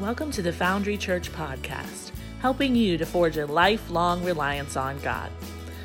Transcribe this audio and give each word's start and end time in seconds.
Welcome 0.00 0.30
to 0.30 0.40
the 0.40 0.52
Foundry 0.54 0.96
Church 0.96 1.30
podcast, 1.30 2.12
helping 2.40 2.74
you 2.74 2.96
to 2.96 3.04
forge 3.04 3.36
a 3.36 3.44
lifelong 3.44 4.24
reliance 4.24 4.74
on 4.74 4.98
God. 5.00 5.30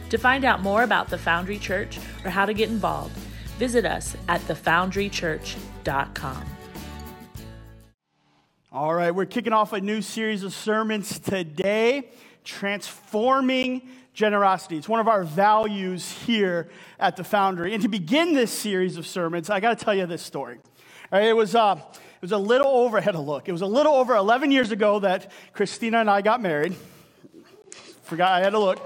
To 0.09 0.17
find 0.17 0.45
out 0.45 0.61
more 0.61 0.83
about 0.83 1.09
the 1.09 1.17
Foundry 1.17 1.57
Church 1.57 1.99
or 2.23 2.29
how 2.29 2.45
to 2.45 2.53
get 2.53 2.69
involved, 2.69 3.17
visit 3.57 3.85
us 3.85 4.15
at 4.29 4.39
thefoundrychurch.com. 4.39 6.45
All 8.71 8.93
right, 8.93 9.11
we're 9.11 9.25
kicking 9.25 9.51
off 9.51 9.73
a 9.73 9.81
new 9.81 10.01
series 10.01 10.43
of 10.43 10.53
sermons 10.53 11.19
today, 11.19 12.09
transforming 12.45 13.81
generosity. 14.13 14.77
It's 14.77 14.87
one 14.87 15.01
of 15.01 15.09
our 15.09 15.25
values 15.25 16.09
here 16.09 16.69
at 17.01 17.17
the 17.17 17.25
Foundry. 17.25 17.73
And 17.73 17.83
to 17.83 17.89
begin 17.89 18.33
this 18.33 18.51
series 18.51 18.95
of 18.95 19.05
sermons, 19.05 19.49
I 19.49 19.59
got 19.59 19.77
to 19.77 19.83
tell 19.83 19.93
you 19.93 20.05
this 20.05 20.21
story. 20.21 20.59
It 21.11 21.35
was 21.35 21.53
uh, 21.53 21.81
it 22.15 22.21
was 22.21 22.31
a 22.31 22.37
little 22.37 22.67
over, 22.67 22.97
I 22.97 23.01
had 23.01 23.15
a 23.15 23.19
look. 23.19 23.47
It 23.49 23.51
was 23.51 23.61
a 23.61 23.67
little 23.67 23.93
over 23.93 24.15
11 24.15 24.51
years 24.51 24.71
ago 24.71 24.99
that 24.99 25.31
Christina 25.53 25.99
and 25.99 26.09
I 26.09 26.21
got 26.21 26.41
married. 26.41 26.75
Forgot 28.03 28.31
I 28.31 28.39
had 28.39 28.51
to 28.51 28.59
look. 28.59 28.79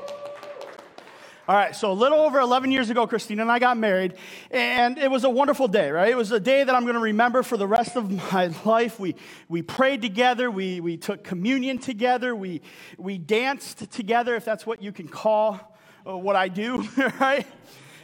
All 1.49 1.55
right, 1.55 1.75
so 1.75 1.91
a 1.91 1.93
little 1.93 2.19
over 2.19 2.39
11 2.39 2.71
years 2.71 2.91
ago, 2.91 3.07
Christina 3.07 3.41
and 3.41 3.52
I 3.52 3.57
got 3.57 3.75
married, 3.75 4.13
and 4.52 4.99
it 4.99 5.09
was 5.09 5.23
a 5.23 5.31
wonderful 5.31 5.67
day, 5.67 5.89
right? 5.89 6.09
It 6.09 6.15
was 6.15 6.31
a 6.31 6.39
day 6.39 6.63
that 6.63 6.75
I'm 6.75 6.83
going 6.83 6.93
to 6.93 7.02
remember 7.02 7.41
for 7.41 7.57
the 7.57 7.65
rest 7.65 7.95
of 7.95 8.11
my 8.31 8.52
life. 8.65 8.99
We, 8.99 9.15
we 9.47 9.63
prayed 9.63 10.03
together, 10.03 10.52
we, 10.52 10.80
we 10.80 10.95
took 10.95 11.23
communion 11.23 11.80
together, 11.80 12.35
we, 12.35 12.61
we 12.99 13.17
danced 13.17 13.91
together, 13.91 14.35
if 14.35 14.45
that's 14.45 14.67
what 14.67 14.83
you 14.83 14.91
can 14.91 15.07
call 15.07 15.75
uh, 16.07 16.16
what 16.16 16.35
I 16.35 16.49
do, 16.49 16.88
right? 17.19 17.47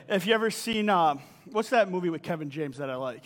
If 0.10 0.26
you 0.26 0.34
ever 0.34 0.50
seen, 0.50 0.90
uh, 0.90 1.18
what's 1.46 1.70
that 1.70 1.92
movie 1.92 2.10
with 2.10 2.24
Kevin 2.24 2.50
James 2.50 2.78
that 2.78 2.90
I 2.90 2.96
like? 2.96 3.24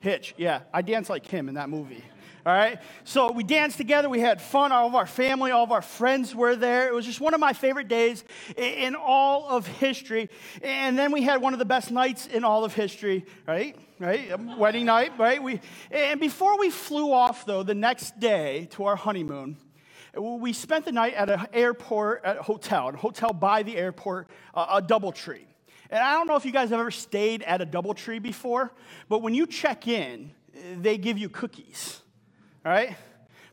Hitch, 0.00 0.34
yeah. 0.36 0.62
I 0.72 0.82
danced 0.82 1.10
like 1.10 1.26
him 1.26 1.48
in 1.48 1.54
that 1.54 1.68
movie. 1.68 2.02
All 2.46 2.54
right? 2.54 2.78
So 3.04 3.32
we 3.32 3.44
danced 3.44 3.76
together. 3.76 4.08
We 4.08 4.20
had 4.20 4.40
fun. 4.40 4.72
All 4.72 4.86
of 4.86 4.94
our 4.94 5.06
family, 5.06 5.50
all 5.50 5.62
of 5.62 5.72
our 5.72 5.82
friends 5.82 6.34
were 6.34 6.56
there. 6.56 6.88
It 6.88 6.94
was 6.94 7.04
just 7.04 7.20
one 7.20 7.34
of 7.34 7.40
my 7.40 7.52
favorite 7.52 7.86
days 7.86 8.24
in 8.56 8.94
all 8.94 9.46
of 9.48 9.66
history. 9.66 10.30
And 10.62 10.98
then 10.98 11.12
we 11.12 11.22
had 11.22 11.42
one 11.42 11.52
of 11.52 11.58
the 11.58 11.66
best 11.66 11.90
nights 11.90 12.26
in 12.26 12.42
all 12.42 12.64
of 12.64 12.74
history, 12.74 13.26
right? 13.46 13.76
Right? 13.98 14.30
Wedding 14.56 14.86
night, 14.86 15.12
right? 15.18 15.42
We, 15.42 15.60
and 15.90 16.18
before 16.18 16.58
we 16.58 16.70
flew 16.70 17.12
off, 17.12 17.44
though, 17.44 17.62
the 17.62 17.74
next 17.74 18.18
day 18.18 18.68
to 18.72 18.84
our 18.84 18.96
honeymoon, 18.96 19.58
we 20.18 20.54
spent 20.54 20.86
the 20.86 20.92
night 20.92 21.12
at 21.14 21.28
an 21.28 21.46
airport, 21.52 22.24
at 22.24 22.38
a 22.38 22.42
hotel, 22.42 22.88
a 22.88 22.96
hotel 22.96 23.34
by 23.34 23.62
the 23.62 23.76
airport, 23.76 24.28
uh, 24.54 24.80
a 24.80 24.82
Doubletree. 24.82 25.44
And 25.90 26.00
I 26.00 26.14
don't 26.14 26.28
know 26.28 26.36
if 26.36 26.44
you 26.44 26.52
guys 26.52 26.70
have 26.70 26.78
ever 26.78 26.92
stayed 26.92 27.42
at 27.42 27.60
a 27.60 27.66
Doubletree 27.66 28.22
before, 28.22 28.72
but 29.08 29.22
when 29.22 29.34
you 29.34 29.46
check 29.46 29.88
in, 29.88 30.30
they 30.80 30.96
give 30.96 31.18
you 31.18 31.28
cookies. 31.28 32.00
All 32.64 32.72
right? 32.72 32.96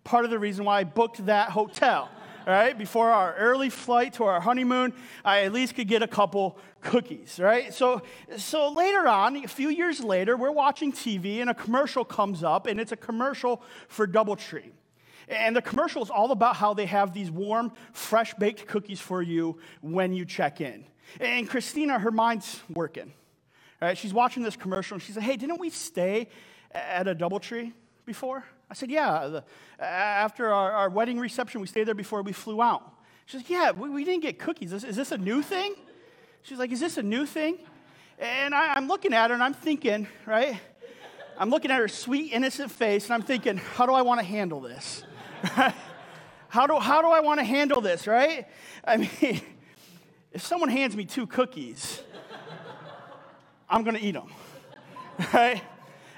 Part 0.03 0.23
of 0.23 0.31
the 0.31 0.37
reason 0.37 0.63
why 0.63 0.79
I 0.79 0.83
booked 0.83 1.25
that 1.25 1.49
hotel. 1.49 2.09
All 2.45 2.53
right, 2.53 2.77
before 2.77 3.09
our 3.09 3.35
early 3.35 3.69
flight 3.69 4.13
to 4.13 4.23
our 4.23 4.39
honeymoon, 4.39 4.93
I 5.25 5.41
at 5.41 5.51
least 5.51 5.75
could 5.75 5.89
get 5.89 6.01
a 6.01 6.07
couple 6.07 6.57
cookies, 6.79 7.41
right? 7.41 7.73
So, 7.73 8.03
so 8.37 8.69
later 8.69 9.05
on, 9.05 9.35
a 9.43 9.49
few 9.49 9.67
years 9.67 9.99
later, 9.99 10.37
we're 10.37 10.51
watching 10.51 10.93
TV 10.93 11.41
and 11.41 11.49
a 11.49 11.53
commercial 11.53 12.05
comes 12.05 12.43
up, 12.43 12.65
and 12.65 12.79
it's 12.79 12.93
a 12.93 12.95
commercial 12.95 13.61
for 13.89 14.07
Doubletree. 14.07 14.71
And 15.27 15.57
the 15.57 15.61
commercial 15.61 16.01
is 16.01 16.09
all 16.09 16.31
about 16.31 16.55
how 16.55 16.73
they 16.73 16.85
have 16.85 17.13
these 17.13 17.29
warm, 17.29 17.73
fresh 17.91 18.33
baked 18.35 18.65
cookies 18.65 19.01
for 19.01 19.21
you 19.21 19.59
when 19.81 20.13
you 20.13 20.23
check 20.23 20.61
in. 20.61 20.85
And 21.19 21.49
Christina, 21.49 21.99
her 21.99 22.11
mind's 22.11 22.61
working. 22.73 23.13
Right? 23.81 23.97
She's 23.97 24.13
watching 24.13 24.43
this 24.43 24.55
commercial 24.55 24.95
and 24.95 25.03
she 25.03 25.11
said, 25.11 25.23
Hey, 25.23 25.37
didn't 25.37 25.59
we 25.59 25.69
stay 25.69 26.29
at 26.71 27.07
a 27.07 27.15
Doubletree 27.15 27.73
before? 28.05 28.43
I 28.69 28.73
said, 28.73 28.89
Yeah. 28.89 29.27
The, 29.27 29.83
after 29.83 30.51
our, 30.51 30.71
our, 30.71 30.89
wedding 30.89 31.19
reception, 31.19 31.61
we 31.61 31.67
stayed 31.67 31.85
there 31.85 31.95
before 31.95 32.21
we 32.23 32.33
flew 32.33 32.61
out. 32.61 32.91
She's 33.25 33.41
like, 33.41 33.49
Yeah, 33.49 33.71
we, 33.71 33.89
we 33.89 34.03
didn't 34.03 34.23
get 34.23 34.39
cookies. 34.39 34.73
Is, 34.73 34.83
is, 34.83 34.95
this 34.95 35.11
a 35.11 35.17
new 35.17 35.41
thing? 35.41 35.75
She's 36.41 36.57
like, 36.57 36.71
Is 36.71 36.79
this 36.79 36.97
a 36.97 37.03
new 37.03 37.25
thing? 37.25 37.59
And 38.19 38.55
I, 38.55 38.73
I'm 38.73 38.87
looking 38.87 39.13
at 39.13 39.29
her 39.29 39.35
and 39.35 39.43
I'm 39.43 39.53
thinking, 39.53 40.07
right? 40.25 40.59
I'm 41.37 41.51
looking 41.51 41.69
at 41.69 41.79
her 41.79 41.87
sweet, 41.87 42.33
innocent 42.33 42.71
face 42.71 43.05
and 43.05 43.13
I'm 43.13 43.21
thinking, 43.21 43.57
How 43.57 43.85
do 43.85 43.93
I 43.93 44.01
want 44.01 44.19
to 44.19 44.25
handle 44.25 44.59
this? 44.59 45.03
how, 46.49 46.65
do, 46.65 46.79
how 46.79 47.01
do 47.03 47.09
I 47.09 47.19
want 47.19 47.39
to 47.39 47.43
handle 47.43 47.79
this, 47.79 48.07
right? 48.07 48.47
I 48.83 48.97
mean, 48.97 49.41
if 50.31 50.41
someone 50.41 50.69
hands 50.69 50.95
me 50.95 51.05
two 51.05 51.27
cookies, 51.27 52.01
I'm 53.69 53.83
to 53.95 54.01
eat 54.01 54.13
them. 54.13 54.31
Right? 55.33 55.61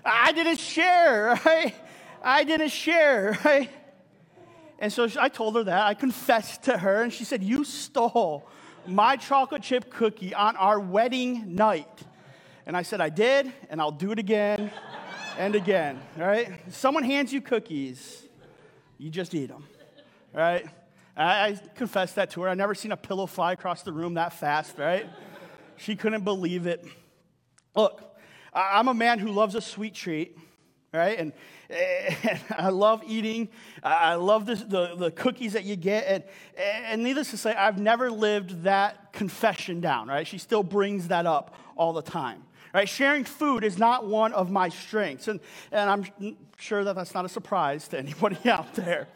I 0.03 0.31
didn't 0.31 0.59
share, 0.59 1.39
right? 1.45 1.73
I 2.21 2.43
didn't 2.43 2.69
share, 2.69 3.37
right? 3.45 3.69
And 4.79 4.91
so 4.91 5.07
I 5.19 5.29
told 5.29 5.55
her 5.55 5.63
that. 5.63 5.87
I 5.87 5.93
confessed 5.93 6.63
to 6.63 6.77
her, 6.77 7.01
and 7.01 7.11
she 7.11 7.23
said, 7.23 7.43
You 7.43 7.63
stole 7.63 8.47
my 8.85 9.15
chocolate 9.15 9.61
chip 9.61 9.91
cookie 9.91 10.33
on 10.33 10.55
our 10.55 10.79
wedding 10.79 11.55
night. 11.55 12.03
And 12.65 12.77
I 12.77 12.81
said, 12.81 13.01
I 13.01 13.09
did, 13.09 13.51
and 13.69 13.81
I'll 13.81 13.91
do 13.91 14.11
it 14.11 14.19
again 14.19 14.71
and 15.37 15.55
again, 15.55 15.99
right? 16.17 16.59
someone 16.69 17.03
hands 17.03 17.31
you 17.31 17.41
cookies, 17.41 18.25
you 18.97 19.09
just 19.09 19.33
eat 19.33 19.47
them, 19.47 19.65
right? 20.33 20.65
I, 21.19 21.47
I 21.47 21.59
confessed 21.75 22.15
that 22.15 22.31
to 22.31 22.41
her. 22.41 22.49
I 22.49 22.53
never 22.53 22.73
seen 22.73 22.91
a 22.91 22.97
pillow 22.97 23.25
fly 23.25 23.51
across 23.51 23.83
the 23.83 23.91
room 23.91 24.15
that 24.15 24.33
fast, 24.33 24.77
right? 24.77 25.07
she 25.79 25.95
couldn't 25.95 26.23
believe 26.23 26.67
it. 26.67 26.85
Look, 27.75 28.17
I'm 28.53 28.87
a 28.87 28.93
man 28.93 29.19
who 29.19 29.31
loves 29.31 29.55
a 29.55 29.61
sweet 29.61 29.93
treat, 29.93 30.37
right? 30.93 31.17
And, 31.19 31.33
and 31.69 32.39
I 32.57 32.69
love 32.69 33.03
eating. 33.05 33.49
I 33.83 34.15
love 34.15 34.45
the, 34.45 34.55
the, 34.97 35.11
cookies 35.11 35.53
that 35.53 35.63
you 35.63 35.75
get. 35.75 36.05
And, 36.07 36.23
and 36.85 37.03
needless 37.03 37.31
to 37.31 37.37
say, 37.37 37.53
I've 37.53 37.79
never 37.79 38.11
lived 38.11 38.63
that 38.63 39.13
confession 39.13 39.81
down, 39.81 40.07
right? 40.07 40.27
She 40.27 40.37
still 40.37 40.63
brings 40.63 41.09
that 41.09 41.25
up 41.25 41.55
all 41.75 41.93
the 41.93 42.01
time. 42.01 42.43
Right? 42.73 42.87
Sharing 42.87 43.23
food 43.23 43.63
is 43.63 43.79
not 43.79 44.07
one 44.07 44.31
of 44.33 44.51
my 44.51 44.69
strengths. 44.69 45.27
And, 45.27 45.39
and 45.71 45.89
I'm 45.89 46.37
sure 46.57 46.83
that 46.83 46.95
that's 46.95 47.13
not 47.13 47.25
a 47.25 47.29
surprise 47.29 47.87
to 47.89 47.97
anybody 47.97 48.37
out 48.49 48.73
there. 48.75 49.07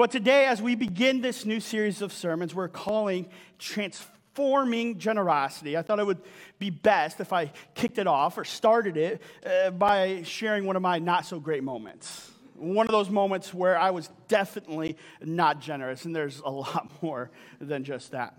But 0.00 0.10
today, 0.10 0.46
as 0.46 0.62
we 0.62 0.76
begin 0.76 1.20
this 1.20 1.44
new 1.44 1.60
series 1.60 2.00
of 2.00 2.10
sermons, 2.10 2.54
we're 2.54 2.68
calling 2.68 3.28
Transforming 3.58 4.98
Generosity. 4.98 5.76
I 5.76 5.82
thought 5.82 5.98
it 5.98 6.06
would 6.06 6.22
be 6.58 6.70
best 6.70 7.20
if 7.20 7.34
I 7.34 7.52
kicked 7.74 7.98
it 7.98 8.06
off 8.06 8.38
or 8.38 8.46
started 8.46 8.96
it 8.96 9.20
uh, 9.44 9.72
by 9.72 10.22
sharing 10.22 10.64
one 10.64 10.74
of 10.74 10.80
my 10.80 10.98
not 11.00 11.26
so 11.26 11.38
great 11.38 11.62
moments. 11.62 12.30
One 12.54 12.86
of 12.86 12.92
those 12.92 13.10
moments 13.10 13.52
where 13.52 13.78
I 13.78 13.90
was 13.90 14.08
definitely 14.26 14.96
not 15.22 15.60
generous, 15.60 16.06
and 16.06 16.16
there's 16.16 16.40
a 16.40 16.50
lot 16.50 16.90
more 17.02 17.30
than 17.60 17.84
just 17.84 18.12
that. 18.12 18.38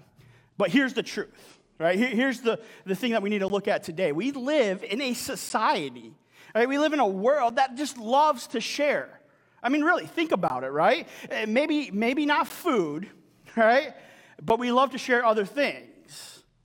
But 0.57 0.71
here's 0.71 0.95
the 0.95 1.03
truth, 1.03 1.59
right? 1.77 1.95
Here's 1.95 2.41
the, 2.41 2.59
the 2.87 2.95
thing 2.95 3.11
that 3.11 3.21
we 3.21 3.29
need 3.29 3.41
to 3.41 3.47
look 3.47 3.67
at 3.67 3.83
today. 3.83 4.13
We 4.13 4.31
live 4.31 4.83
in 4.83 4.99
a 4.99 5.13
society, 5.13 6.15
right? 6.55 6.67
We 6.67 6.79
live 6.79 6.93
in 6.93 6.99
a 6.99 7.07
world 7.07 7.57
that 7.57 7.77
just 7.77 7.99
loves 7.99 8.47
to 8.47 8.59
share. 8.59 9.20
I 9.63 9.69
mean, 9.69 9.83
really, 9.83 10.05
think 10.05 10.31
about 10.31 10.63
it, 10.63 10.69
right? 10.69 11.07
Uh, 11.29 11.45
maybe, 11.47 11.91
maybe 11.91 12.25
not 12.25 12.47
food, 12.47 13.09
right? 13.55 13.93
But 14.41 14.59
we 14.59 14.71
love 14.71 14.91
to 14.91 14.97
share 14.97 15.23
other 15.23 15.45
things. 15.45 15.87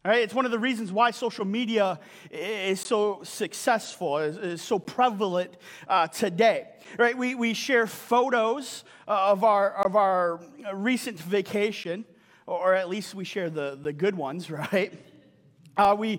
Right? 0.04 0.22
It's 0.22 0.34
one 0.34 0.44
of 0.44 0.52
the 0.52 0.58
reasons 0.58 0.92
why 0.92 1.10
social 1.10 1.44
media 1.44 1.98
is 2.30 2.80
so 2.80 3.22
successful, 3.24 4.18
is, 4.18 4.36
is 4.36 4.62
so 4.62 4.78
prevalent 4.78 5.56
uh, 5.88 6.06
today. 6.06 6.68
Right? 6.96 7.18
We, 7.18 7.34
we 7.34 7.54
share 7.54 7.88
photos 7.88 8.84
uh, 9.08 9.32
of 9.32 9.42
our, 9.42 9.74
of 9.84 9.96
our 9.96 10.40
recent 10.72 11.18
vacation, 11.18 12.04
or 12.46 12.74
at 12.74 12.88
least 12.88 13.16
we 13.16 13.24
share 13.24 13.50
the, 13.50 13.76
the 13.82 13.92
good 13.92 14.14
ones, 14.14 14.48
right? 14.72 14.92
Uh, 15.76 15.94
we, 15.98 16.18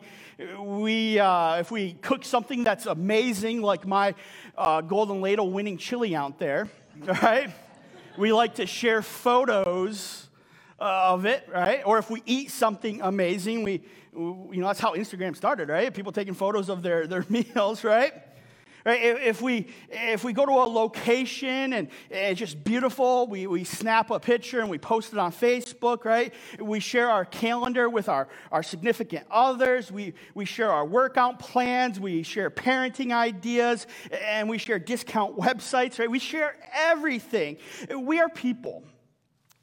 we, 0.60 1.18
uh, 1.18 1.56
if 1.56 1.72
we 1.72 1.94
cook 1.94 2.24
something 2.24 2.64
that's 2.64 2.86
amazing, 2.86 3.64
like 3.64 3.88
my 3.88 4.14
uh, 4.56 4.82
Golden 4.82 5.20
Ladle 5.20 5.50
winning 5.50 5.78
chili 5.80 6.16
out 6.16 6.38
there, 6.38 6.70
right? 7.24 7.50
we 8.18 8.32
like 8.32 8.56
to 8.56 8.68
share 8.68 9.02
photos 9.02 10.28
uh, 10.80 11.14
of 11.14 11.26
it, 11.26 11.48
right? 11.52 11.82
Or 11.86 11.98
if 11.98 12.12
we 12.12 12.22
eat 12.28 12.52
something 12.52 13.02
amazing, 13.02 13.64
we, 13.64 13.82
you 14.14 14.58
know, 14.58 14.68
that's 14.68 14.80
how 14.80 14.94
Instagram 14.94 15.36
started, 15.36 15.70
right? 15.70 15.92
People 15.92 16.12
taking 16.12 16.36
photos 16.36 16.70
of 16.70 16.84
their, 16.84 17.08
their 17.08 17.26
meals, 17.30 17.84
right? 17.84 18.14
Right? 18.88 19.02
If, 19.04 19.42
we, 19.42 19.68
if 19.90 20.24
we 20.24 20.32
go 20.32 20.46
to 20.46 20.52
a 20.54 20.64
location 20.64 21.74
and 21.74 21.90
it's 22.10 22.40
just 22.40 22.64
beautiful, 22.64 23.28
we, 23.28 23.46
we 23.46 23.66
snap 23.66 24.12
a 24.12 24.18
picture 24.18 24.62
and 24.62 24.70
we 24.70 24.78
post 24.78 25.12
it 25.12 25.20
on 25.20 25.34
Facebook, 25.34 26.06
right? 26.06 26.34
We 26.58 26.80
share 26.80 27.10
our 27.10 27.26
calendar 27.26 27.90
with 27.90 28.08
our, 28.08 28.30
our 28.50 28.64
significant 28.64 29.28
others. 29.30 29.92
We, 29.92 30.14
we 30.36 30.46
share 30.46 30.72
our 30.72 30.86
workout 30.86 31.38
plans. 31.38 32.00
We 32.00 32.24
share 32.24 32.50
parenting 32.50 33.12
ideas 33.12 33.88
and 34.10 34.48
we 34.48 34.58
share 34.58 34.80
discount 34.80 35.38
websites, 35.38 36.00
right? 36.00 36.10
We 36.10 36.20
share 36.20 36.56
everything. 36.74 37.58
We 37.94 38.22
are 38.22 38.30
people 38.30 38.86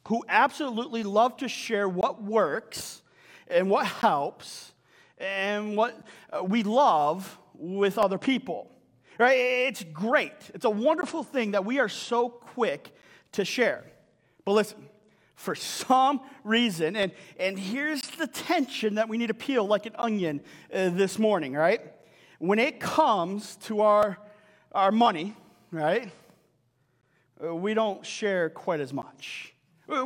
who 0.07 0.23
absolutely 0.29 1.03
love 1.03 1.39
to 1.39 1.49
share 1.49 1.89
what 1.89 2.23
works 2.23 3.01
and 3.49 3.71
what 3.71 3.87
helps 3.87 4.75
and 5.17 5.79
what 5.79 5.99
uh, 6.31 6.45
we 6.45 6.63
love 6.63 7.39
with 7.55 7.97
other 7.97 8.19
people. 8.19 8.71
Right? 9.19 9.39
It's 9.69 9.85
great. 9.85 10.33
It's 10.55 10.65
a 10.65 10.71
wonderful 10.71 11.23
thing 11.23 11.53
that 11.53 11.65
we 11.65 11.79
are 11.79 11.89
so 11.89 12.29
quick 12.29 12.93
to 13.33 13.45
share. 13.45 13.85
But 14.45 14.53
listen, 14.53 14.89
for 15.37 15.55
some 15.55 16.21
reason, 16.43 16.97
and, 16.97 17.13
and 17.39 17.59
here's 17.59 18.03
the 18.03 18.27
tension 18.27 18.97
that 18.97 19.09
we 19.09 19.17
need 19.19 19.29
to 19.29 19.35
peel 19.35 19.67
like 19.67 19.87
an 19.87 19.95
onion 19.97 20.41
uh, 20.73 20.91
this 20.91 21.19
morning, 21.19 21.55
right? 21.55 21.81
When 22.39 22.59
it 22.59 22.81
comes 22.81 23.57
to 23.63 23.83
our, 23.83 24.19
our 24.73 24.91
money, 24.91 25.35
right, 25.71 26.11
uh, 27.45 27.55
we 27.55 27.75
don't 27.75 28.05
share 28.05 28.51
quite 28.51 28.81
as 28.81 28.93
much. 28.93 29.55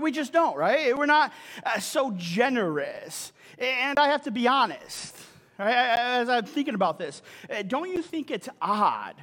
We 0.01 0.11
just 0.11 0.33
don't, 0.33 0.57
right? 0.57 0.97
We're 0.97 1.07
not 1.07 1.33
uh, 1.65 1.79
so 1.79 2.13
generous. 2.17 3.33
And 3.59 3.99
I 3.99 4.09
have 4.09 4.23
to 4.23 4.31
be 4.31 4.49
honest, 4.49 5.17
right, 5.67 5.99
as 5.99 6.29
I'm 6.29 6.45
thinking 6.45 6.75
about 6.75 6.99
this, 6.99 7.23
uh, 7.51 7.63
don't 7.63 7.89
you 7.91 8.03
think 8.03 8.31
it's 8.31 8.49
odd 8.61 9.15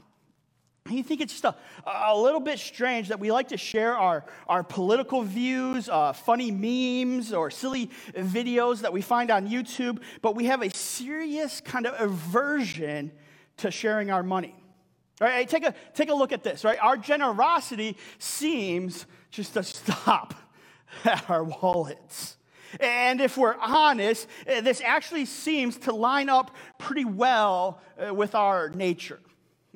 you 0.92 1.02
think 1.02 1.20
it's 1.20 1.34
just 1.34 1.46
a, 1.46 1.56
a 1.88 2.16
little 2.16 2.40
bit 2.40 2.60
strange 2.60 3.08
that 3.08 3.20
we 3.20 3.32
like 3.32 3.48
to 3.48 3.58
share 3.58 3.98
our, 3.98 4.24
our 4.48 4.64
political 4.64 5.24
views, 5.24 5.90
uh, 5.90 6.14
funny 6.14 6.52
memes, 6.52 7.34
or 7.34 7.50
silly 7.50 7.90
videos 8.14 8.82
that 8.82 8.94
we 8.94 9.02
find 9.02 9.32
on 9.32 9.50
YouTube, 9.50 10.00
but 10.22 10.36
we 10.36 10.46
have 10.46 10.62
a 10.62 10.70
serious 10.70 11.60
kind 11.60 11.88
of 11.88 12.00
aversion 12.00 13.12
to 13.58 13.72
sharing 13.72 14.12
our 14.12 14.22
money. 14.22 14.56
All 15.22 15.28
right, 15.28 15.50
take 15.50 15.66
a, 15.66 15.74
take 15.96 16.10
a 16.10 16.14
look 16.14 16.32
at 16.32 16.44
this, 16.44 16.64
right? 16.64 16.78
Our 16.80 16.98
generosity 16.98 17.98
seems 18.20 19.08
just 19.32 19.54
to 19.54 19.64
stop 19.64 20.36
at 21.04 21.28
our 21.32 21.44
wallets. 21.44 22.38
And 22.80 23.22
if 23.22 23.38
we're 23.38 23.56
honest, 23.56 24.27
eh, 24.48 24.62
this 24.62 24.81
actually 24.81 25.25
seems 25.25 25.77
to 25.80 25.94
line 25.94 26.30
up 26.30 26.56
pretty 26.77 27.06
well 27.06 27.81
eh, 27.98 28.10
with 28.10 28.36
our 28.36 28.69
nature 28.69 29.19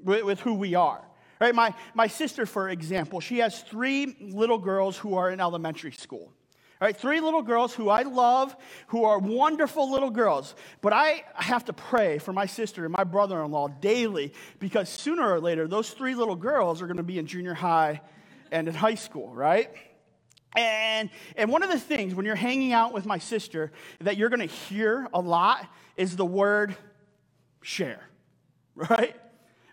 with, 0.03 0.23
with 0.23 0.39
who 0.39 0.53
we 0.53 0.75
are. 0.75 1.01
Right? 1.39 1.55
My, 1.55 1.73
my 1.93 2.07
sister, 2.07 2.45
for 2.45 2.69
example, 2.69 3.21
she 3.21 3.37
has 3.37 3.61
three 3.61 4.17
little 4.19 4.57
girls 4.57 4.97
who 4.97 5.15
are 5.15 5.29
in 5.29 5.39
elementary 5.39 5.91
school. 5.91 6.33
All 6.81 6.85
right, 6.85 6.95
three 6.95 7.19
little 7.19 7.41
girls 7.41 7.73
who 7.73 7.89
I 7.89 8.03
love, 8.03 8.55
who 8.87 9.03
are 9.03 9.19
wonderful 9.19 9.91
little 9.91 10.09
girls. 10.09 10.55
But 10.81 10.93
I 10.93 11.25
have 11.35 11.65
to 11.65 11.73
pray 11.73 12.19
for 12.19 12.31
my 12.31 12.45
sister 12.45 12.85
and 12.85 12.93
my 12.93 13.03
brother 13.03 13.43
in 13.43 13.51
law 13.51 13.67
daily 13.67 14.33
because 14.59 14.87
sooner 14.87 15.29
or 15.29 15.41
later, 15.41 15.67
those 15.67 15.89
three 15.89 16.15
little 16.15 16.37
girls 16.37 16.81
are 16.81 16.87
going 16.87 16.97
to 16.97 17.03
be 17.03 17.19
in 17.19 17.25
junior 17.25 17.53
high 17.53 17.99
and 18.49 18.69
in 18.69 18.73
high 18.73 18.95
school, 18.95 19.33
right? 19.33 19.69
And, 20.55 21.09
and 21.35 21.51
one 21.51 21.63
of 21.63 21.69
the 21.69 21.79
things 21.79 22.15
when 22.15 22.25
you're 22.25 22.35
hanging 22.35 22.73
out 22.73 22.93
with 22.93 23.05
my 23.05 23.19
sister 23.19 23.71
that 24.01 24.17
you're 24.17 24.29
going 24.29 24.47
to 24.47 24.53
hear 24.53 25.07
a 25.13 25.19
lot 25.19 25.67
is 25.95 26.15
the 26.15 26.25
word 26.25 26.75
share, 27.61 28.01
right? 28.75 29.15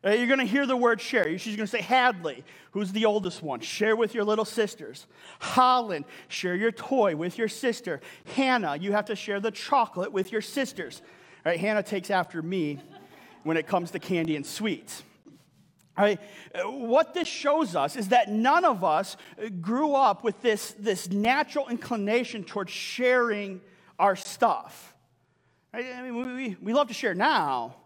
Uh, 0.05 0.11
you're 0.11 0.26
going 0.26 0.38
to 0.38 0.46
hear 0.46 0.67
the 0.67 0.76
word 0.76 1.00
share. 1.00 1.37
She's 1.38 1.56
going 1.56 1.67
to 1.67 1.70
say, 1.70 1.81
Hadley, 1.81 2.44
who's 2.73 2.93
the 2.93 3.06
oldest 3.06 3.43
one, 3.43 3.61
share 3.61 3.96
with 3.96 4.14
your 4.14 4.25
little 4.25 4.44
sisters. 4.44 5.06
Holland, 5.40 6.05
share 6.28 6.55
your 6.55 6.70
toy 6.70 7.17
with 7.17 7.38
your 7.38 7.49
sister. 7.49 8.00
Hannah, 8.34 8.76
you 8.76 8.93
have 8.93 9.06
to 9.06 9.17
share 9.17 9.40
the 9.40 9.50
chocolate 9.50 10.12
with 10.12 10.31
your 10.31 10.43
sisters. 10.43 11.02
All 11.44 11.50
right, 11.50 11.58
Hannah 11.58 11.82
takes 11.82 12.11
after 12.11 12.43
me 12.43 12.78
when 13.43 13.56
it 13.56 13.67
comes 13.67 13.90
to 13.93 13.99
candy 13.99 14.37
and 14.37 14.44
sweets. 14.44 15.02
All 15.98 16.04
right, 16.04 16.20
uh, 16.54 16.70
what 16.70 17.14
this 17.14 17.26
shows 17.26 17.75
us 17.75 17.96
is 17.96 18.08
that 18.08 18.31
none 18.31 18.66
of 18.66 18.84
us 18.84 19.16
grew 19.62 19.94
up 19.94 20.25
with 20.25 20.40
this, 20.43 20.75
this 20.78 21.10
natural 21.10 21.69
inclination 21.69 22.44
towards 22.44 22.70
sharing 22.70 23.62
our 23.98 24.14
stuff. 24.14 24.94
Right? 25.72 25.87
I 25.94 26.02
mean, 26.02 26.34
we, 26.34 26.56
we 26.60 26.75
love 26.75 26.88
to 26.88 26.94
share 26.94 27.14
now, 27.14 27.76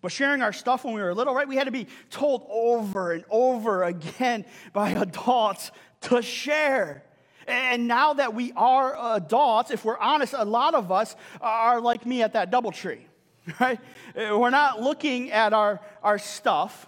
but 0.00 0.12
sharing 0.12 0.42
our 0.42 0.52
stuff 0.52 0.84
when 0.84 0.94
we 0.94 1.02
were 1.02 1.12
little, 1.14 1.34
right? 1.34 1.48
We 1.48 1.56
had 1.56 1.64
to 1.64 1.72
be 1.72 1.88
told 2.10 2.46
over 2.48 3.12
and 3.12 3.24
over 3.30 3.82
again 3.82 4.44
by 4.72 4.90
adults 4.90 5.72
to 6.02 6.22
share. 6.22 7.02
And 7.48 7.86
now 7.88 8.14
that 8.14 8.34
we 8.34 8.52
are 8.56 9.16
adults, 9.16 9.70
if 9.70 9.84
we're 9.84 9.98
honest, 9.98 10.34
a 10.36 10.44
lot 10.44 10.74
of 10.74 10.90
us 10.90 11.16
are 11.40 11.80
like 11.80 12.04
me 12.04 12.22
at 12.22 12.32
that 12.34 12.50
Doubletree, 12.50 13.00
right? 13.60 13.80
We're 14.14 14.50
not 14.50 14.82
looking 14.82 15.30
at 15.30 15.52
our, 15.52 15.80
our 16.02 16.18
stuff, 16.18 16.86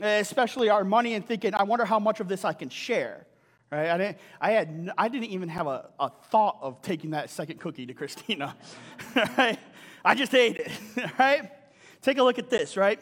especially 0.00 0.68
our 0.68 0.84
money, 0.84 1.14
and 1.14 1.26
thinking, 1.26 1.54
I 1.54 1.62
wonder 1.62 1.84
how 1.84 1.98
much 1.98 2.20
of 2.20 2.28
this 2.28 2.44
I 2.44 2.52
can 2.52 2.68
share. 2.68 3.26
Right? 3.70 3.88
I, 3.88 3.98
didn't, 3.98 4.18
I, 4.40 4.50
had, 4.50 4.92
I 4.98 5.08
didn't 5.08 5.30
even 5.30 5.48
have 5.48 5.68
a, 5.68 5.90
a 6.00 6.10
thought 6.30 6.58
of 6.60 6.82
taking 6.82 7.10
that 7.10 7.30
second 7.30 7.60
cookie 7.60 7.86
to 7.86 7.94
Christina. 7.94 8.56
right? 9.38 9.58
I 10.04 10.14
just 10.14 10.34
ate 10.34 10.56
it. 10.56 10.72
Right? 11.18 11.50
Take 12.02 12.18
a 12.18 12.22
look 12.22 12.38
at 12.38 12.48
this, 12.48 12.76
right? 12.76 12.98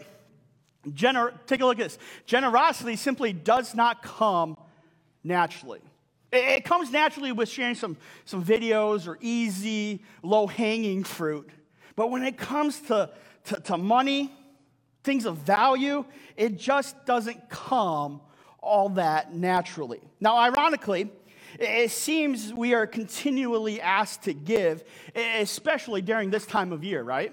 Gener- 0.89 1.35
take 1.47 1.61
a 1.61 1.65
look 1.65 1.79
at 1.79 1.85
this. 1.85 1.99
Generosity 2.27 2.97
simply 2.97 3.33
does 3.33 3.75
not 3.75 4.03
come 4.03 4.57
naturally. 5.23 5.81
It, 6.33 6.65
comes 6.65 6.91
naturally 6.91 7.33
with 7.33 7.49
sharing 7.49 7.75
some, 7.75 7.97
some 8.25 8.45
videos 8.45 9.07
or 9.07 9.17
easy, 9.21 10.03
low 10.23 10.47
hanging 10.47 11.05
fruit. 11.05 11.49
But 11.97 12.11
when 12.11 12.23
it 12.23 12.37
comes 12.37 12.81
to, 12.83 13.11
to, 13.45 13.61
to 13.61 13.79
money, 13.79 14.33
things 15.05 15.25
of 15.25 15.39
value, 15.39 16.05
it 16.37 16.59
just 16.59 17.07
doesn't 17.07 17.49
come 17.49 18.21
all 18.61 18.91
that 18.91 19.35
naturally. 19.35 20.01
Now, 20.21 20.37
ironically, 20.37 21.11
it 21.59 21.91
seems 21.91 22.53
we 22.53 22.75
are 22.75 22.87
continually 22.87 23.81
asked 23.81 24.25
to 24.25 24.35
give, 24.35 24.85
especially 25.15 26.03
during 26.03 26.31
this 26.31 26.47
time 26.47 26.73
of 26.73 26.85
year, 26.85 27.03
right? 27.03 27.33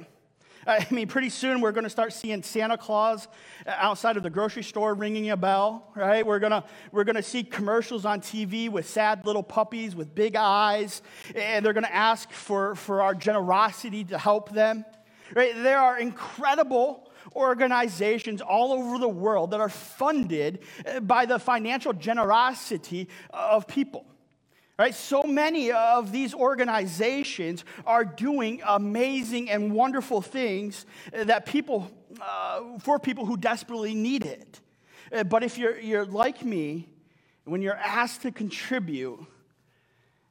I 0.68 0.88
mean, 0.90 1.08
pretty 1.08 1.30
soon 1.30 1.62
we're 1.62 1.72
going 1.72 1.84
to 1.84 1.92
start 1.92 2.12
seeing 2.12 2.42
Santa 2.42 2.78
Claus 2.78 3.28
uh, 3.68 3.74
outside 3.78 4.18
of 4.18 4.24
the 4.24 4.32
grocery 4.32 4.64
store 4.64 4.96
ringing 4.96 5.30
a 5.30 5.38
bell, 5.38 5.92
right? 5.96 6.26
We're 6.26 6.40
going 6.40 6.52
to 6.52 6.64
we're 6.92 7.04
going 7.04 7.18
to 7.18 7.24
see 7.24 7.44
commercials 7.44 8.04
on 8.04 8.22
TV 8.22 8.70
with 8.70 8.90
sad 8.90 9.26
little 9.26 9.44
puppies 9.44 9.96
with 9.96 10.16
big 10.16 10.36
eyes, 10.36 11.04
and 11.36 11.64
they're 11.64 11.74
going 11.74 11.84
to 11.84 11.96
ask 11.96 12.32
for, 12.32 12.74
for 12.76 13.04
our 13.04 13.14
generosity 13.14 14.04
to 14.06 14.18
help 14.18 14.52
them. 14.52 14.86
Right? 15.36 15.54
There 15.56 15.80
are 15.80 16.00
incredible 16.00 17.12
organizations 17.34 18.42
all 18.42 18.74
over 18.74 18.98
the 18.98 19.08
world 19.08 19.52
that 19.52 19.60
are 19.60 19.70
funded 19.70 20.60
by 21.02 21.26
the 21.26 21.40
financial 21.40 21.94
generosity 21.94 23.08
of 23.32 23.68
people. 23.68 24.06
Right? 24.78 24.94
So 24.94 25.24
many 25.24 25.72
of 25.72 26.12
these 26.12 26.34
organizations 26.34 27.64
are 27.86 28.04
doing 28.04 28.62
amazing 28.66 29.50
and 29.50 29.74
wonderful 29.74 30.22
things 30.22 30.86
that 31.14 31.46
people, 31.46 31.90
uh, 32.22 32.78
for 32.80 33.00
people 33.00 33.26
who 33.26 33.38
desperately 33.38 33.96
need 33.96 34.26
it. 34.26 34.60
Uh, 35.14 35.24
but 35.24 35.44
if 35.44 35.58
you're, 35.58 35.80
you're 35.80 36.06
like 36.06 36.44
me, 36.44 36.90
when 37.46 37.62
you're 37.62 37.76
asked 37.78 38.24
to 38.24 38.32
contribute, 38.32 39.26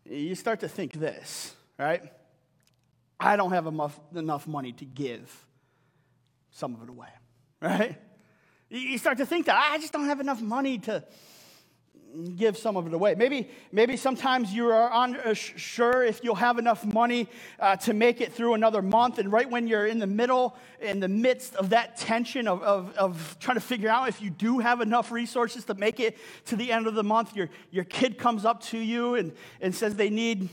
you 0.04 0.34
start 0.34 0.60
to 0.60 0.68
think 0.68 0.92
this, 0.92 1.54
right? 1.78 2.02
I 3.18 3.36
don't 3.36 3.52
have 3.52 3.66
enough, 3.66 3.98
enough 4.14 4.46
money 4.46 4.72
to 4.72 4.84
give 4.84 5.46
some 6.54 6.74
of 6.74 6.82
it 6.82 6.88
away, 6.88 7.08
right? 7.60 8.00
You 8.70 8.96
start 8.96 9.18
to 9.18 9.26
think 9.26 9.46
that 9.46 9.56
I 9.56 9.76
just 9.78 9.92
don't 9.92 10.06
have 10.06 10.20
enough 10.20 10.40
money 10.40 10.78
to 10.78 11.04
give 12.36 12.56
some 12.56 12.76
of 12.76 12.86
it 12.86 12.94
away. 12.94 13.16
Maybe, 13.16 13.50
maybe 13.72 13.96
sometimes 13.96 14.52
you 14.52 14.68
are 14.68 14.88
unsure 14.92 16.04
if 16.04 16.22
you'll 16.22 16.36
have 16.36 16.58
enough 16.58 16.84
money 16.84 17.28
uh, 17.58 17.74
to 17.78 17.92
make 17.92 18.20
it 18.20 18.32
through 18.32 18.54
another 18.54 18.82
month. 18.82 19.18
And 19.18 19.32
right 19.32 19.50
when 19.50 19.66
you're 19.66 19.86
in 19.86 19.98
the 19.98 20.06
middle, 20.06 20.56
in 20.80 21.00
the 21.00 21.08
midst 21.08 21.56
of 21.56 21.70
that 21.70 21.96
tension 21.96 22.46
of, 22.46 22.62
of, 22.62 22.96
of 22.96 23.36
trying 23.40 23.56
to 23.56 23.60
figure 23.60 23.88
out 23.88 24.08
if 24.08 24.22
you 24.22 24.30
do 24.30 24.60
have 24.60 24.80
enough 24.80 25.10
resources 25.10 25.64
to 25.64 25.74
make 25.74 25.98
it 25.98 26.16
to 26.46 26.54
the 26.54 26.70
end 26.70 26.86
of 26.86 26.94
the 26.94 27.02
month, 27.02 27.34
your, 27.34 27.50
your 27.72 27.84
kid 27.84 28.16
comes 28.16 28.44
up 28.44 28.62
to 28.66 28.78
you 28.78 29.16
and, 29.16 29.32
and 29.60 29.74
says 29.74 29.96
they 29.96 30.10
need 30.10 30.48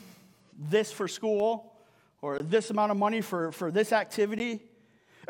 this 0.58 0.92
for 0.92 1.08
school 1.08 1.76
or 2.24 2.40
this 2.40 2.72
amount 2.72 2.92
of 2.92 2.98
money 2.98 3.22
for, 3.22 3.52
for 3.52 3.70
this 3.70 3.92
activity. 3.92 4.62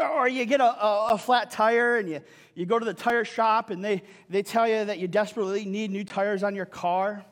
Or 0.01 0.27
you 0.27 0.46
get 0.46 0.62
a, 0.62 0.63
a, 0.63 1.08
a, 1.12 1.17
flat 1.17 1.51
tire 1.51 1.98
and 1.98 2.10
you, 2.10 2.22
you 2.55 2.65
go 2.65 2.79
to 2.79 2.86
the 2.86 2.93
tire 2.93 3.25
shop 3.25 3.70
and 3.70 3.84
they, 3.84 4.03
they 4.29 4.43
tell 4.43 4.67
you 4.67 4.86
that 4.86 5.00
you 5.00 5.08
desperately 5.08 5.65
need 5.65 5.91
new 5.91 6.03
tires 6.03 6.43
on 6.43 6.55
your 6.55 6.65
car. 6.65 7.25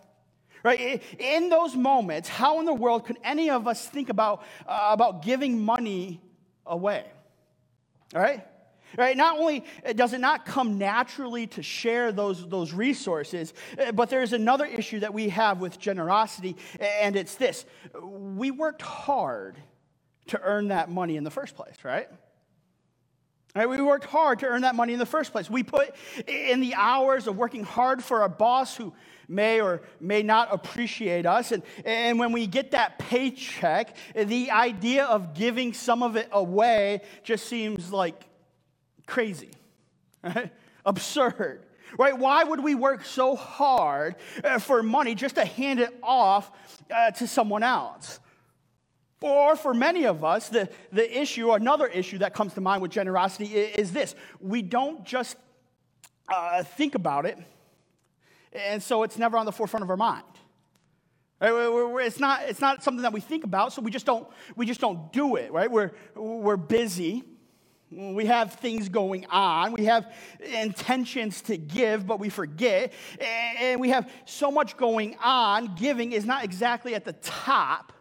Right? 0.63 1.01
In 1.17 1.49
those 1.49 1.75
moments, 1.75 2.27
how 2.27 2.59
in 2.59 2.65
the 2.65 2.73
world 2.73 3.05
could 3.05 3.17
any 3.23 3.49
of 3.49 3.67
us 3.67 3.87
think 3.87 4.09
about, 4.09 4.43
uh, 4.67 4.89
about 4.91 5.23
giving 5.23 5.63
money 5.63 6.21
away? 6.65 7.05
All 8.13 8.21
right? 8.21 8.45
Right? 8.97 9.15
Not 9.15 9.39
only 9.39 9.63
does 9.95 10.13
it 10.13 10.19
not 10.19 10.45
come 10.45 10.77
naturally 10.77 11.47
to 11.47 11.63
share 11.63 12.11
those, 12.11 12.47
those 12.49 12.73
resources, 12.73 13.53
uh, 13.77 13.91
but 13.91 14.09
there's 14.09 14.33
another 14.33 14.65
issue 14.65 14.99
that 15.01 15.13
we 15.13 15.29
have 15.29 15.61
with 15.61 15.79
generosity, 15.79 16.57
and 16.79 17.15
it's 17.15 17.35
this. 17.35 17.65
We 18.03 18.51
worked 18.51 18.81
hard 18.81 19.57
to 20.27 20.41
earn 20.41 20.69
that 20.69 20.89
money 20.89 21.17
in 21.17 21.23
the 21.23 21.31
first 21.31 21.55
place, 21.55 21.75
right? 21.83 22.09
Right, 23.55 23.67
we 23.67 23.81
worked 23.81 24.05
hard 24.05 24.39
to 24.39 24.45
earn 24.45 24.61
that 24.61 24.75
money 24.75 24.93
in 24.93 24.99
the 24.99 25.07
first 25.07 25.31
place. 25.31 25.49
We 25.49 25.63
put 25.63 25.95
in 26.27 26.59
the 26.61 26.75
hours 26.75 27.25
of 27.25 27.35
working 27.35 27.63
hard 27.63 28.03
for 28.03 28.21
a 28.21 28.29
boss 28.29 28.75
who 28.75 28.93
may 29.27 29.59
or 29.59 29.81
may 29.99 30.21
not 30.21 30.53
appreciate 30.53 31.25
us. 31.25 31.51
And, 31.51 31.63
and 31.83 32.19
when 32.19 32.31
we 32.31 32.45
get 32.45 32.71
that 32.71 32.99
paycheck, 32.99 33.95
the 34.13 34.51
idea 34.51 35.05
of 35.05 35.33
giving 35.33 35.73
some 35.73 36.03
of 36.03 36.15
it 36.15 36.29
away 36.31 37.01
just 37.23 37.47
seems 37.47 37.91
like 37.91 38.23
crazy. 39.07 39.51
Right? 40.23 40.51
absurd, 40.85 41.65
right? 41.97 42.17
Why 42.17 42.43
would 42.43 42.61
we 42.61 42.75
work 42.75 43.05
so 43.05 43.35
hard 43.35 44.15
uh, 44.43 44.59
for 44.59 44.83
money 44.83 45.15
just 45.15 45.35
to 45.35 45.45
hand 45.45 45.79
it 45.79 45.97
off 46.03 46.51
uh, 46.93 47.11
to 47.11 47.27
someone 47.27 47.63
else? 47.63 48.19
Or 49.21 49.55
for 49.55 49.73
many 49.73 50.05
of 50.05 50.23
us, 50.23 50.47
the, 50.49 50.69
the 50.91 51.19
issue, 51.19 51.51
another 51.51 51.87
issue 51.87 52.19
that 52.19 52.33
comes 52.33 52.53
to 52.53 52.61
mind 52.61 52.81
with 52.81 52.91
generosity 52.91 53.45
is 53.45 53.91
this 53.91 54.15
we 54.39 54.61
don't 54.61 55.05
just 55.05 55.35
uh, 56.29 56.63
think 56.63 56.95
about 56.95 57.25
it, 57.25 57.37
and 58.53 58.81
so 58.81 59.03
it's 59.03 59.17
never 59.17 59.37
on 59.37 59.45
the 59.45 59.51
forefront 59.51 59.83
of 59.83 59.89
our 59.89 59.97
mind. 59.97 60.23
It's 61.41 62.19
not, 62.19 62.43
it's 62.43 62.61
not 62.61 62.83
something 62.83 63.03
that 63.03 63.13
we 63.13 63.21
think 63.21 63.43
about, 63.43 63.73
so 63.73 63.81
we 63.81 63.91
just 63.91 64.05
don't, 64.05 64.27
we 64.55 64.65
just 64.65 64.81
don't 64.81 65.11
do 65.11 65.35
it, 65.37 65.51
right? 65.51 65.71
We're, 65.71 65.91
we're 66.15 66.57
busy. 66.57 67.23
We 67.91 68.25
have 68.25 68.53
things 68.53 68.89
going 68.89 69.25
on. 69.27 69.71
We 69.71 69.85
have 69.85 70.13
intentions 70.41 71.41
to 71.43 71.57
give, 71.57 72.05
but 72.05 72.19
we 72.19 72.29
forget. 72.29 72.93
And 73.57 73.79
we 73.79 73.89
have 73.89 74.11
so 74.25 74.51
much 74.51 74.77
going 74.77 75.15
on. 75.23 75.75
Giving 75.75 76.11
is 76.11 76.25
not 76.25 76.43
exactly 76.43 76.93
at 76.93 77.05
the 77.05 77.13
top 77.13 77.93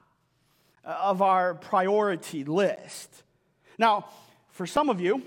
of 0.88 1.21
our 1.21 1.54
priority 1.54 2.45
list. 2.45 3.23
Now, 3.78 4.07
for 4.49 4.66
some 4.66 4.88
of 4.88 5.00
you, 5.00 5.23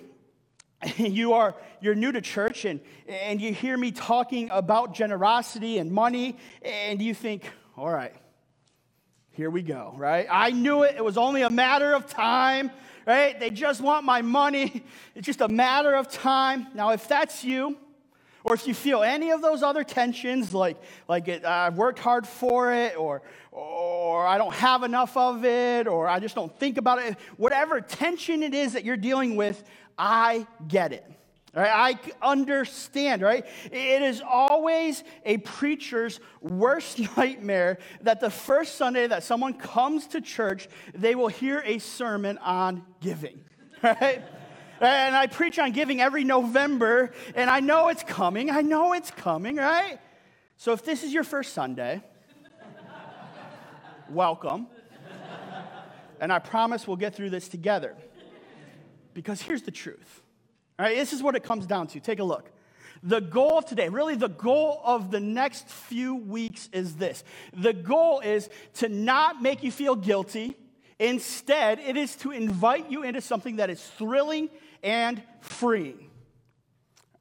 you 0.97 1.33
are 1.33 1.55
you're 1.79 1.95
new 1.95 2.11
to 2.11 2.21
church 2.21 2.65
and, 2.65 2.79
and 3.07 3.39
you 3.39 3.53
hear 3.53 3.77
me 3.77 3.91
talking 3.91 4.49
about 4.51 4.93
generosity 4.93 5.77
and 5.77 5.91
money 5.91 6.37
and 6.61 7.01
you 7.01 7.13
think 7.13 7.49
all 7.77 7.89
right, 7.89 8.13
here 9.31 9.49
we 9.49 9.61
go, 9.61 9.93
right? 9.97 10.27
I 10.29 10.51
knew 10.51 10.83
it. 10.83 10.95
It 10.97 11.03
was 11.03 11.17
only 11.17 11.41
a 11.41 11.49
matter 11.49 11.93
of 11.93 12.05
time, 12.05 12.69
right? 13.07 13.39
They 13.39 13.49
just 13.49 13.81
want 13.81 14.05
my 14.05 14.21
money. 14.21 14.83
It's 15.15 15.25
just 15.25 15.41
a 15.41 15.47
matter 15.47 15.93
of 15.95 16.09
time. 16.09 16.67
Now, 16.73 16.91
if 16.91 17.07
that's 17.07 17.43
you, 17.43 17.77
or 18.43 18.53
if 18.53 18.67
you 18.67 18.73
feel 18.73 19.03
any 19.03 19.31
of 19.31 19.41
those 19.41 19.63
other 19.63 19.83
tensions, 19.83 20.53
like, 20.53 20.81
like 21.07 21.27
it, 21.27 21.45
I've 21.45 21.77
worked 21.77 21.99
hard 21.99 22.27
for 22.27 22.73
it, 22.73 22.97
or, 22.97 23.21
or 23.51 24.25
I 24.25 24.37
don't 24.37 24.53
have 24.53 24.83
enough 24.83 25.15
of 25.15 25.45
it, 25.45 25.87
or 25.87 26.07
I 26.07 26.19
just 26.19 26.35
don't 26.35 26.57
think 26.57 26.77
about 26.77 26.99
it, 26.99 27.17
whatever 27.37 27.81
tension 27.81 28.43
it 28.43 28.53
is 28.53 28.73
that 28.73 28.83
you're 28.83 28.97
dealing 28.97 29.35
with, 29.35 29.63
I 29.97 30.47
get 30.67 30.93
it. 30.93 31.05
Right? 31.53 31.69
I 31.69 32.25
understand, 32.25 33.21
right? 33.21 33.45
It 33.65 34.01
is 34.01 34.21
always 34.21 35.03
a 35.25 35.37
preacher's 35.39 36.21
worst 36.39 36.99
nightmare 37.17 37.79
that 38.01 38.21
the 38.21 38.29
first 38.29 38.75
Sunday 38.75 39.05
that 39.07 39.23
someone 39.23 39.53
comes 39.53 40.07
to 40.07 40.21
church, 40.21 40.69
they 40.93 41.13
will 41.13 41.27
hear 41.27 41.61
a 41.65 41.79
sermon 41.79 42.37
on 42.37 42.85
giving, 43.01 43.41
right? 43.83 44.23
And 44.81 45.15
I 45.15 45.27
preach 45.27 45.59
on 45.59 45.71
giving 45.71 46.01
every 46.01 46.23
November, 46.23 47.11
and 47.35 47.49
I 47.49 47.59
know 47.59 47.89
it's 47.89 48.03
coming. 48.03 48.49
I 48.49 48.61
know 48.61 48.93
it's 48.93 49.11
coming, 49.11 49.57
right? 49.57 49.99
So 50.57 50.73
if 50.73 50.83
this 50.83 51.03
is 51.03 51.13
your 51.13 51.23
first 51.23 51.53
Sunday, 51.53 52.01
welcome. 54.09 54.67
And 56.19 56.31
I 56.31 56.39
promise 56.39 56.87
we'll 56.87 56.97
get 56.97 57.15
through 57.15 57.31
this 57.31 57.47
together. 57.47 57.95
Because 59.13 59.41
here's 59.41 59.63
the 59.63 59.71
truth 59.71 60.21
all 60.79 60.87
right, 60.87 60.95
this 60.95 61.13
is 61.13 61.21
what 61.21 61.35
it 61.35 61.43
comes 61.43 61.67
down 61.67 61.85
to. 61.87 61.99
Take 61.99 62.17
a 62.17 62.23
look. 62.23 62.49
The 63.03 63.19
goal 63.19 63.59
of 63.59 63.65
today, 63.65 63.89
really 63.89 64.15
the 64.15 64.29
goal 64.29 64.81
of 64.83 65.11
the 65.11 65.19
next 65.19 65.67
few 65.67 66.15
weeks 66.15 66.69
is 66.73 66.95
this. 66.95 67.23
The 67.53 67.73
goal 67.73 68.19
is 68.21 68.49
to 68.75 68.89
not 68.89 69.41
make 69.43 69.63
you 69.63 69.71
feel 69.71 69.95
guilty. 69.95 70.55
Instead, 70.97 71.79
it 71.79 71.97
is 71.97 72.15
to 72.17 72.31
invite 72.31 72.89
you 72.89 73.03
into 73.03 73.21
something 73.21 73.57
that 73.57 73.69
is 73.69 73.83
thrilling 73.83 74.49
and 74.83 75.21
freeing. 75.41 76.07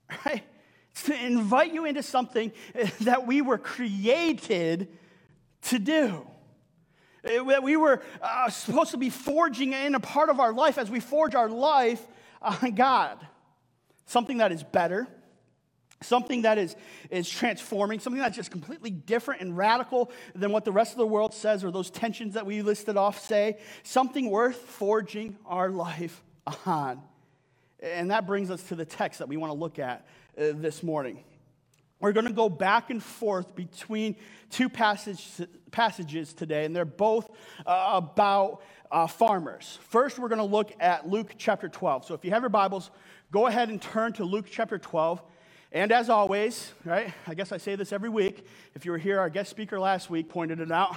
Right? 0.26 0.42
To 1.04 1.14
invite 1.14 1.72
you 1.72 1.84
into 1.84 2.02
something 2.02 2.52
that 3.02 3.26
we 3.26 3.42
were 3.42 3.58
created 3.58 4.88
to 5.62 5.78
do. 5.78 6.26
That 7.22 7.62
we 7.62 7.76
were 7.76 8.02
uh, 8.20 8.50
supposed 8.50 8.90
to 8.90 8.96
be 8.96 9.08
forging 9.08 9.72
in 9.72 9.94
a 9.94 10.00
part 10.00 10.30
of 10.30 10.40
our 10.40 10.52
life 10.52 10.78
as 10.78 10.90
we 10.90 10.98
forge 10.98 11.36
our 11.36 11.48
life 11.48 12.04
on 12.42 12.72
God 12.72 13.24
something 14.10 14.38
that 14.38 14.50
is 14.50 14.64
better, 14.64 15.06
something 16.02 16.42
that 16.42 16.58
is, 16.58 16.74
is 17.10 17.28
transforming, 17.28 18.00
something 18.00 18.20
that's 18.20 18.36
just 18.36 18.50
completely 18.50 18.90
different 18.90 19.40
and 19.40 19.56
radical 19.56 20.10
than 20.34 20.50
what 20.50 20.64
the 20.64 20.72
rest 20.72 20.92
of 20.92 20.98
the 20.98 21.06
world 21.06 21.32
says 21.32 21.62
or 21.62 21.70
those 21.70 21.90
tensions 21.90 22.34
that 22.34 22.44
we 22.44 22.60
listed 22.62 22.96
off 22.96 23.24
say, 23.24 23.58
something 23.84 24.28
worth 24.28 24.56
forging 24.56 25.36
our 25.46 25.70
life 25.70 26.22
on. 26.66 27.00
And 27.82 28.10
that 28.10 28.26
brings 28.26 28.50
us 28.50 28.62
to 28.64 28.74
the 28.74 28.84
text 28.84 29.20
that 29.20 29.28
we 29.28 29.36
want 29.36 29.52
to 29.52 29.58
look 29.58 29.78
at 29.78 30.06
uh, 30.36 30.52
this 30.54 30.82
morning. 30.82 31.24
We're 31.98 32.12
going 32.12 32.26
to 32.26 32.32
go 32.32 32.48
back 32.48 32.90
and 32.90 33.02
forth 33.02 33.54
between 33.54 34.16
two 34.50 34.68
passage, 34.68 35.26
passages 35.70 36.32
today, 36.32 36.64
and 36.64 36.74
they're 36.74 36.84
both 36.84 37.30
uh, 37.66 37.92
about 37.94 38.62
uh, 38.90 39.06
farmers. 39.06 39.78
First, 39.88 40.18
we're 40.18 40.28
going 40.28 40.38
to 40.38 40.44
look 40.44 40.72
at 40.80 41.08
Luke 41.08 41.34
chapter 41.36 41.68
12. 41.68 42.06
So 42.06 42.14
if 42.14 42.24
you 42.24 42.30
have 42.30 42.42
your 42.42 42.50
Bibles, 42.50 42.90
go 43.30 43.46
ahead 43.46 43.68
and 43.68 43.80
turn 43.80 44.12
to 44.14 44.24
Luke 44.24 44.46
chapter 44.50 44.78
12. 44.78 45.22
And 45.72 45.92
as 45.92 46.10
always, 46.10 46.72
right, 46.84 47.12
I 47.26 47.34
guess 47.34 47.52
I 47.52 47.58
say 47.58 47.76
this 47.76 47.92
every 47.92 48.08
week. 48.08 48.46
If 48.74 48.84
you 48.84 48.90
were 48.92 48.98
here, 48.98 49.20
our 49.20 49.30
guest 49.30 49.50
speaker 49.50 49.78
last 49.78 50.10
week 50.10 50.28
pointed 50.28 50.60
it 50.60 50.72
out. 50.72 50.96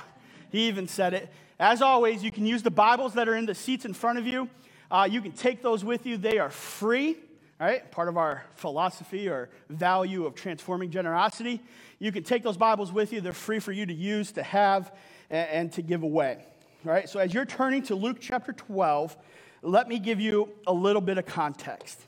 He 0.52 0.68
even 0.68 0.88
said 0.88 1.14
it. 1.14 1.30
As 1.60 1.82
always, 1.82 2.24
you 2.24 2.32
can 2.32 2.46
use 2.46 2.64
the 2.64 2.72
Bibles 2.72 3.14
that 3.14 3.28
are 3.28 3.36
in 3.36 3.46
the 3.46 3.56
seats 3.56 3.86
in 3.86 3.94
front 3.94 4.20
of 4.20 4.26
you. 4.26 4.50
Uh, 4.92 5.08
you 5.10 5.22
can 5.22 5.32
take 5.32 5.62
those 5.62 5.84
with 5.84 6.06
you, 6.06 6.18
they 6.18 6.40
are 6.40 6.50
free. 6.50 7.18
Right, 7.60 7.90
part 7.92 8.10
of 8.10 8.18
our 8.18 8.44
philosophy 8.56 9.30
or 9.30 9.50
value 9.70 10.26
of 10.26 10.36
transforming 10.36 10.90
generosity. 10.90 11.62
You 11.98 12.12
can 12.12 12.24
take 12.24 12.44
those 12.44 12.58
Bibles 12.58 12.92
with 12.92 13.14
you. 13.14 13.22
They're 13.22 13.32
free 13.32 13.60
for 13.60 13.72
you 13.72 13.86
to 13.86 13.94
use, 13.94 14.34
to 14.34 14.44
have, 14.44 14.92
and, 15.30 15.50
and 15.50 15.72
to 15.74 15.82
give 15.82 16.04
away. 16.04 16.46
Right. 16.84 17.08
So 17.08 17.20
as 17.20 17.34
you're 17.34 17.46
turning 17.46 17.84
to 17.84 17.96
Luke 17.96 18.18
chapter 18.20 18.52
12, 18.52 19.16
let 19.62 19.88
me 19.88 19.98
give 19.98 20.20
you 20.20 20.50
a 20.68 20.74
little 20.74 21.02
bit 21.02 21.18
of 21.18 21.26
context. 21.26 22.02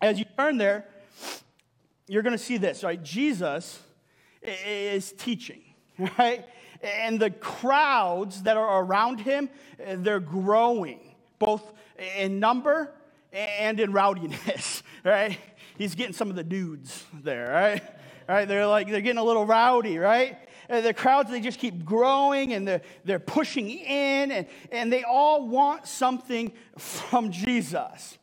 As 0.00 0.20
you 0.20 0.24
turn 0.36 0.58
there, 0.58 0.84
you're 2.06 2.22
going 2.22 2.36
to 2.36 2.42
see 2.42 2.56
this, 2.56 2.84
right? 2.84 3.02
Jesus 3.02 3.80
is 4.42 5.12
teaching, 5.12 5.62
right? 6.18 6.46
And 6.80 7.18
the 7.18 7.30
crowds 7.30 8.44
that 8.44 8.56
are 8.56 8.84
around 8.84 9.20
him, 9.20 9.50
they're 9.78 10.20
growing, 10.20 11.16
both 11.40 11.72
in 12.16 12.40
number 12.40 12.92
and 13.32 13.78
in 13.80 13.92
rowdiness, 13.92 14.82
right? 15.04 15.38
He's 15.76 15.94
getting 15.94 16.14
some 16.14 16.30
of 16.30 16.36
the 16.36 16.44
dudes 16.44 17.04
there, 17.12 17.50
right? 17.50 17.82
Right? 18.28 18.46
They're 18.46 18.66
like, 18.66 18.90
they're 18.90 19.00
getting 19.00 19.18
a 19.18 19.24
little 19.24 19.46
rowdy, 19.46 19.98
right? 19.98 20.36
And 20.68 20.84
the 20.84 20.92
crowds, 20.92 21.30
they 21.30 21.40
just 21.40 21.58
keep 21.58 21.84
growing 21.84 22.52
and 22.52 22.68
they're, 22.68 22.82
they're 23.04 23.18
pushing 23.18 23.70
in 23.70 24.30
and, 24.30 24.46
and 24.70 24.92
they 24.92 25.02
all 25.02 25.46
want 25.46 25.86
something 25.86 26.52
from 26.76 27.30
Jesus. 27.30 28.18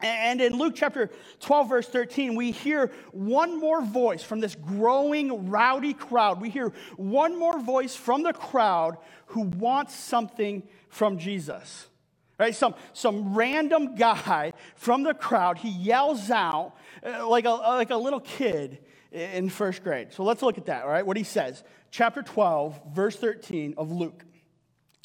And 0.00 0.40
in 0.40 0.58
Luke 0.58 0.74
chapter 0.76 1.10
12, 1.40 1.68
verse 1.68 1.88
13, 1.88 2.34
we 2.34 2.50
hear 2.50 2.92
one 3.12 3.58
more 3.58 3.82
voice 3.82 4.22
from 4.22 4.40
this 4.40 4.54
growing, 4.54 5.48
rowdy 5.48 5.94
crowd. 5.94 6.40
We 6.40 6.50
hear 6.50 6.72
one 6.96 7.38
more 7.38 7.58
voice 7.58 7.96
from 7.96 8.22
the 8.22 8.32
crowd 8.32 8.98
who 9.28 9.42
wants 9.42 9.94
something 9.94 10.62
from 10.90 11.18
Jesus. 11.18 11.88
Right? 12.38 12.54
Some, 12.54 12.74
some 12.92 13.34
random 13.34 13.94
guy 13.94 14.52
from 14.74 15.04
the 15.04 15.14
crowd, 15.14 15.58
he 15.58 15.68
yells 15.68 16.30
out 16.30 16.74
uh, 17.04 17.28
like, 17.28 17.44
a, 17.44 17.50
like 17.50 17.90
a 17.90 17.96
little 17.96 18.20
kid 18.20 18.78
in 19.12 19.48
first 19.48 19.84
grade. 19.84 20.12
So 20.12 20.24
let's 20.24 20.42
look 20.42 20.58
at 20.58 20.66
that, 20.66 20.84
all 20.84 20.90
right? 20.90 21.06
What 21.06 21.16
he 21.16 21.22
says. 21.22 21.62
Chapter 21.90 22.22
12, 22.22 22.80
verse 22.92 23.16
13 23.16 23.74
of 23.76 23.92
Luke. 23.92 24.24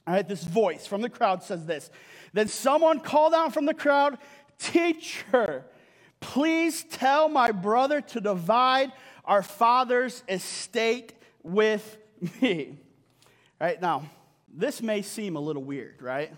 All 0.07 0.15
right, 0.15 0.27
this 0.27 0.43
voice 0.43 0.87
from 0.87 1.01
the 1.03 1.09
crowd 1.09 1.43
says 1.43 1.67
this. 1.67 1.91
Then 2.33 2.47
someone 2.47 2.99
called 2.99 3.35
out 3.35 3.53
from 3.53 3.65
the 3.65 3.75
crowd, 3.75 4.17
Teacher, 4.57 5.65
please 6.19 6.83
tell 6.83 7.29
my 7.29 7.51
brother 7.51 8.01
to 8.01 8.19
divide 8.19 8.91
our 9.23 9.41
father's 9.41 10.23
estate 10.27 11.13
with 11.43 11.97
me. 12.41 12.77
Right 13.61 13.81
now, 13.81 14.09
this 14.53 14.81
may 14.81 15.01
seem 15.01 15.35
a 15.35 15.39
little 15.39 15.63
weird, 15.63 16.01
right? 16.01 16.33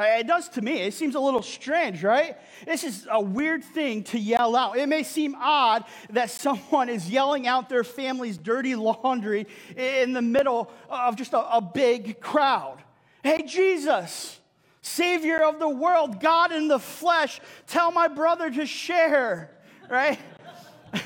Uh, 0.00 0.04
it 0.18 0.26
does 0.26 0.48
to 0.48 0.62
me. 0.62 0.80
It 0.80 0.94
seems 0.94 1.14
a 1.14 1.20
little 1.20 1.42
strange, 1.42 2.02
right? 2.02 2.38
This 2.64 2.84
is 2.84 3.06
a 3.10 3.20
weird 3.20 3.62
thing 3.62 4.02
to 4.04 4.18
yell 4.18 4.56
out. 4.56 4.78
It 4.78 4.88
may 4.88 5.02
seem 5.02 5.36
odd 5.38 5.84
that 6.08 6.30
someone 6.30 6.88
is 6.88 7.10
yelling 7.10 7.46
out 7.46 7.68
their 7.68 7.84
family's 7.84 8.38
dirty 8.38 8.74
laundry 8.74 9.46
in 9.76 10.14
the 10.14 10.22
middle 10.22 10.72
of 10.88 11.16
just 11.16 11.34
a, 11.34 11.56
a 11.56 11.60
big 11.60 12.18
crowd. 12.18 12.78
Hey, 13.22 13.42
Jesus, 13.42 14.40
Savior 14.80 15.44
of 15.44 15.58
the 15.58 15.68
world, 15.68 16.18
God 16.18 16.50
in 16.50 16.68
the 16.68 16.78
flesh, 16.78 17.38
tell 17.66 17.92
my 17.92 18.08
brother 18.08 18.50
to 18.50 18.64
share, 18.64 19.50
right? 19.90 20.18
it's 20.94 21.04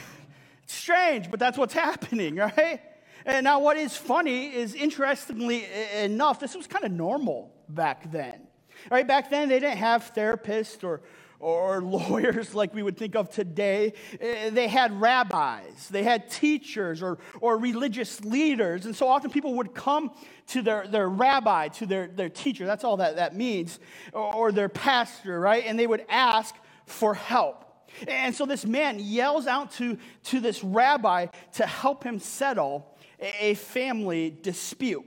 strange, 0.73 1.33
but 1.33 1.41
that's 1.41 1.59
what's 1.59 1.75
happening, 1.75 2.37
right? 2.37 2.81
And 3.27 3.43
now, 3.43 3.59
what 3.59 3.77
is 3.77 3.97
funny 3.97 4.55
is, 4.55 4.73
interestingly 4.75 5.67
enough, 5.97 6.39
this 6.39 6.55
was 6.55 6.69
kind 6.69 6.85
of 6.85 6.93
normal 6.93 7.51
back 7.69 8.13
then. 8.13 8.44
Right 8.91 9.07
back 9.07 9.31
then, 9.31 9.49
they 9.49 9.61
didn't 9.61 9.79
have 9.79 10.13
therapists 10.15 10.85
or, 10.85 11.03
or 11.41 11.81
lawyers 11.83 12.55
like 12.55 12.75
we 12.75 12.83
would 12.83 12.97
think 12.97 13.15
of 13.17 13.31
today. 13.31 13.93
Eh, 14.21 14.51
they 14.51 14.69
had 14.69 15.01
rabbis, 15.01 15.89
they 15.89 16.03
had 16.03 16.31
teachers 16.31 17.03
or, 17.03 17.19
or 17.41 17.59
religious 17.59 18.23
leaders. 18.25 18.87
And 18.87 18.95
so 18.95 19.09
often 19.09 19.31
people 19.31 19.55
would 19.55 19.75
come 19.75 20.13
to 20.49 20.63
their, 20.63 20.87
their 20.87 21.09
rabbi, 21.09 21.69
to 21.69 21.87
their, 21.87 22.07
their 22.09 22.29
teacher, 22.29 22.67
that's 22.67 22.85
all 22.85 22.99
that 22.99 23.17
that 23.17 23.35
means, 23.35 23.79
or, 24.13 24.53
their 24.53 24.69
pastor, 24.69 25.41
right? 25.41 25.65
And 25.67 25.79
they 25.79 25.87
would 25.87 26.05
ask 26.09 26.55
for 26.87 27.15
help. 27.15 27.65
And 28.09 28.35
so 28.35 28.45
this 28.45 28.67
man 28.67 28.99
yells 28.99 29.47
out 29.47 29.73
to, 29.73 29.99
to 30.25 30.41
this 30.41 30.63
rabbi 30.63 31.27
to 31.55 31.67
help 31.67 32.05
him 32.05 32.19
settle 32.19 32.95
a, 33.21 33.51
a 33.51 33.55
family 33.55 34.37
dispute. 34.43 35.05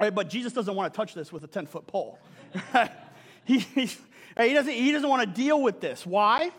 Right, 0.00 0.14
but 0.14 0.30
Jesus 0.30 0.54
doesn't 0.54 0.74
want 0.74 0.92
to 0.92 0.96
touch 0.96 1.12
this 1.12 1.30
with 1.30 1.44
a 1.44 1.46
10 1.46 1.66
foot 1.66 1.86
pole. 1.86 2.18
He, 3.44 3.58
he, 3.58 3.88
doesn't, 4.36 4.72
he 4.72 4.92
doesn't 4.92 5.08
want 5.08 5.22
to 5.22 5.42
deal 5.42 5.60
with 5.62 5.80
this. 5.80 6.06
Why? 6.06 6.50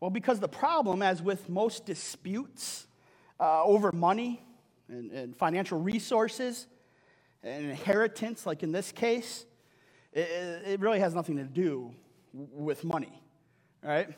Well, 0.00 0.10
because 0.10 0.40
the 0.40 0.48
problem, 0.48 1.02
as 1.02 1.22
with 1.22 1.48
most 1.48 1.86
disputes 1.86 2.86
uh, 3.40 3.64
over 3.64 3.90
money 3.92 4.42
and, 4.88 5.10
and, 5.12 5.36
financial 5.36 5.80
resources 5.80 6.66
and 7.42 7.70
inheritance, 7.70 8.46
like 8.46 8.62
in 8.62 8.70
this 8.70 8.92
case, 8.92 9.44
it, 10.12 10.28
it 10.66 10.80
really 10.80 11.00
has 11.00 11.14
nothing 11.14 11.36
to 11.36 11.44
do 11.44 11.94
with 12.32 12.84
money, 12.84 13.22
right? 13.82 14.08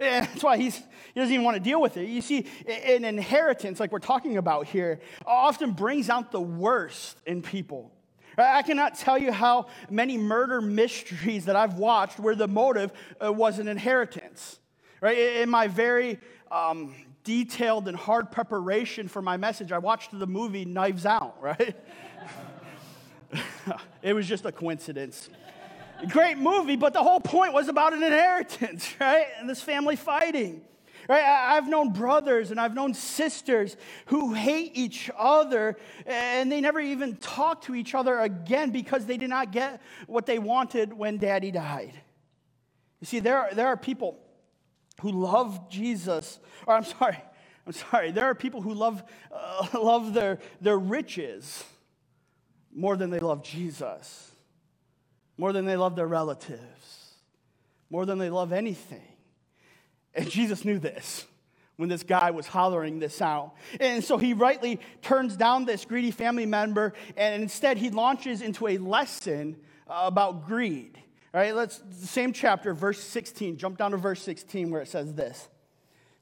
And 0.00 0.26
that's 0.26 0.42
why 0.42 0.56
he 0.56 0.70
doesn't 1.14 1.32
even 1.32 1.44
want 1.44 1.56
to 1.56 1.62
deal 1.62 1.80
with 1.80 1.96
it. 1.96 2.08
You 2.08 2.20
see, 2.20 2.46
an 2.66 3.04
inheritance, 3.04 3.80
like 3.80 3.92
we're 3.92 3.98
talking 3.98 4.36
about 4.36 4.66
here, 4.66 5.00
often 5.26 5.72
brings 5.72 6.08
out 6.08 6.32
the 6.32 6.40
worst 6.40 7.18
in 7.26 7.42
people. 7.42 7.92
I 8.38 8.62
cannot 8.62 8.96
tell 8.96 9.18
you 9.18 9.32
how 9.32 9.66
many 9.90 10.16
murder 10.16 10.60
mysteries 10.60 11.44
that 11.46 11.56
I've 11.56 11.74
watched 11.74 12.18
where 12.18 12.34
the 12.34 12.48
motive 12.48 12.92
uh, 13.22 13.32
was 13.32 13.58
an 13.58 13.68
inheritance. 13.68 14.58
Right? 15.00 15.18
In 15.18 15.50
my 15.50 15.66
very 15.66 16.18
um, 16.50 16.94
detailed 17.24 17.88
and 17.88 17.96
hard 17.96 18.30
preparation 18.30 19.08
for 19.08 19.20
my 19.20 19.36
message, 19.36 19.72
I 19.72 19.78
watched 19.78 20.16
the 20.16 20.26
movie 20.26 20.64
Knives 20.64 21.06
Out, 21.06 21.36
right? 21.42 21.76
it 24.02 24.12
was 24.12 24.26
just 24.28 24.44
a 24.44 24.52
coincidence. 24.52 25.28
Great 26.08 26.36
movie, 26.36 26.76
but 26.76 26.92
the 26.92 27.02
whole 27.02 27.20
point 27.20 27.52
was 27.52 27.68
about 27.68 27.92
an 27.92 28.02
inheritance, 28.02 28.92
right? 29.00 29.26
And 29.38 29.48
this 29.48 29.62
family 29.62 29.96
fighting. 29.96 30.62
Right? 31.08 31.24
I've 31.24 31.68
known 31.68 31.92
brothers 31.92 32.50
and 32.50 32.60
I've 32.60 32.74
known 32.74 32.94
sisters 32.94 33.76
who 34.06 34.34
hate 34.34 34.72
each 34.74 35.10
other 35.16 35.76
and 36.06 36.50
they 36.50 36.60
never 36.60 36.80
even 36.80 37.16
talk 37.16 37.62
to 37.62 37.74
each 37.74 37.94
other 37.94 38.18
again 38.18 38.70
because 38.70 39.06
they 39.06 39.16
did 39.16 39.30
not 39.30 39.52
get 39.52 39.80
what 40.06 40.26
they 40.26 40.38
wanted 40.38 40.92
when 40.92 41.18
daddy 41.18 41.50
died. 41.50 41.94
You 43.00 43.06
see, 43.06 43.18
there 43.18 43.38
are, 43.38 43.54
there 43.54 43.66
are 43.66 43.76
people 43.76 44.18
who 45.00 45.10
love 45.10 45.68
Jesus, 45.68 46.38
or 46.66 46.76
I'm 46.76 46.84
sorry, 46.84 47.18
I'm 47.66 47.72
sorry, 47.72 48.12
there 48.12 48.26
are 48.26 48.34
people 48.34 48.62
who 48.62 48.74
love, 48.74 49.02
uh, 49.32 49.66
love 49.74 50.14
their, 50.14 50.38
their 50.60 50.78
riches 50.78 51.64
more 52.74 52.96
than 52.96 53.10
they 53.10 53.18
love 53.18 53.42
Jesus 53.42 54.32
more 55.36 55.52
than 55.52 55.64
they 55.64 55.76
love 55.76 55.96
their 55.96 56.06
relatives, 56.06 57.14
more 57.90 58.06
than 58.06 58.18
they 58.18 58.30
love 58.30 58.52
anything. 58.52 59.11
And 60.14 60.28
Jesus 60.28 60.64
knew 60.64 60.78
this 60.78 61.26
when 61.76 61.88
this 61.88 62.02
guy 62.02 62.30
was 62.30 62.46
hollering 62.46 62.98
this 62.98 63.22
out. 63.22 63.54
And 63.80 64.04
so 64.04 64.18
he 64.18 64.34
rightly 64.34 64.78
turns 65.00 65.36
down 65.36 65.64
this 65.64 65.84
greedy 65.84 66.10
family 66.10 66.46
member 66.46 66.92
and 67.16 67.42
instead 67.42 67.78
he 67.78 67.90
launches 67.90 68.42
into 68.42 68.68
a 68.68 68.78
lesson 68.78 69.56
about 69.88 70.46
greed. 70.46 70.98
All 71.34 71.40
right, 71.40 71.54
let's, 71.54 71.82
same 72.02 72.32
chapter, 72.32 72.74
verse 72.74 73.00
16. 73.00 73.56
Jump 73.56 73.78
down 73.78 73.92
to 73.92 73.96
verse 73.96 74.22
16 74.22 74.70
where 74.70 74.82
it 74.82 74.88
says 74.88 75.14
this. 75.14 75.48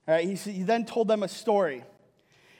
All 0.06 0.14
right, 0.14 0.24
he, 0.24 0.34
he 0.34 0.62
then 0.62 0.84
told 0.84 1.08
them 1.08 1.22
a 1.22 1.28
story. 1.28 1.84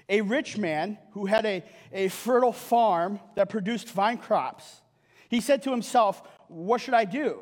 A 0.08 0.20
rich 0.22 0.58
man 0.58 0.98
who 1.12 1.26
had 1.26 1.46
a, 1.46 1.62
a 1.92 2.08
fertile 2.08 2.52
farm 2.52 3.20
that 3.36 3.48
produced 3.48 3.88
vine 3.90 4.18
crops. 4.18 4.80
He 5.28 5.40
said 5.40 5.62
to 5.62 5.70
himself, 5.70 6.22
what 6.48 6.80
should 6.80 6.94
I 6.94 7.04
do? 7.04 7.40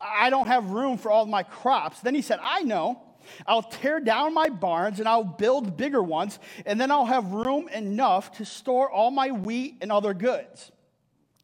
I 0.00 0.30
don't 0.30 0.46
have 0.46 0.70
room 0.70 0.96
for 0.96 1.10
all 1.10 1.26
my 1.26 1.42
crops. 1.42 2.00
Then 2.00 2.14
he 2.14 2.22
said, 2.22 2.40
I 2.42 2.62
know. 2.62 3.02
I'll 3.46 3.62
tear 3.62 4.00
down 4.00 4.34
my 4.34 4.48
barns 4.48 4.98
and 4.98 5.08
I'll 5.08 5.24
build 5.24 5.76
bigger 5.76 6.02
ones, 6.02 6.38
and 6.64 6.80
then 6.80 6.90
I'll 6.90 7.06
have 7.06 7.32
room 7.32 7.68
enough 7.68 8.32
to 8.38 8.44
store 8.44 8.90
all 8.90 9.10
my 9.10 9.30
wheat 9.30 9.78
and 9.80 9.92
other 9.92 10.14
goods. 10.14 10.70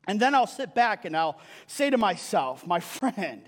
And 0.07 0.19
then 0.19 0.35
I'll 0.35 0.47
sit 0.47 0.75
back 0.75 1.05
and 1.05 1.17
I'll 1.17 1.39
say 1.67 1.91
to 1.91 1.99
myself, 1.99 2.67
My 2.67 2.81
friend, 2.81 3.43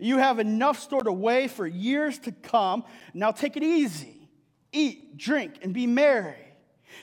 you 0.00 0.18
have 0.18 0.38
enough 0.38 0.78
stored 0.80 1.06
away 1.06 1.48
for 1.48 1.66
years 1.66 2.18
to 2.20 2.32
come. 2.32 2.84
Now 3.14 3.30
take 3.30 3.56
it 3.56 3.62
easy. 3.62 4.28
Eat, 4.72 5.18
drink, 5.18 5.58
and 5.62 5.72
be 5.72 5.86
merry. 5.86 6.36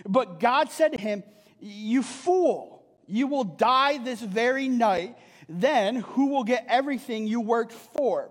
But 0.08 0.40
God 0.40 0.72
said 0.72 0.94
to 0.94 1.02
him, 1.02 1.24
You 1.60 2.04
fool, 2.04 2.84
you 3.08 3.28
will 3.28 3.44
die 3.44 4.00
this 4.00 4.22
very 4.22 4.68
night 4.68 5.16
then 5.50 5.96
who 5.96 6.28
will 6.28 6.44
get 6.44 6.66
everything 6.70 7.26
you 7.26 7.42
worked 7.42 7.74
for? 7.74 8.30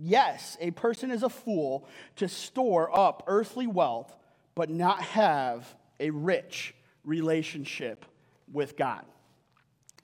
Yes, 0.00 0.56
a 0.60 0.70
person 0.70 1.10
is 1.10 1.24
a 1.24 1.28
fool 1.28 1.88
to 2.16 2.28
store 2.28 2.96
up 2.96 3.24
earthly 3.26 3.66
wealth, 3.66 4.14
but 4.54 4.70
not 4.70 5.02
have 5.02 5.74
a 5.98 6.10
rich 6.10 6.74
relationship 7.04 8.04
with 8.52 8.76
God. 8.76 9.04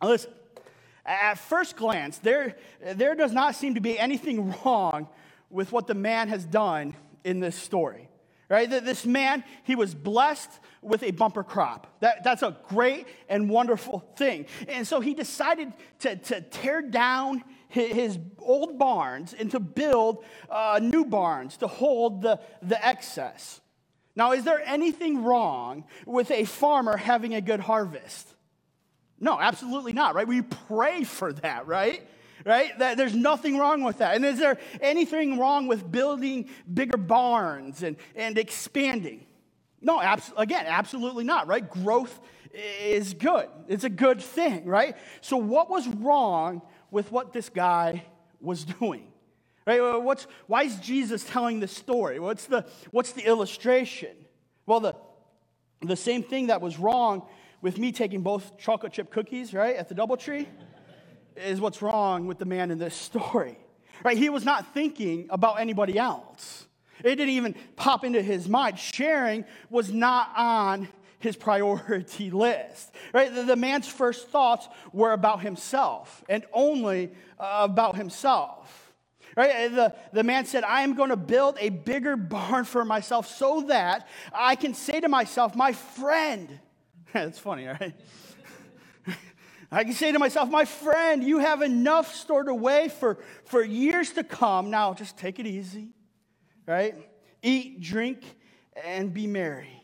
Now 0.02 0.08
listen, 0.08 0.32
at 1.06 1.34
first 1.34 1.76
glance, 1.76 2.18
there, 2.18 2.56
there 2.94 3.14
does 3.14 3.32
not 3.32 3.54
seem 3.54 3.74
to 3.74 3.80
be 3.80 3.96
anything 3.96 4.52
wrong 4.64 5.08
with 5.48 5.70
what 5.70 5.86
the 5.86 5.94
man 5.94 6.28
has 6.28 6.44
done 6.44 6.96
in 7.22 7.38
this 7.38 7.54
story. 7.54 8.08
Right? 8.48 8.68
This 8.68 9.06
man, 9.06 9.42
he 9.62 9.74
was 9.74 9.94
blessed 9.94 10.50
with 10.82 11.02
a 11.02 11.12
bumper 11.12 11.42
crop. 11.42 11.86
That, 12.00 12.22
that's 12.24 12.42
a 12.42 12.56
great 12.68 13.06
and 13.28 13.48
wonderful 13.48 14.04
thing. 14.16 14.46
And 14.68 14.86
so 14.86 15.00
he 15.00 15.14
decided 15.14 15.72
to, 16.00 16.16
to 16.16 16.40
tear 16.42 16.82
down 16.82 17.42
his 17.74 18.18
old 18.38 18.78
barns 18.78 19.34
and 19.34 19.50
to 19.50 19.60
build 19.60 20.24
uh, 20.48 20.78
new 20.82 21.04
barns 21.04 21.56
to 21.58 21.66
hold 21.66 22.22
the, 22.22 22.40
the 22.62 22.84
excess. 22.84 23.60
Now, 24.16 24.32
is 24.32 24.44
there 24.44 24.62
anything 24.64 25.24
wrong 25.24 25.84
with 26.06 26.30
a 26.30 26.44
farmer 26.44 26.96
having 26.96 27.34
a 27.34 27.40
good 27.40 27.60
harvest? 27.60 28.28
No, 29.18 29.40
absolutely 29.40 29.92
not, 29.92 30.14
right? 30.14 30.26
We 30.26 30.42
pray 30.42 31.04
for 31.04 31.32
that, 31.32 31.66
right? 31.66 32.06
right? 32.44 32.78
That, 32.78 32.96
there's 32.96 33.14
nothing 33.14 33.58
wrong 33.58 33.82
with 33.82 33.98
that. 33.98 34.14
And 34.14 34.24
is 34.24 34.38
there 34.38 34.58
anything 34.80 35.38
wrong 35.38 35.66
with 35.66 35.90
building 35.90 36.48
bigger 36.72 36.98
barns 36.98 37.82
and, 37.82 37.96
and 38.14 38.38
expanding? 38.38 39.26
No, 39.80 40.00
abs- 40.00 40.32
again, 40.36 40.64
absolutely 40.66 41.24
not, 41.24 41.48
right? 41.48 41.68
Growth 41.68 42.20
is 42.52 43.14
good. 43.14 43.48
It's 43.66 43.84
a 43.84 43.90
good 43.90 44.20
thing, 44.20 44.64
right? 44.64 44.96
So, 45.20 45.36
what 45.36 45.68
was 45.68 45.88
wrong 45.88 46.62
with 46.94 47.10
what 47.10 47.32
this 47.32 47.48
guy 47.48 48.04
was 48.40 48.64
doing? 48.64 49.08
Right? 49.66 49.80
What's, 49.80 50.28
why 50.46 50.62
is 50.62 50.76
Jesus 50.76 51.24
telling 51.24 51.58
this 51.58 51.72
story? 51.72 52.20
What's 52.20 52.46
the, 52.46 52.64
what's 52.92 53.12
the 53.12 53.26
illustration? 53.26 54.14
Well, 54.64 54.78
the, 54.78 54.94
the 55.82 55.96
same 55.96 56.22
thing 56.22 56.46
that 56.46 56.60
was 56.60 56.78
wrong 56.78 57.26
with 57.60 57.78
me 57.78 57.90
taking 57.90 58.22
both 58.22 58.58
chocolate 58.58 58.92
chip 58.92 59.10
cookies, 59.10 59.52
right, 59.52 59.74
at 59.74 59.88
the 59.88 59.94
Doubletree 59.96 60.46
is 61.36 61.60
what's 61.60 61.82
wrong 61.82 62.28
with 62.28 62.38
the 62.38 62.44
man 62.44 62.70
in 62.70 62.78
this 62.78 62.94
story. 62.94 63.58
Right? 64.04 64.16
He 64.16 64.28
was 64.28 64.44
not 64.44 64.72
thinking 64.72 65.26
about 65.30 65.58
anybody 65.58 65.98
else. 65.98 66.68
It 67.00 67.16
didn't 67.16 67.30
even 67.30 67.56
pop 67.74 68.04
into 68.04 68.22
his 68.22 68.48
mind. 68.48 68.78
Sharing 68.78 69.44
was 69.68 69.92
not 69.92 70.30
on 70.36 70.88
his 71.24 71.34
priority 71.34 72.30
list. 72.46 72.94
Right? 73.12 73.34
The, 73.34 73.42
the 73.42 73.56
man's 73.56 73.88
first 73.88 74.28
thoughts 74.28 74.68
were 74.92 75.12
about 75.12 75.40
himself 75.40 76.22
and 76.28 76.44
only 76.52 77.10
uh, 77.40 77.60
about 77.62 77.96
himself. 77.96 78.92
Right? 79.36 79.68
The, 79.68 79.96
the 80.12 80.22
man 80.22 80.46
said, 80.46 80.62
I 80.62 80.82
am 80.82 80.94
going 80.94 81.10
to 81.10 81.16
build 81.16 81.56
a 81.58 81.70
bigger 81.70 82.16
barn 82.34 82.64
for 82.64 82.84
myself 82.84 83.26
so 83.26 83.62
that 83.62 84.06
I 84.32 84.54
can 84.54 84.74
say 84.74 85.00
to 85.00 85.08
myself, 85.08 85.56
my 85.56 85.72
friend. 85.72 86.60
That's 87.12 87.40
funny, 87.40 87.66
right? 87.66 87.94
I 89.72 89.82
can 89.82 89.94
say 89.94 90.12
to 90.12 90.20
myself, 90.20 90.50
my 90.50 90.64
friend, 90.64 91.24
you 91.24 91.40
have 91.40 91.60
enough 91.60 92.14
stored 92.14 92.46
away 92.46 92.88
for, 92.88 93.18
for 93.44 93.60
years 93.60 94.12
to 94.12 94.22
come. 94.22 94.70
Now 94.70 94.94
just 94.94 95.16
take 95.18 95.40
it 95.40 95.48
easy, 95.48 95.88
right? 96.64 96.94
Eat, 97.42 97.80
drink, 97.80 98.22
and 98.84 99.12
be 99.12 99.26
merry. 99.26 99.83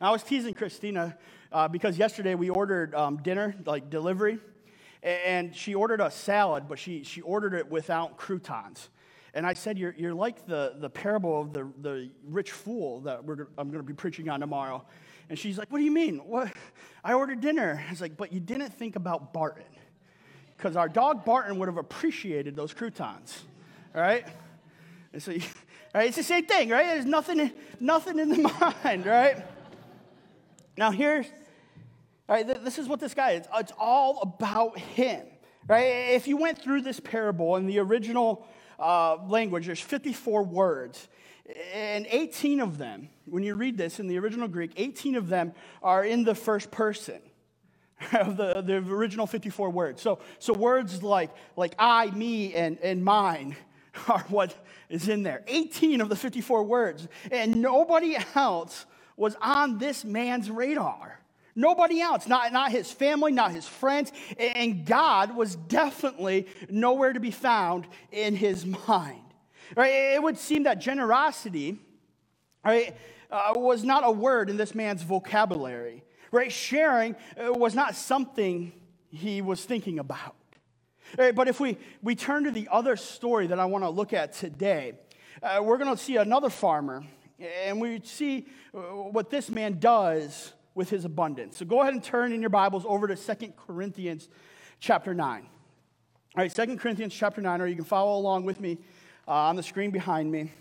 Now, 0.00 0.08
I 0.08 0.10
was 0.10 0.22
teasing 0.22 0.52
Christina 0.52 1.16
uh, 1.50 1.68
because 1.68 1.96
yesterday 1.96 2.34
we 2.34 2.50
ordered 2.50 2.94
um, 2.94 3.16
dinner, 3.18 3.54
like 3.64 3.88
delivery, 3.88 4.38
and 5.02 5.54
she 5.56 5.74
ordered 5.74 6.00
a 6.00 6.10
salad, 6.10 6.64
but 6.68 6.78
she, 6.78 7.02
she 7.02 7.22
ordered 7.22 7.54
it 7.54 7.70
without 7.70 8.18
croutons. 8.18 8.90
And 9.32 9.46
I 9.46 9.54
said, 9.54 9.78
You're, 9.78 9.94
you're 9.96 10.14
like 10.14 10.46
the, 10.46 10.74
the 10.78 10.90
parable 10.90 11.40
of 11.40 11.52
the, 11.52 11.70
the 11.80 12.10
rich 12.26 12.52
fool 12.52 13.00
that 13.00 13.24
we're, 13.24 13.48
I'm 13.56 13.68
going 13.68 13.82
to 13.82 13.86
be 13.86 13.94
preaching 13.94 14.28
on 14.28 14.40
tomorrow. 14.40 14.84
And 15.30 15.38
she's 15.38 15.56
like, 15.56 15.70
What 15.70 15.78
do 15.78 15.84
you 15.84 15.90
mean? 15.90 16.18
What? 16.18 16.52
I 17.04 17.14
ordered 17.14 17.40
dinner. 17.40 17.82
I 17.86 17.90
was 17.90 18.00
like, 18.00 18.16
But 18.16 18.32
you 18.32 18.40
didn't 18.40 18.70
think 18.70 18.96
about 18.96 19.32
Barton. 19.32 19.64
Because 20.56 20.76
our 20.76 20.88
dog 20.88 21.24
Barton 21.24 21.58
would 21.58 21.68
have 21.68 21.76
appreciated 21.76 22.56
those 22.56 22.72
croutons. 22.72 23.44
All 23.94 24.00
right? 24.00 24.26
So, 25.18 25.32
right, 25.94 26.08
it's 26.08 26.16
the 26.16 26.22
same 26.22 26.46
thing, 26.46 26.68
right? 26.68 26.86
There's 26.86 27.06
nothing, 27.06 27.50
nothing 27.80 28.18
in 28.18 28.30
the 28.30 28.74
mind, 28.84 29.06
right? 29.06 29.55
Now, 30.76 30.90
here's, 30.90 31.26
right, 32.28 32.46
this 32.46 32.78
is 32.78 32.88
what 32.88 33.00
this 33.00 33.14
guy 33.14 33.32
is. 33.32 33.46
It's 33.56 33.72
all 33.78 34.20
about 34.20 34.78
him, 34.78 35.26
right? 35.66 36.10
If 36.12 36.28
you 36.28 36.36
went 36.36 36.60
through 36.60 36.82
this 36.82 37.00
parable 37.00 37.56
in 37.56 37.66
the 37.66 37.78
original 37.78 38.46
uh, 38.78 39.16
language, 39.26 39.66
there's 39.66 39.80
54 39.80 40.42
words. 40.42 41.08
And 41.72 42.06
18 42.10 42.60
of 42.60 42.76
them, 42.76 43.08
when 43.26 43.42
you 43.42 43.54
read 43.54 43.78
this 43.78 44.00
in 44.00 44.08
the 44.08 44.18
original 44.18 44.48
Greek, 44.48 44.72
18 44.76 45.14
of 45.16 45.28
them 45.28 45.54
are 45.82 46.04
in 46.04 46.24
the 46.24 46.34
first 46.34 46.70
person 46.70 47.20
of 48.12 48.36
the, 48.36 48.60
the 48.60 48.76
original 48.76 49.26
54 49.26 49.70
words. 49.70 50.02
So, 50.02 50.18
so 50.38 50.52
words 50.52 51.02
like, 51.02 51.30
like 51.56 51.74
I, 51.78 52.10
me, 52.10 52.52
and, 52.54 52.78
and 52.82 53.02
mine 53.02 53.56
are 54.08 54.24
what 54.28 54.54
is 54.90 55.08
in 55.08 55.22
there. 55.22 55.42
18 55.46 56.02
of 56.02 56.08
the 56.08 56.16
54 56.16 56.64
words. 56.64 57.08
And 57.30 57.56
nobody 57.62 58.16
else 58.34 58.84
was 59.16 59.36
on 59.40 59.78
this 59.78 60.04
man's 60.04 60.50
radar. 60.50 61.20
Nobody 61.54 62.02
else, 62.02 62.26
not, 62.26 62.52
not 62.52 62.70
his 62.70 62.92
family, 62.92 63.32
not 63.32 63.52
his 63.52 63.66
friends. 63.66 64.12
And 64.38 64.84
God 64.84 65.34
was 65.34 65.56
definitely 65.56 66.46
nowhere 66.68 67.14
to 67.14 67.20
be 67.20 67.30
found 67.30 67.86
in 68.12 68.36
his 68.36 68.66
mind. 68.66 69.22
Right? 69.74 70.14
It 70.14 70.22
would 70.22 70.38
seem 70.38 70.64
that 70.64 70.80
generosity 70.80 71.78
right, 72.64 72.94
uh, 73.30 73.54
was 73.56 73.84
not 73.84 74.02
a 74.04 74.10
word 74.10 74.50
in 74.50 74.58
this 74.58 74.74
man's 74.74 75.02
vocabulary. 75.02 76.04
Right? 76.30 76.52
Sharing 76.52 77.16
uh, 77.42 77.52
was 77.52 77.74
not 77.74 77.96
something 77.96 78.72
he 79.10 79.40
was 79.40 79.64
thinking 79.64 79.98
about. 79.98 80.36
Right, 81.16 81.34
but 81.34 81.48
if 81.48 81.60
we, 81.60 81.78
we 82.02 82.14
turn 82.14 82.44
to 82.44 82.50
the 82.50 82.68
other 82.70 82.96
story 82.96 83.46
that 83.46 83.60
I 83.60 83.64
want 83.66 83.84
to 83.84 83.90
look 83.90 84.12
at 84.12 84.32
today, 84.32 84.94
uh, 85.42 85.60
we're 85.62 85.78
going 85.78 85.94
to 85.94 86.02
see 86.02 86.16
another 86.16 86.50
farmer, 86.50 87.04
and 87.38 87.80
we 87.80 88.00
see 88.04 88.46
uh, 88.74 88.78
what 88.78 89.30
this 89.30 89.50
man 89.50 89.78
does 89.78 90.52
with 90.74 90.90
his 90.90 91.04
abundance. 91.04 91.58
So 91.58 91.64
go 91.64 91.80
ahead 91.80 91.94
and 91.94 92.02
turn 92.02 92.32
in 92.32 92.40
your 92.40 92.50
Bibles 92.50 92.84
over 92.86 93.06
to 93.08 93.16
Second 93.16 93.54
Corinthians 93.56 94.28
chapter 94.80 95.14
9. 95.14 95.42
All 95.42 96.42
right, 96.42 96.54
Second 96.54 96.80
Corinthians 96.80 97.14
chapter 97.14 97.40
9, 97.40 97.60
or 97.60 97.66
you 97.66 97.76
can 97.76 97.84
follow 97.84 98.18
along 98.18 98.44
with 98.44 98.60
me 98.60 98.78
uh, 99.26 99.32
on 99.32 99.56
the 99.56 99.62
screen 99.62 99.90
behind 99.90 100.30
me, 100.30 100.52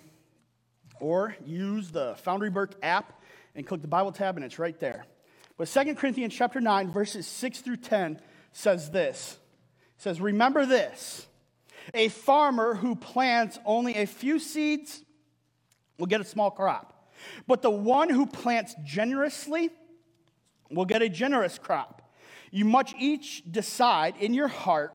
or 1.00 1.36
use 1.46 1.92
the 1.92 2.16
Foundry 2.24 2.50
Burke 2.50 2.76
app 2.82 3.22
and 3.56 3.68
click 3.68 3.82
the 3.82 3.88
Bible 3.88 4.12
tab, 4.12 4.38
and 4.38 4.46
it's 4.46 4.60
right 4.60 4.80
there. 4.80 5.06
But 5.58 5.68
Second 5.68 5.96
Corinthians 5.96 6.34
chapter 6.34 6.62
9, 6.62 6.92
verses 6.92 7.28
6 7.28 7.60
through 7.60 7.78
10 7.78 8.20
says 8.52 8.92
this. 8.92 9.38
It 9.98 10.02
says, 10.02 10.22
Remember 10.22 10.66
this 10.66 11.28
a 11.94 12.08
farmer 12.10 12.74
who 12.76 12.96
plants 12.96 13.60
only 13.66 13.96
a 13.96 14.08
few 14.08 14.40
seeds 14.40 15.04
will 15.98 16.08
get 16.08 16.22
a 16.22 16.26
small 16.26 16.52
crop, 16.52 17.12
but 17.48 17.62
the 17.62 17.72
one 17.72 18.10
who 18.10 18.26
plants 18.26 18.76
generously 18.84 19.70
will 20.70 20.86
get 20.86 21.02
a 21.02 21.10
generous 21.10 21.58
crop. 21.58 22.02
You 22.52 22.66
must 22.66 22.96
each 22.98 23.44
decide 23.50 24.16
in 24.18 24.34
your 24.34 24.48
heart 24.48 24.94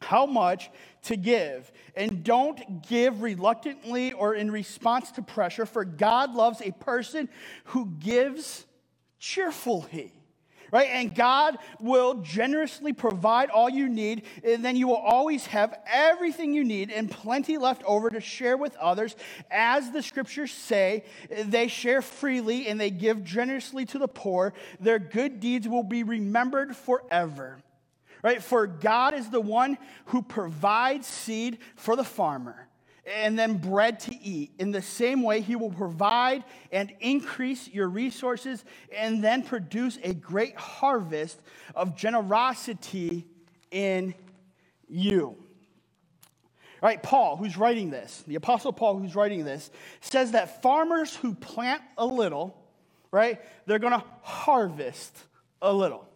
how 0.00 0.26
much 0.26 0.70
to 1.04 1.16
give. 1.16 1.70
And 1.94 2.24
don't 2.24 2.86
give 2.88 3.22
reluctantly 3.22 4.12
or 4.12 4.34
in 4.34 4.50
response 4.50 5.12
to 5.12 5.22
pressure, 5.22 5.66
for 5.66 5.84
God 5.84 6.34
loves 6.34 6.60
a 6.60 6.72
person 6.72 7.28
who 7.66 7.86
gives 7.98 8.66
cheerfully 9.18 10.12
right? 10.72 10.88
And 10.88 11.14
God 11.14 11.58
will 11.78 12.14
generously 12.14 12.92
provide 12.92 13.50
all 13.50 13.68
you 13.68 13.88
need, 13.88 14.22
and 14.42 14.64
then 14.64 14.74
you 14.74 14.88
will 14.88 14.96
always 14.96 15.46
have 15.46 15.78
everything 15.86 16.54
you 16.54 16.64
need 16.64 16.90
and 16.90 17.08
plenty 17.10 17.58
left 17.58 17.84
over 17.84 18.10
to 18.10 18.20
share 18.20 18.56
with 18.56 18.74
others. 18.76 19.14
As 19.50 19.90
the 19.90 20.02
scriptures 20.02 20.50
say, 20.50 21.04
they 21.30 21.68
share 21.68 22.02
freely 22.02 22.66
and 22.66 22.80
they 22.80 22.90
give 22.90 23.22
generously 23.22 23.84
to 23.86 23.98
the 23.98 24.08
poor. 24.08 24.54
Their 24.80 24.98
good 24.98 25.38
deeds 25.38 25.68
will 25.68 25.84
be 25.84 26.02
remembered 26.02 26.74
forever. 26.74 27.58
Right? 28.22 28.42
For 28.42 28.66
God 28.66 29.14
is 29.14 29.28
the 29.30 29.40
one 29.40 29.76
who 30.06 30.22
provides 30.22 31.06
seed 31.06 31.58
for 31.76 31.96
the 31.96 32.04
farmer 32.04 32.68
and 33.04 33.38
then 33.38 33.56
bread 33.56 33.98
to 34.00 34.14
eat. 34.22 34.52
In 34.58 34.70
the 34.70 34.82
same 34.82 35.22
way, 35.22 35.40
He 35.40 35.56
will 35.56 35.70
provide 35.70 36.44
and 36.70 36.92
increase 37.00 37.68
your 37.68 37.88
resources 37.88 38.64
and 38.94 39.22
then 39.22 39.42
produce 39.42 39.98
a 40.02 40.14
great 40.14 40.56
harvest 40.56 41.40
of 41.74 41.96
generosity 41.96 43.26
in 43.70 44.14
you. 44.88 45.36
All 46.82 46.88
right, 46.88 47.02
Paul, 47.02 47.36
who's 47.36 47.56
writing 47.56 47.90
this, 47.90 48.24
the 48.26 48.34
Apostle 48.34 48.72
Paul, 48.72 48.98
who's 48.98 49.14
writing 49.14 49.44
this, 49.44 49.70
says 50.00 50.32
that 50.32 50.62
farmers 50.62 51.14
who 51.14 51.34
plant 51.34 51.80
a 51.96 52.04
little, 52.04 52.56
right, 53.12 53.40
they're 53.66 53.78
going 53.78 53.92
to 53.92 54.04
harvest 54.22 55.16
a 55.60 55.72
little. 55.72 56.08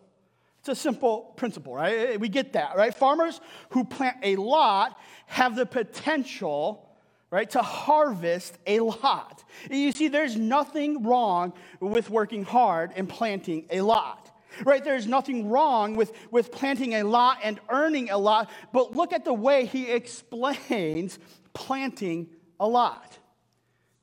It's 0.69 0.81
a 0.81 0.83
simple 0.83 1.33
principle, 1.37 1.77
right? 1.77 1.97
Eh, 1.97 2.13
eh, 2.15 2.17
we 2.17 2.29
get 2.29 2.55
that, 2.55 2.77
right? 2.77 2.93
Farmers 2.93 3.41
who 3.71 3.85
plant 3.85 4.17
a 4.25 4.35
lot 4.35 4.99
have 5.27 5.55
the 5.55 5.65
potential, 5.65 6.91
right, 7.31 7.49
to 7.51 7.63
harvest 7.63 8.59
a 8.67 8.81
lot. 8.81 9.45
You 9.71 9.93
see, 9.93 10.09
there's 10.09 10.37
nothing 10.37 11.05
wrong 11.05 11.53
with 11.79 12.11
working 12.11 12.43
hard 12.45 12.91
and 12.97 13.09
planting 13.09 13.67
a 13.71 13.81
lot. 13.81 14.33
Right? 14.65 14.83
There's 14.83 15.07
nothing 15.07 15.51
wrong 15.51 15.95
with, 15.95 16.11
with 16.33 16.51
planting 16.51 16.95
a 16.95 17.05
lot 17.05 17.39
and 17.45 17.61
earning 17.69 18.11
a 18.11 18.19
lot, 18.19 18.51
but 18.73 18.97
look 18.97 19.13
at 19.13 19.25
the 19.25 19.35
way 19.35 19.67
he 19.67 19.93
explains 19.93 21.21
planting 21.55 22.31
a 22.59 22.67
lot. 22.67 23.19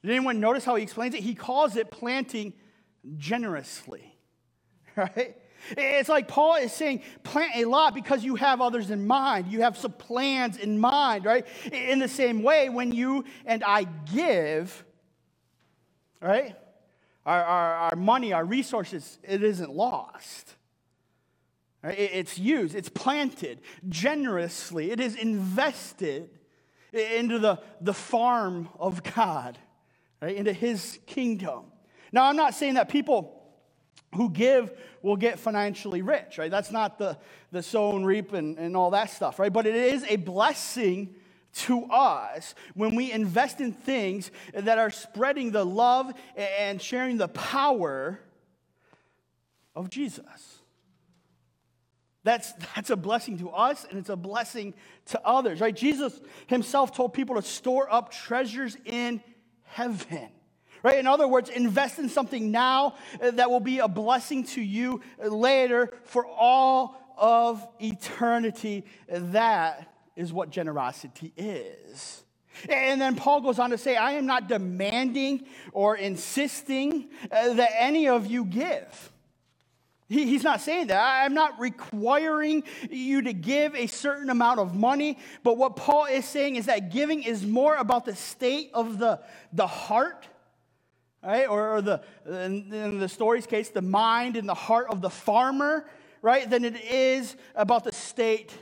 Did 0.02 0.12
anyone 0.12 0.40
notice 0.40 0.64
how 0.64 0.76
he 0.76 0.84
explains 0.84 1.14
it? 1.14 1.24
He 1.24 1.36
calls 1.36 1.76
it 1.76 1.92
planting 1.92 2.54
generously. 3.18 4.12
Right? 4.96 5.36
It's 5.72 6.10
like 6.10 6.28
Paul 6.28 6.56
is 6.56 6.72
saying, 6.72 7.02
plant 7.24 7.52
a 7.56 7.66
lot 7.66 7.94
because 7.94 8.24
you 8.24 8.36
have 8.36 8.62
others 8.62 8.92
in 8.92 9.08
mind. 9.08 9.48
You 9.48 9.62
have 9.62 9.78
some 9.78 9.94
plans 9.94 10.58
in 10.58 10.80
mind, 10.80 11.26
right? 11.26 11.46
In 11.72 12.00
the 12.00 12.08
same 12.08 12.44
way, 12.44 12.70
when 12.70 12.92
you 12.92 13.26
and 13.46 13.64
I 13.64 13.86
give, 14.14 14.84
right, 16.22 16.56
our, 17.26 17.44
our, 17.44 17.74
our 17.76 17.96
money, 17.96 18.34
our 18.34 18.46
resources, 18.46 19.18
it 19.24 19.44
isn't 19.44 19.72
lost. 19.72 20.56
Right? 21.84 21.98
It's 21.98 22.38
used, 22.38 22.76
it's 22.76 22.90
planted 22.90 23.60
generously, 23.90 24.92
it 24.92 25.00
is 25.00 25.16
invested 25.16 26.30
into 26.94 27.40
the, 27.40 27.60
the 27.82 27.94
farm 27.94 28.70
of 28.80 29.04
God, 29.04 29.58
right, 30.22 30.36
into 30.36 30.54
his 30.54 31.00
kingdom. 31.08 31.66
Now, 32.12 32.26
I'm 32.26 32.36
not 32.36 32.54
saying 32.54 32.76
that 32.76 32.88
people 32.88 33.43
who 34.14 34.30
give 34.30 34.72
will 35.02 35.16
get 35.16 35.40
financially 35.40 36.02
rich, 36.02 36.38
right? 36.38 36.52
That's 36.52 36.72
not 36.72 36.98
the, 36.98 37.18
the 37.52 37.62
sow 37.62 37.96
and 37.96 38.06
reap 38.06 38.34
and, 38.34 38.58
and 38.58 38.76
all 38.76 38.92
that 38.92 39.10
stuff, 39.10 39.40
right? 39.40 39.52
But 39.52 39.66
it 39.66 39.76
is 39.76 40.06
a 40.08 40.16
blessing 40.16 41.16
to 41.54 41.86
us 41.86 42.56
when 42.74 42.96
we 42.96 43.12
invest 43.12 43.62
in 43.62 43.74
things 43.74 44.32
that 44.54 44.78
are 44.78 44.90
spreading 44.90 45.52
the 45.52 45.66
love 45.66 46.12
and 46.36 46.82
sharing 46.82 47.18
the 47.18 47.28
power 47.28 48.20
of 49.76 49.90
Jesus. 49.90 50.60
That's, 52.24 52.54
that's 52.76 52.90
a 52.90 52.96
blessing 52.96 53.38
to 53.40 53.50
us 53.50 53.86
and 53.90 54.00
it's 54.00 54.10
a 54.10 54.16
blessing 54.16 54.74
to 55.08 55.22
others, 55.26 55.60
right? 55.60 55.76
Jesus 55.76 56.20
himself 56.48 56.96
told 56.96 57.14
people 57.14 57.36
to 57.36 57.42
store 57.42 57.92
up 57.92 58.12
treasures 58.12 58.78
in 58.86 59.22
heaven 59.64 60.30
right? 60.84 60.98
In 60.98 61.08
other 61.08 61.28
words, 61.28 61.50
invest 61.50 61.98
in 61.98 62.10
something 62.10 62.52
now 62.52 62.96
uh, 63.22 63.32
that 63.32 63.50
will 63.50 63.62
be 63.62 63.80
a 63.80 63.88
blessing 63.88 64.44
to 64.44 64.62
you 64.62 65.02
later 65.18 65.94
for 66.04 66.28
all 66.28 66.98
of 67.18 67.66
eternity. 67.80 68.86
That 69.10 69.90
is 70.16 70.32
what 70.32 70.50
generosity 70.50 71.34
is. 71.38 72.24
And 72.70 73.02
then 73.02 73.16
Paul 73.16 73.42
goes 73.42 73.58
on 73.58 73.72
to 73.72 73.78
say, 73.78 73.96
I 73.96 74.12
am 74.12 74.26
not 74.26 74.48
demanding 74.48 75.46
or 75.72 75.96
insisting 75.98 77.10
uh, 77.32 77.54
that 77.54 77.72
any 77.80 78.08
of 78.08 78.28
you 78.28 78.46
give. 78.46 79.12
he's 80.08 80.44
not 80.44 80.62
saying 80.62 80.88
that. 80.88 81.24
I'm 81.24 81.34
not 81.34 81.60
requiring 81.60 82.64
you 82.92 83.24
to 83.24 83.34
give 83.34 83.74
a 83.74 83.88
certain 83.88 84.30
amount 84.30 84.60
of 84.60 84.76
money. 84.76 85.18
But 85.42 85.58
what 85.58 85.76
Paul 85.76 86.06
is 86.06 86.26
saying 86.26 86.58
is 86.58 86.68
that 86.68 86.92
giving 86.92 87.24
is 87.24 87.44
more 87.44 87.76
about 87.76 88.06
the 88.06 88.16
state 88.16 88.70
of 88.76 89.00
the, 89.00 89.20
the 89.52 89.66
heart 89.66 90.28
right? 91.24 91.48
Or, 91.48 91.78
or 91.78 91.82
the, 91.82 92.02
in, 92.26 92.74
in 92.74 93.00
the 93.00 93.10
story's 93.10 93.48
case, 93.48 93.70
the 93.70 93.82
mind 93.82 94.36
and 94.36 94.48
the 94.48 94.54
heart 94.54 94.88
of 94.90 95.02
the 95.02 95.10
farmer, 95.10 95.86
right? 96.22 96.50
Than 96.50 96.66
it 96.66 96.82
is 96.84 97.36
about 97.56 97.84
the 97.84 97.92
state 97.92 98.54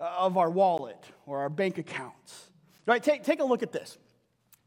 uh, 0.00 0.10
of 0.18 0.36
our 0.36 0.50
wallet 0.50 1.02
or 1.26 1.40
our 1.40 1.48
bank 1.48 1.78
accounts. 1.78 2.50
Right? 2.86 3.02
Take, 3.02 3.22
take 3.22 3.40
a 3.40 3.44
look 3.44 3.62
at 3.62 3.72
this. 3.72 3.98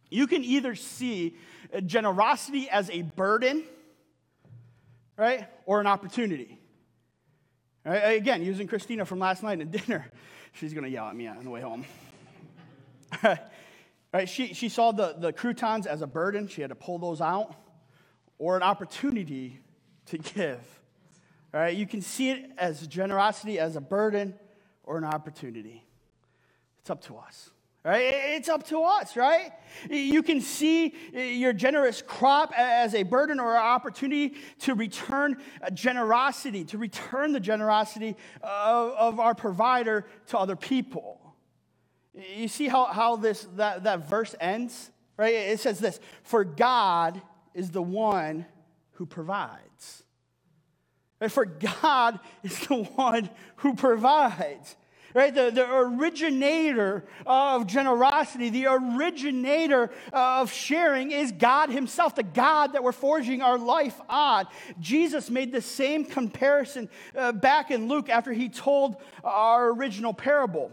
You 0.10 0.27
can 0.27 0.43
either 0.43 0.75
see 0.75 1.36
uh, 1.73 1.82
generosity 1.82 2.69
as 2.69 2.89
a 2.89 3.01
burden, 3.01 3.63
right? 5.17 5.47
Or 5.65 5.82
an 5.82 5.88
opportunity. 5.88 6.60
Right? 7.86 8.17
Again, 8.17 8.43
using 8.43 8.67
Christina 8.67 9.06
from 9.06 9.19
last 9.19 9.43
night 9.43 9.60
at 9.60 9.71
dinner, 9.71 10.10
she's 10.53 10.73
going 10.73 10.86
to 10.86 10.89
yell 10.89 11.08
at 11.08 11.15
me 11.15 11.27
on 11.27 11.43
the 11.43 11.49
way 11.49 11.62
home. 11.62 11.86
Right? 13.21 13.39
She, 14.26 14.54
she 14.54 14.69
saw 14.69 14.91
the, 14.91 15.15
the 15.17 15.34
croutons 15.34 15.88
as 15.88 16.02
a 16.02 16.08
burden. 16.08 16.47
She 16.47 16.62
had 16.62 16.69
to 16.69 16.76
pull 16.76 16.99
those 16.99 17.19
out, 17.19 17.56
or 18.38 18.56
an 18.56 18.63
opportunity 18.63 19.60
to 20.08 20.17
give. 20.17 20.60
Right? 21.52 21.76
You 21.76 21.86
can 21.86 22.02
see 22.02 22.32
it 22.32 22.52
as 22.58 22.88
generosity 22.88 23.60
as 23.60 23.76
a 23.76 23.82
burden 23.82 24.36
or 24.84 24.97
an 24.97 25.04
opportunity. 25.04 25.84
It's 26.80 26.89
up 26.89 27.02
to 27.06 27.17
us. 27.17 27.49
Right? 27.86 28.13
It's 28.38 28.47
up 28.47 28.65
to 28.67 28.82
us, 28.84 29.17
right? 29.17 29.52
You 29.89 30.23
can 30.23 30.39
see 30.39 30.93
your 31.13 31.52
generous 31.52 32.02
crop 32.02 32.54
as 32.58 32.95
a 32.95 33.04
burden 33.04 33.41
or 33.41 33.56
an 33.56 33.62
opportunity 33.62 34.36
to 34.60 34.73
return 34.73 35.36
generosity, 35.73 36.63
to 36.65 36.78
return 36.78 37.34
the 37.34 37.41
generosity 37.41 38.15
of, 38.41 38.91
of 38.93 39.19
our 39.19 39.36
provider 39.36 40.06
to 40.28 40.38
other 40.38 40.56
people. 40.56 41.19
You 42.13 42.47
see 42.47 42.67
how, 42.67 42.86
how 42.86 43.15
this, 43.15 43.47
that, 43.56 43.84
that 43.84 44.08
verse 44.08 44.36
ends? 44.39 44.91
Right? 45.17 45.34
It 45.34 45.60
says 45.60 45.80
this 45.80 45.99
For 46.23 46.43
God 46.43 47.21
is 47.54 47.71
the 47.71 47.82
one 47.82 48.45
who 48.93 49.06
provides. 49.06 50.04
Right? 51.19 51.32
For 51.32 51.45
God 51.45 52.19
is 52.43 52.67
the 52.67 52.84
one 52.84 53.30
who 53.58 53.76
provides 53.76 54.76
right? 55.13 55.34
The, 55.34 55.52
the 55.52 55.71
originator 55.71 57.06
of 57.26 57.67
generosity, 57.67 58.49
the 58.49 58.67
originator 58.67 59.91
of 60.12 60.52
sharing 60.52 61.12
is 61.12 61.32
God 61.32 61.69
Himself, 61.69 62.15
the 62.15 62.23
God 62.23 62.73
that 62.73 62.84
we're 62.84 62.91
forging 62.91 63.41
our 63.41 63.58
life 63.58 63.99
on. 64.10 64.45
Jesus 64.80 65.30
made 65.30 65.52
the 65.52 65.62
same 65.62 66.06
comparison 66.06 66.89
uh, 67.15 67.32
back 67.32 67.71
in 67.71 67.88
Luke 67.88 68.10
after 68.10 68.34
He 68.34 68.49
told 68.49 68.97
our 69.23 69.69
original 69.69 70.13
parable. 70.13 70.71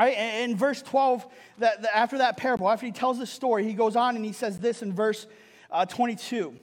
Right? 0.00 0.16
In 0.16 0.56
verse 0.56 0.80
12, 0.80 1.26
that, 1.58 1.84
after 1.94 2.18
that 2.18 2.38
parable, 2.38 2.70
after 2.70 2.86
he 2.86 2.92
tells 2.92 3.18
the 3.18 3.26
story, 3.26 3.64
he 3.64 3.74
goes 3.74 3.96
on 3.96 4.16
and 4.16 4.24
he 4.24 4.32
says 4.32 4.58
this 4.58 4.80
in 4.80 4.94
verse 4.94 5.26
uh, 5.70 5.84
22. 5.84 6.56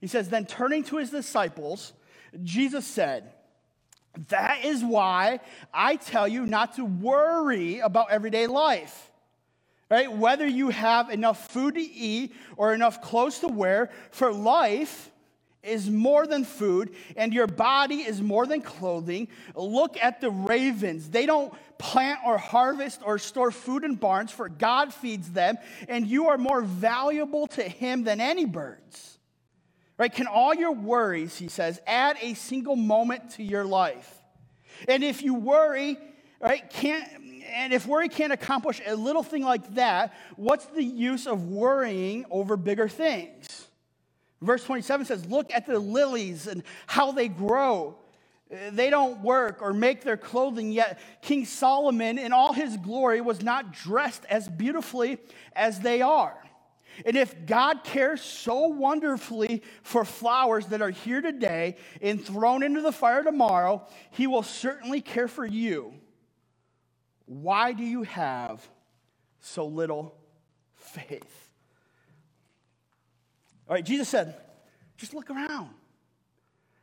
He 0.00 0.08
says, 0.08 0.28
Then 0.28 0.44
turning 0.44 0.82
to 0.84 0.96
his 0.96 1.10
disciples, 1.10 1.92
Jesus 2.42 2.84
said, 2.84 3.32
that 4.28 4.64
is 4.64 4.82
why 4.82 5.38
I 5.72 5.96
tell 5.96 6.26
you 6.26 6.44
not 6.46 6.76
to 6.76 6.84
worry 6.84 7.78
about 7.78 8.10
everyday 8.10 8.48
life. 8.48 9.10
Right? 9.88 10.10
Whether 10.10 10.46
you 10.46 10.70
have 10.70 11.10
enough 11.10 11.48
food 11.50 11.74
to 11.74 11.80
eat 11.80 12.34
or 12.56 12.74
enough 12.74 13.02
clothes 13.02 13.40
to 13.40 13.48
wear, 13.48 13.90
for 14.10 14.32
life 14.32 15.10
is 15.62 15.90
more 15.90 16.26
than 16.26 16.44
food 16.44 16.94
and 17.16 17.32
your 17.32 17.46
body 17.46 17.96
is 17.96 18.22
more 18.22 18.46
than 18.46 18.62
clothing. 18.62 19.28
Look 19.54 19.96
at 20.02 20.20
the 20.20 20.30
ravens. 20.30 21.10
They 21.10 21.26
don't 21.26 21.52
plant 21.78 22.20
or 22.26 22.38
harvest 22.38 23.00
or 23.04 23.18
store 23.18 23.50
food 23.50 23.84
in 23.84 23.94
barns, 23.94 24.30
for 24.30 24.48
God 24.48 24.92
feeds 24.92 25.30
them, 25.30 25.56
and 25.88 26.06
you 26.06 26.28
are 26.28 26.38
more 26.38 26.60
valuable 26.60 27.46
to 27.48 27.62
Him 27.62 28.04
than 28.04 28.20
any 28.20 28.44
birds. 28.44 29.18
Right? 29.96 30.12
Can 30.12 30.26
all 30.26 30.54
your 30.54 30.72
worries, 30.72 31.36
he 31.36 31.48
says, 31.48 31.78
add 31.86 32.16
a 32.22 32.32
single 32.32 32.76
moment 32.76 33.32
to 33.32 33.42
your 33.42 33.64
life? 33.64 34.10
And 34.88 35.04
if 35.04 35.22
you 35.22 35.34
worry, 35.34 35.98
right, 36.40 36.68
can't 36.70 37.06
and 37.52 37.72
if 37.72 37.86
worry 37.86 38.08
can't 38.08 38.32
accomplish 38.32 38.80
a 38.86 38.94
little 38.94 39.22
thing 39.22 39.42
like 39.42 39.74
that, 39.74 40.14
what's 40.36 40.66
the 40.66 40.84
use 40.84 41.26
of 41.26 41.48
worrying 41.48 42.24
over 42.30 42.56
bigger 42.56 42.88
things? 42.88 43.66
Verse 44.42 44.64
27 44.64 45.06
says, 45.06 45.26
Look 45.26 45.52
at 45.52 45.66
the 45.66 45.78
lilies 45.78 46.46
and 46.46 46.62
how 46.86 47.12
they 47.12 47.28
grow. 47.28 47.96
They 48.72 48.90
don't 48.90 49.20
work 49.22 49.62
or 49.62 49.72
make 49.72 50.02
their 50.02 50.16
clothing, 50.16 50.72
yet 50.72 50.98
King 51.22 51.44
Solomon, 51.44 52.18
in 52.18 52.32
all 52.32 52.52
his 52.52 52.76
glory, 52.76 53.20
was 53.20 53.42
not 53.42 53.72
dressed 53.72 54.24
as 54.28 54.48
beautifully 54.48 55.18
as 55.54 55.80
they 55.80 56.02
are. 56.02 56.36
And 57.06 57.16
if 57.16 57.46
God 57.46 57.84
cares 57.84 58.20
so 58.20 58.66
wonderfully 58.66 59.62
for 59.82 60.04
flowers 60.04 60.66
that 60.66 60.82
are 60.82 60.90
here 60.90 61.20
today 61.20 61.76
and 62.02 62.22
thrown 62.22 62.62
into 62.62 62.80
the 62.80 62.92
fire 62.92 63.22
tomorrow, 63.22 63.86
He 64.10 64.26
will 64.26 64.42
certainly 64.42 65.00
care 65.00 65.28
for 65.28 65.46
you. 65.46 65.94
Why 67.26 67.72
do 67.72 67.84
you 67.84 68.02
have 68.02 68.68
so 69.38 69.66
little 69.66 70.14
faith? 70.74 71.49
All 73.70 73.76
right, 73.76 73.84
Jesus 73.84 74.08
said, 74.08 74.34
just 74.96 75.14
look 75.14 75.30
around. 75.30 75.70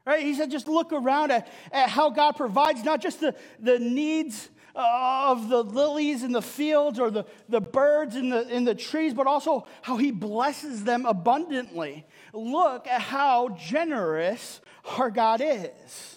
Right? 0.05 0.23
He 0.23 0.33
said, 0.35 0.49
just 0.49 0.69
look 0.69 0.93
around 0.93 1.31
at, 1.31 1.51
at 1.73 1.89
how 1.89 2.09
God 2.09 2.37
provides 2.37 2.81
not 2.85 3.01
just 3.01 3.19
the, 3.19 3.35
the 3.59 3.77
needs 3.77 4.47
uh, 4.73 5.31
of 5.31 5.49
the 5.49 5.63
lilies 5.63 6.23
in 6.23 6.31
the 6.31 6.41
fields 6.41 6.97
or 6.97 7.11
the, 7.11 7.25
the 7.49 7.59
birds 7.59 8.15
in 8.15 8.29
the, 8.29 8.47
in 8.47 8.63
the 8.63 8.73
trees, 8.73 9.13
but 9.13 9.27
also 9.27 9.67
how 9.81 9.97
he 9.97 10.11
blesses 10.11 10.85
them 10.85 11.05
abundantly. 11.05 12.05
Look 12.31 12.87
at 12.87 13.01
how 13.01 13.49
generous 13.49 14.61
our 14.97 15.11
God 15.11 15.41
is. 15.43 16.15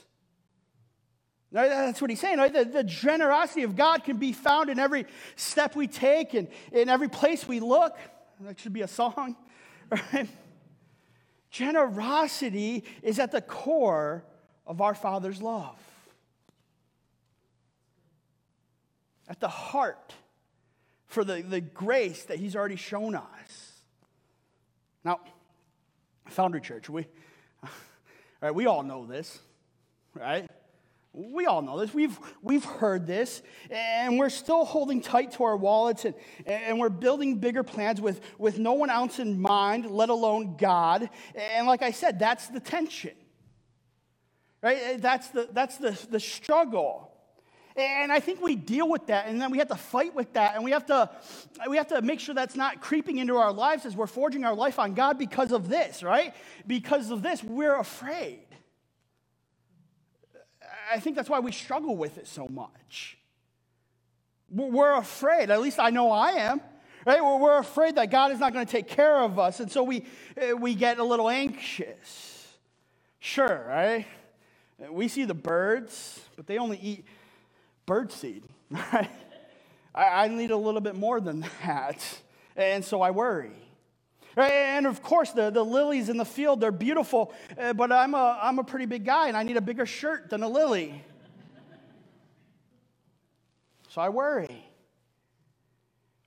That's 1.50 2.00
what 2.00 2.11
he's 2.11 2.20
saying. 2.20 2.38
Right? 2.38 2.52
The, 2.52 2.64
the, 2.64 2.85
generosity 2.85 3.64
of 3.64 3.74
God 3.74 4.04
can 4.04 4.18
be 4.18 4.33
found 4.33 4.70
in 4.70 4.78
every 4.78 5.06
step 5.35 5.74
we 5.74 5.88
take 5.88 6.35
and 6.35 6.46
in 6.70 6.88
every 6.88 7.09
place 7.09 7.48
we 7.48 7.59
look. 7.59 7.98
That 8.42 8.61
should 8.61 8.72
be 8.72 8.83
a 8.83 8.88
song. 8.88 9.35
Right? 10.12 10.28
Generosity 11.50 12.84
is 13.02 13.18
at 13.18 13.32
the 13.32 13.40
core 13.40 14.24
of 14.66 14.80
our 14.80 14.94
Father's 14.94 15.42
love. 15.42 15.76
at 19.30 19.38
the 19.38 19.48
heart 19.48 20.12
for 21.06 21.24
the, 21.24 21.40
the 21.40 21.60
grace 21.60 22.24
that 22.24 22.38
he's 22.38 22.56
already 22.56 22.76
shown 22.76 23.14
us. 23.14 23.72
Now, 25.04 25.20
Foundry 26.26 26.60
Church, 26.60 26.90
we, 26.90 27.06
right, 28.40 28.54
we 28.54 28.66
all 28.66 28.82
know 28.82 29.06
this, 29.06 29.38
right? 30.14 30.50
We 31.12 31.46
all 31.46 31.60
know 31.60 31.78
this. 31.80 31.92
We've, 31.92 32.16
we've 32.40 32.64
heard 32.64 33.04
this, 33.04 33.42
and 33.68 34.16
we're 34.16 34.30
still 34.30 34.64
holding 34.64 35.00
tight 35.00 35.32
to 35.32 35.44
our 35.44 35.56
wallets, 35.56 36.04
and, 36.04 36.14
and 36.46 36.78
we're 36.78 36.88
building 36.88 37.38
bigger 37.38 37.64
plans 37.64 38.00
with, 38.00 38.20
with 38.38 38.58
no 38.60 38.74
one 38.74 38.90
else 38.90 39.18
in 39.18 39.40
mind, 39.40 39.90
let 39.90 40.08
alone 40.08 40.56
God. 40.56 41.10
And 41.34 41.66
like 41.66 41.82
I 41.82 41.90
said, 41.90 42.20
that's 42.20 42.46
the 42.46 42.60
tension, 42.60 43.14
right? 44.62 44.78
Eh, 44.80 44.96
that's 44.98 45.28
the, 45.30 45.48
that's 45.50 45.78
the, 45.78 45.98
the 46.10 46.20
struggle. 46.20 47.10
And 47.74 48.12
I 48.12 48.20
think 48.20 48.40
we 48.40 48.54
deal 48.54 48.88
with 48.88 49.08
that, 49.08 49.26
and 49.26 49.40
then 49.40 49.50
we 49.50 49.58
have 49.58 49.68
to 49.68 49.76
fight 49.76 50.14
with 50.14 50.32
that, 50.34 50.54
and 50.54 50.64
we 50.64 50.70
have 50.70 50.86
to, 50.86 51.10
we 51.68 51.76
have 51.76 51.88
to 51.88 52.02
make 52.02 52.20
sure 52.20 52.36
that's 52.36 52.56
not 52.56 52.80
creeping 52.80 53.18
into 53.18 53.36
our 53.36 53.52
lives 53.52 53.84
as 53.84 53.96
we're 53.96 54.06
forging 54.06 54.44
our 54.44 54.54
life 54.54 54.78
on 54.78 54.94
God 54.94 55.18
because 55.18 55.50
of 55.50 55.68
this, 55.68 56.04
right? 56.04 56.34
Because 56.68 57.10
of 57.10 57.22
this, 57.22 57.42
we're 57.42 57.76
afraid. 57.76 58.42
I 60.90 60.98
think 60.98 61.16
that's 61.16 61.31
why 61.31 61.40
we 61.40 61.53
struggle 61.53 61.96
with 61.96 62.18
it 62.18 62.26
so 62.26 62.48
much. 62.48 63.16
We're 64.50 64.96
afraid, 64.96 65.50
at 65.50 65.61
least 65.61 65.79
I 65.79 65.90
know 65.90 66.11
I 66.11 66.31
am, 66.33 66.61
right? 67.07 67.22
We're 67.22 67.59
afraid 67.59 67.94
that 67.94 68.11
God 68.11 68.33
is 68.33 68.40
not 68.40 68.53
going 68.53 68.66
to 68.66 68.70
take 68.70 68.88
care 68.88 69.18
of 69.18 69.38
us, 69.38 69.61
and 69.61 69.70
so 69.70 69.85
we, 69.85 70.05
eh, 70.37 70.53
we 70.53 70.74
get 70.74 70.98
a 70.98 71.05
little 71.05 71.29
anxious. 71.29 72.57
Sure, 73.20 73.64
right? 73.68 74.07
We 74.90 75.07
see 75.09 75.24
the 75.24 75.35
birds, 75.35 76.20
but 76.37 76.46
they 76.46 76.59
only 76.59 76.79
eat 76.79 77.05
birdseed, 77.87 78.42
right? 78.70 79.11
I, 79.94 80.24
I 80.24 80.29
need 80.29 80.50
a 80.50 80.57
little 80.57 80.81
bit 80.81 80.96
more 80.96 81.20
than 81.20 81.40
that. 81.64 82.05
And 82.57 82.85
so 82.85 83.03
I 83.03 83.12
worry. 83.12 83.53
And 84.36 84.86
of 84.86 85.02
course, 85.02 85.32
the, 85.32 85.50
the 85.50 85.64
lilies 85.64 86.08
in 86.08 86.16
the 86.16 86.24
field, 86.24 86.60
they're 86.60 86.72
beautiful, 86.72 87.32
uh, 87.58 87.72
but 87.72 87.90
I'm 87.90 88.14
a, 88.14 88.38
I'm 88.42 88.58
a 88.58 88.64
pretty 88.64 88.86
big 88.86 89.04
guy 89.04 89.28
and 89.28 89.36
I 89.36 89.42
need 89.42 89.56
a 89.56 89.60
bigger 89.60 89.86
shirt 89.86 90.30
than 90.30 90.42
a 90.42 90.48
lily. 90.48 91.04
So 93.88 94.00
I 94.00 94.08
worry. 94.08 94.64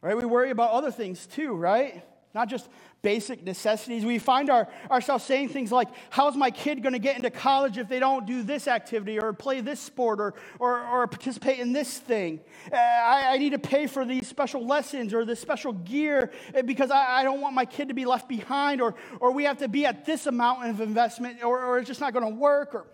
Right? 0.02 0.18
We 0.18 0.26
worry 0.26 0.50
about 0.50 0.72
other 0.72 0.92
things 0.92 1.26
too, 1.26 1.54
right? 1.56 2.04
Not 2.34 2.50
just 2.50 2.68
basic 3.04 3.44
necessities. 3.44 4.06
We 4.06 4.18
find 4.18 4.50
our, 4.50 4.68
ourselves 4.90 5.26
saying 5.26 5.50
things 5.50 5.72
like, 5.72 5.90
How's 6.10 6.36
my 6.36 6.50
kid 6.50 6.82
going 6.82 6.94
to 6.94 7.00
get 7.00 7.18
into 7.18 7.30
college 7.30 7.78
if 7.78 7.88
they 7.88 8.00
don't 8.00 8.26
do 8.26 8.42
this 8.42 8.68
activity 8.68 9.20
or 9.20 9.34
play 9.34 9.62
this 9.62 9.80
sport 9.80 10.20
or, 10.20 10.34
or, 10.58 10.84
or 10.84 11.06
participate 11.08 11.60
in 11.60 11.74
this 11.74 12.00
thing? 12.00 12.40
Uh, 12.72 12.78
I, 12.78 13.34
I, 13.34 13.38
need 13.38 13.52
to 13.52 13.60
pay 13.60 13.88
for 13.88 14.06
these 14.06 14.28
special 14.28 14.66
lessons 14.66 15.14
or 15.14 15.26
this 15.26 15.40
special 15.40 15.74
gear 15.74 16.32
because 16.66 16.90
I, 16.90 17.20
I, 17.20 17.24
don't 17.24 17.42
want 17.42 17.54
my 17.54 17.66
kid 17.66 17.90
to 17.90 17.94
be 17.94 18.06
left 18.06 18.30
behind 18.30 18.82
or, 18.82 18.96
or 19.20 19.34
we 19.34 19.44
have 19.44 19.58
to 19.58 19.68
be 19.68 19.86
at 19.86 20.06
this 20.06 20.26
amount 20.26 20.70
of 20.70 20.80
investment 20.80 21.44
or, 21.44 21.64
or 21.64 21.80
it's 21.80 21.88
just 21.88 22.00
not 22.00 22.14
going 22.14 22.26
to 22.26 22.40
work 22.40 22.74
or 22.74 22.88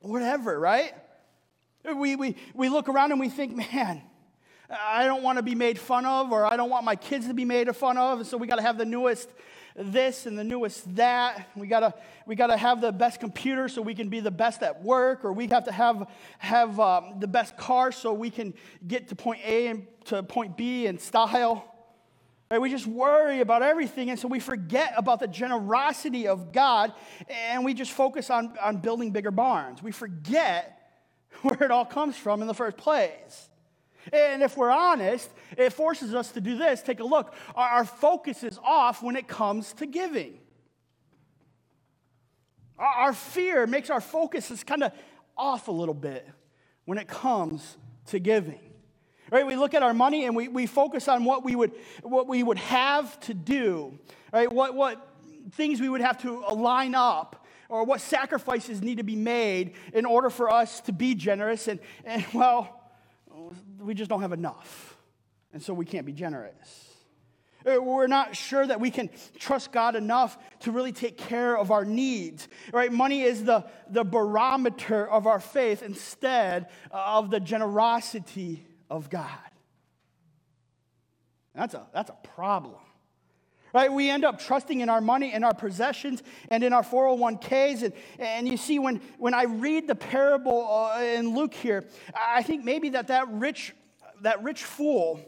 whatever, 0.00 0.60
right? 0.60 0.92
We, 1.84 2.16
we, 2.16 2.36
we 2.54 2.68
look 2.68 2.88
around 2.90 3.12
and 3.12 3.20
we 3.20 3.30
think, 3.30 3.56
Man, 3.56 4.02
I 4.72 5.04
don't 5.04 5.22
want 5.22 5.38
to 5.38 5.42
be 5.42 5.54
made 5.54 5.78
fun 5.78 6.06
of, 6.06 6.32
or 6.32 6.46
I 6.46 6.56
don't 6.56 6.70
want 6.70 6.84
my 6.84 6.96
kids 6.96 7.26
to 7.26 7.34
be 7.34 7.44
made 7.44 7.74
fun 7.76 7.98
of. 7.98 8.26
So 8.26 8.36
we 8.36 8.46
got 8.46 8.56
to 8.56 8.62
have 8.62 8.78
the 8.78 8.84
newest 8.84 9.28
this 9.76 10.26
and 10.26 10.38
the 10.38 10.44
newest 10.44 10.94
that. 10.96 11.48
We 11.56 11.66
gotta 11.66 11.94
we 12.26 12.36
gotta 12.36 12.56
have 12.56 12.80
the 12.80 12.92
best 12.92 13.20
computer 13.20 13.68
so 13.68 13.82
we 13.82 13.94
can 13.94 14.08
be 14.08 14.20
the 14.20 14.30
best 14.30 14.62
at 14.62 14.82
work, 14.82 15.24
or 15.24 15.32
we 15.32 15.46
have 15.48 15.64
to 15.64 15.72
have 15.72 16.08
have 16.38 16.78
um, 16.78 17.14
the 17.20 17.26
best 17.26 17.56
car 17.56 17.92
so 17.92 18.12
we 18.12 18.30
can 18.30 18.54
get 18.86 19.08
to 19.08 19.16
point 19.16 19.40
A 19.44 19.68
and 19.68 19.86
to 20.06 20.22
point 20.22 20.56
B 20.56 20.86
in 20.86 20.98
style. 20.98 21.68
Right? 22.50 22.60
We 22.60 22.68
just 22.68 22.86
worry 22.86 23.40
about 23.40 23.62
everything, 23.62 24.10
and 24.10 24.18
so 24.18 24.28
we 24.28 24.38
forget 24.38 24.92
about 24.96 25.20
the 25.20 25.26
generosity 25.26 26.28
of 26.28 26.52
God, 26.52 26.92
and 27.30 27.64
we 27.64 27.72
just 27.72 27.92
focus 27.92 28.28
on, 28.28 28.58
on 28.62 28.76
building 28.76 29.10
bigger 29.10 29.30
barns. 29.30 29.82
We 29.82 29.90
forget 29.90 30.78
where 31.42 31.62
it 31.62 31.70
all 31.70 31.86
comes 31.86 32.14
from 32.14 32.42
in 32.42 32.48
the 32.48 32.54
first 32.54 32.76
place. 32.76 33.48
And 34.12 34.42
if 34.42 34.56
we're 34.56 34.70
honest, 34.70 35.30
it 35.56 35.72
forces 35.72 36.14
us 36.14 36.32
to 36.32 36.40
do 36.40 36.56
this. 36.56 36.82
Take 36.82 37.00
a 37.00 37.04
look. 37.04 37.34
Our, 37.54 37.68
our 37.68 37.84
focus 37.84 38.42
is 38.42 38.58
off 38.64 39.02
when 39.02 39.16
it 39.16 39.28
comes 39.28 39.72
to 39.74 39.86
giving. 39.86 40.38
Our, 42.78 42.86
our 42.86 43.12
fear 43.12 43.66
makes 43.66 43.90
our 43.90 44.00
focus 44.00 44.50
is 44.50 44.64
kind 44.64 44.82
of 44.82 44.92
off 45.36 45.68
a 45.68 45.72
little 45.72 45.94
bit 45.94 46.28
when 46.84 46.98
it 46.98 47.08
comes 47.08 47.76
to 48.06 48.18
giving. 48.18 48.60
Right? 49.30 49.46
We 49.46 49.56
look 49.56 49.72
at 49.72 49.82
our 49.82 49.94
money 49.94 50.26
and 50.26 50.36
we, 50.36 50.48
we 50.48 50.66
focus 50.66 51.08
on 51.08 51.24
what 51.24 51.42
we 51.42 51.56
would 51.56 51.72
what 52.02 52.28
we 52.28 52.42
would 52.42 52.58
have 52.58 53.18
to 53.20 53.34
do, 53.34 53.98
right? 54.30 54.52
What 54.52 54.74
what 54.74 55.08
things 55.52 55.80
we 55.80 55.88
would 55.88 56.02
have 56.02 56.20
to 56.22 56.40
line 56.48 56.94
up 56.94 57.46
or 57.70 57.84
what 57.84 58.02
sacrifices 58.02 58.82
need 58.82 58.98
to 58.98 59.04
be 59.04 59.16
made 59.16 59.72
in 59.94 60.04
order 60.04 60.28
for 60.28 60.52
us 60.52 60.82
to 60.82 60.92
be 60.92 61.14
generous 61.14 61.66
and, 61.66 61.80
and 62.04 62.24
well 62.34 62.81
we 63.80 63.94
just 63.94 64.08
don't 64.08 64.22
have 64.22 64.32
enough 64.32 64.96
and 65.52 65.62
so 65.62 65.74
we 65.74 65.84
can't 65.84 66.06
be 66.06 66.12
generous 66.12 66.92
uh, 67.64 67.80
we're 67.80 68.06
not 68.06 68.34
sure 68.34 68.66
that 68.66 68.80
we 68.80 68.90
can 68.90 69.10
trust 69.38 69.72
God 69.72 69.94
enough 69.96 70.36
to 70.60 70.72
really 70.72 70.92
take 70.92 71.16
care 71.16 71.56
of 71.56 71.70
our 71.70 71.84
needs. 71.84 72.48
Right? 72.72 72.90
Money 72.90 73.22
is 73.22 73.44
the, 73.44 73.64
the 73.88 74.04
barometer 74.04 75.08
of 75.08 75.26
our 75.26 75.40
faith 75.40 75.82
instead 75.82 76.68
of 76.90 77.30
the 77.30 77.40
generosity 77.40 78.66
of 78.90 79.10
God. 79.10 79.28
That's 81.54 81.74
a, 81.74 81.86
that's 81.92 82.10
a 82.10 82.28
problem. 82.34 82.81
Right? 83.72 83.90
We 83.90 84.10
end 84.10 84.24
up 84.24 84.38
trusting 84.38 84.80
in 84.80 84.88
our 84.88 85.00
money 85.00 85.32
and 85.32 85.44
our 85.44 85.54
possessions 85.54 86.22
and 86.50 86.62
in 86.62 86.72
our 86.72 86.82
401ks. 86.82 87.82
And, 87.82 87.92
and 88.18 88.48
you 88.48 88.56
see, 88.58 88.78
when, 88.78 89.00
when 89.18 89.32
I 89.32 89.44
read 89.44 89.86
the 89.86 89.94
parable 89.94 90.68
uh, 90.70 91.00
in 91.00 91.34
Luke 91.34 91.54
here, 91.54 91.84
I 92.14 92.42
think 92.42 92.64
maybe 92.64 92.90
that 92.90 93.08
that 93.08 93.28
rich, 93.30 93.74
that 94.20 94.42
rich 94.42 94.62
fool 94.64 95.20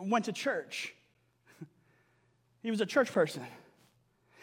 went 0.00 0.24
to 0.26 0.32
church. 0.32 0.94
he 2.62 2.70
was 2.70 2.80
a 2.80 2.86
church 2.86 3.12
person. 3.12 3.44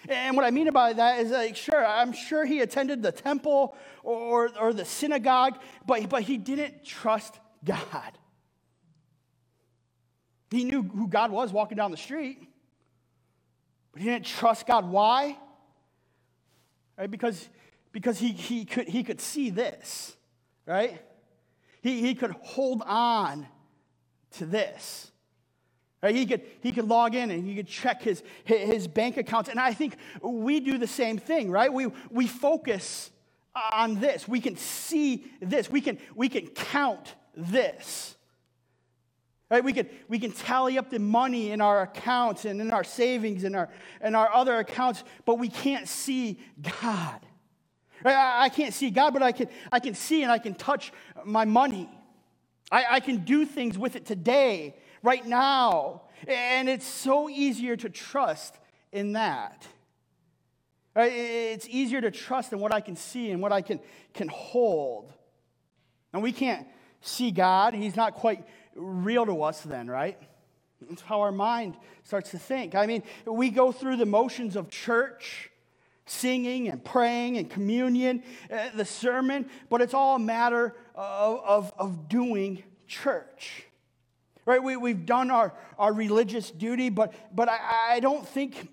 And 0.09 0.35
what 0.35 0.45
I 0.45 0.51
mean 0.51 0.69
by 0.71 0.93
that 0.93 1.21
is 1.21 1.31
like, 1.31 1.55
sure, 1.55 1.85
I'm 1.85 2.11
sure 2.11 2.45
he 2.45 2.59
attended 2.59 3.01
the 3.01 3.11
temple 3.11 3.75
or, 4.03 4.49
or 4.59 4.73
the 4.73 4.85
synagogue, 4.85 5.59
but, 5.85 6.09
but 6.09 6.23
he 6.23 6.37
didn't 6.37 6.85
trust 6.85 7.39
God. 7.63 8.17
He 10.51 10.65
knew 10.65 10.83
who 10.83 11.07
God 11.07 11.31
was 11.31 11.51
walking 11.51 11.77
down 11.77 11.91
the 11.91 11.97
street, 11.97 12.47
but 13.93 14.01
he 14.01 14.09
didn't 14.09 14.25
trust 14.25 14.67
God. 14.67 14.89
Why? 14.89 15.37
Right? 16.97 17.09
Because, 17.09 17.47
because 17.91 18.19
he, 18.19 18.31
he, 18.31 18.65
could, 18.65 18.87
he 18.87 19.03
could 19.03 19.21
see 19.21 19.49
this, 19.49 20.15
right? 20.65 20.99
He, 21.81 22.01
he 22.01 22.15
could 22.15 22.31
hold 22.41 22.81
on 22.85 23.47
to 24.31 24.45
this. 24.45 25.11
Right? 26.01 26.15
He, 26.15 26.25
could, 26.25 26.41
he 26.61 26.71
could 26.71 26.87
log 26.87 27.15
in 27.15 27.31
and 27.31 27.45
he 27.45 27.55
could 27.55 27.67
check 27.67 28.01
his, 28.01 28.23
his 28.43 28.87
bank 28.87 29.15
accounts. 29.15 29.49
And 29.49 29.59
I 29.59 29.73
think 29.73 29.95
we 30.21 30.59
do 30.59 30.77
the 30.77 30.87
same 30.87 31.17
thing, 31.17 31.49
right? 31.49 31.71
We, 31.71 31.87
we 32.09 32.27
focus 32.27 33.09
on 33.71 33.99
this. 33.99 34.27
We 34.27 34.41
can 34.41 34.57
see 34.57 35.25
this. 35.39 35.69
We 35.69 35.79
can, 35.79 35.97
we 36.15 36.27
can 36.27 36.47
count 36.47 37.15
this. 37.35 38.15
Right? 39.49 39.63
We 39.63 39.73
can, 39.73 39.87
we 40.07 40.19
can 40.19 40.31
tally 40.31 40.77
up 40.77 40.89
the 40.89 40.99
money 40.99 41.51
in 41.51 41.61
our 41.61 41.83
accounts 41.83 42.45
and 42.45 42.59
in 42.59 42.71
our 42.71 42.83
savings 42.83 43.43
and 43.43 43.55
our, 43.55 43.69
and 44.01 44.15
our 44.15 44.33
other 44.33 44.57
accounts, 44.57 45.03
but 45.25 45.37
we 45.37 45.49
can't 45.49 45.87
see 45.87 46.39
God. 46.81 47.19
Right? 48.03 48.15
I, 48.15 48.45
I 48.45 48.49
can't 48.49 48.73
see 48.73 48.89
God, 48.89 49.13
but 49.13 49.21
I 49.21 49.31
can, 49.31 49.47
I 49.71 49.79
can 49.79 49.93
see 49.93 50.23
and 50.23 50.31
I 50.31 50.39
can 50.39 50.55
touch 50.55 50.91
my 51.23 51.45
money. 51.45 51.89
I, 52.71 52.85
I 52.91 52.99
can 52.99 53.17
do 53.17 53.45
things 53.45 53.77
with 53.77 53.95
it 53.95 54.05
today, 54.05 54.75
right 55.03 55.25
now. 55.25 56.03
And 56.27 56.67
it's 56.67 56.87
so 56.87 57.29
easier 57.29 57.75
to 57.75 57.89
trust 57.89 58.57
in 58.91 59.13
that. 59.13 59.67
Right? 60.95 61.11
It's 61.11 61.67
easier 61.69 62.01
to 62.01 62.11
trust 62.11 62.53
in 62.53 62.59
what 62.59 62.73
I 62.73 62.81
can 62.81 62.95
see 62.95 63.31
and 63.31 63.41
what 63.41 63.51
I 63.51 63.61
can, 63.61 63.79
can 64.13 64.27
hold. 64.29 65.13
And 66.13 66.21
we 66.21 66.31
can't 66.31 66.67
see 67.01 67.31
God. 67.31 67.73
He's 67.73 67.95
not 67.95 68.13
quite 68.13 68.45
real 68.75 69.25
to 69.25 69.43
us 69.43 69.61
then, 69.61 69.87
right? 69.87 70.17
It's 70.89 71.01
how 71.01 71.21
our 71.21 71.31
mind 71.31 71.75
starts 72.03 72.31
to 72.31 72.39
think. 72.39 72.75
I 72.75 72.85
mean, 72.85 73.03
we 73.25 73.49
go 73.49 73.71
through 73.71 73.97
the 73.97 74.05
motions 74.05 74.55
of 74.55 74.69
church, 74.69 75.49
singing 76.05 76.67
and 76.67 76.83
praying 76.83 77.37
and 77.37 77.49
communion, 77.49 78.23
uh, 78.51 78.69
the 78.75 78.85
sermon, 78.85 79.49
but 79.69 79.81
it's 79.81 79.93
all 79.93 80.15
a 80.15 80.19
matter 80.19 80.75
of, 80.95 81.39
of, 81.45 81.73
of 81.77 82.09
doing 82.09 82.63
church. 82.87 83.63
Right? 84.45 84.61
We, 84.61 84.75
we've 84.75 85.05
done 85.05 85.31
our, 85.31 85.53
our 85.79 85.93
religious 85.93 86.51
duty, 86.51 86.89
but, 86.89 87.13
but 87.33 87.47
I, 87.47 87.93
I 87.93 87.99
don't 88.01 88.27
think 88.27 88.69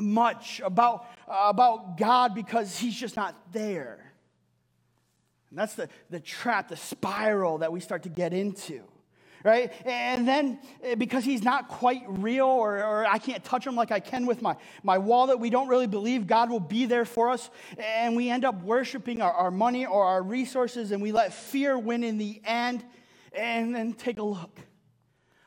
much 0.00 0.60
about, 0.64 1.06
uh, 1.28 1.46
about 1.48 1.98
God 1.98 2.34
because 2.34 2.78
He's 2.78 2.94
just 2.94 3.16
not 3.16 3.52
there. 3.52 3.98
And 5.50 5.58
that's 5.58 5.74
the, 5.74 5.88
the 6.08 6.20
trap, 6.20 6.68
the 6.68 6.76
spiral 6.76 7.58
that 7.58 7.72
we 7.72 7.80
start 7.80 8.04
to 8.04 8.08
get 8.08 8.32
into. 8.32 8.82
Right? 9.44 9.72
And 9.86 10.26
then 10.26 10.58
eh, 10.82 10.94
because 10.94 11.24
he's 11.24 11.42
not 11.42 11.68
quite 11.68 12.02
real 12.06 12.46
or, 12.46 12.82
or, 12.82 13.06
I 13.06 13.18
can't 13.18 13.44
touch 13.44 13.66
him 13.66 13.76
like 13.76 13.92
I 13.92 14.00
can 14.00 14.26
with 14.26 14.42
my, 14.42 14.56
my 14.82 14.98
wallet, 14.98 15.38
we 15.38 15.48
don't 15.48 15.68
really 15.68 15.86
believe 15.86 16.26
God 16.26 16.50
will 16.50 16.58
be 16.58 16.86
there 16.86 17.04
for 17.04 17.30
us. 17.30 17.50
And 17.78 18.16
we 18.16 18.30
end 18.30 18.44
up 18.44 18.62
worshiping 18.62 19.22
our, 19.22 19.32
our 19.32 19.50
money 19.50 19.86
or 19.86 20.04
our 20.04 20.22
resources 20.22 20.90
and 20.90 21.00
we 21.00 21.12
let 21.12 21.32
fear 21.32 21.78
win 21.78 22.02
in 22.02 22.18
the 22.18 22.40
end. 22.44 22.84
And 23.32 23.74
then 23.74 23.92
take 23.92 24.18
a 24.18 24.22
look. 24.22 24.58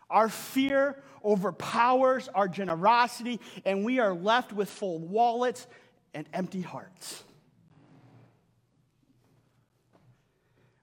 Our 0.10 0.30
fear 0.30 1.02
overpowers 1.24 2.28
our 2.30 2.48
generosity, 2.48 3.40
and 3.66 3.86
we 3.86 4.00
are 4.00 4.14
left 4.14 4.54
with 4.54 4.70
full 4.70 5.00
wallets 5.00 5.68
and 6.14 6.28
empty 6.34 6.62
hearts. 6.62 7.24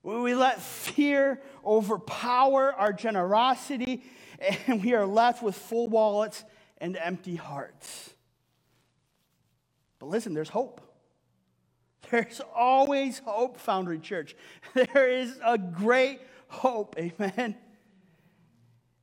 We 0.02 0.34
let 0.34 0.62
fear 0.62 1.40
overpower 1.64 2.72
our 2.72 2.92
generosity, 2.92 4.04
and 4.66 4.82
we 4.82 4.94
are 4.94 5.06
left 5.06 5.42
with 5.42 5.56
full 5.56 5.88
wallets 5.88 6.44
and 6.78 6.96
empty 6.96 7.36
hearts. 7.36 8.10
But 9.98 10.06
listen, 10.06 10.34
there's 10.34 10.48
hope. 10.48 10.80
There's 12.10 12.40
always 12.54 13.18
hope, 13.18 13.58
Foundry 13.60 13.98
Church. 13.98 14.34
There 14.74 15.08
is 15.08 15.38
a 15.44 15.58
great 15.58 16.20
hope. 16.46 16.96
Amen. 16.98 17.56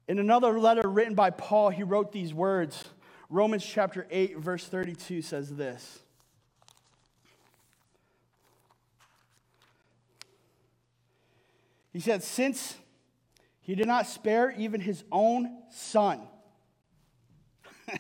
In 0.08 0.20
another 0.20 0.60
letter 0.60 0.88
written 0.88 1.16
by 1.16 1.32
Paul, 1.32 1.70
he 1.70 1.84
wrote 1.84 2.12
these 2.12 2.34
words. 2.34 2.86
Romans 3.30 3.66
chapter 3.66 4.08
8, 4.10 4.38
verse 4.38 4.66
32 4.66 5.22
says 5.22 5.56
this. 5.56 6.00
He 11.96 12.02
said, 12.02 12.24
Since 12.24 12.76
he 13.62 13.74
did 13.74 13.88
not 13.88 14.06
spare 14.06 14.54
even 14.58 14.82
his 14.82 15.06
own 15.14 15.50
son, 15.72 16.20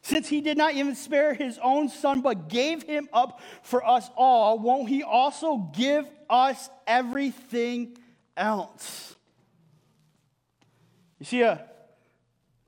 since 0.00 0.28
he 0.28 0.40
did 0.40 0.56
not 0.56 0.74
even 0.74 0.94
spare 0.94 1.34
his 1.34 1.58
own 1.60 1.88
son, 1.88 2.20
but 2.20 2.48
gave 2.48 2.84
him 2.84 3.08
up 3.12 3.40
for 3.62 3.84
us 3.84 4.08
all, 4.16 4.60
won't 4.60 4.88
he 4.88 5.02
also 5.02 5.56
give 5.76 6.08
us 6.30 6.70
everything 6.86 7.98
else? 8.36 9.16
You 11.18 11.26
see, 11.26 11.42
a 11.42 11.66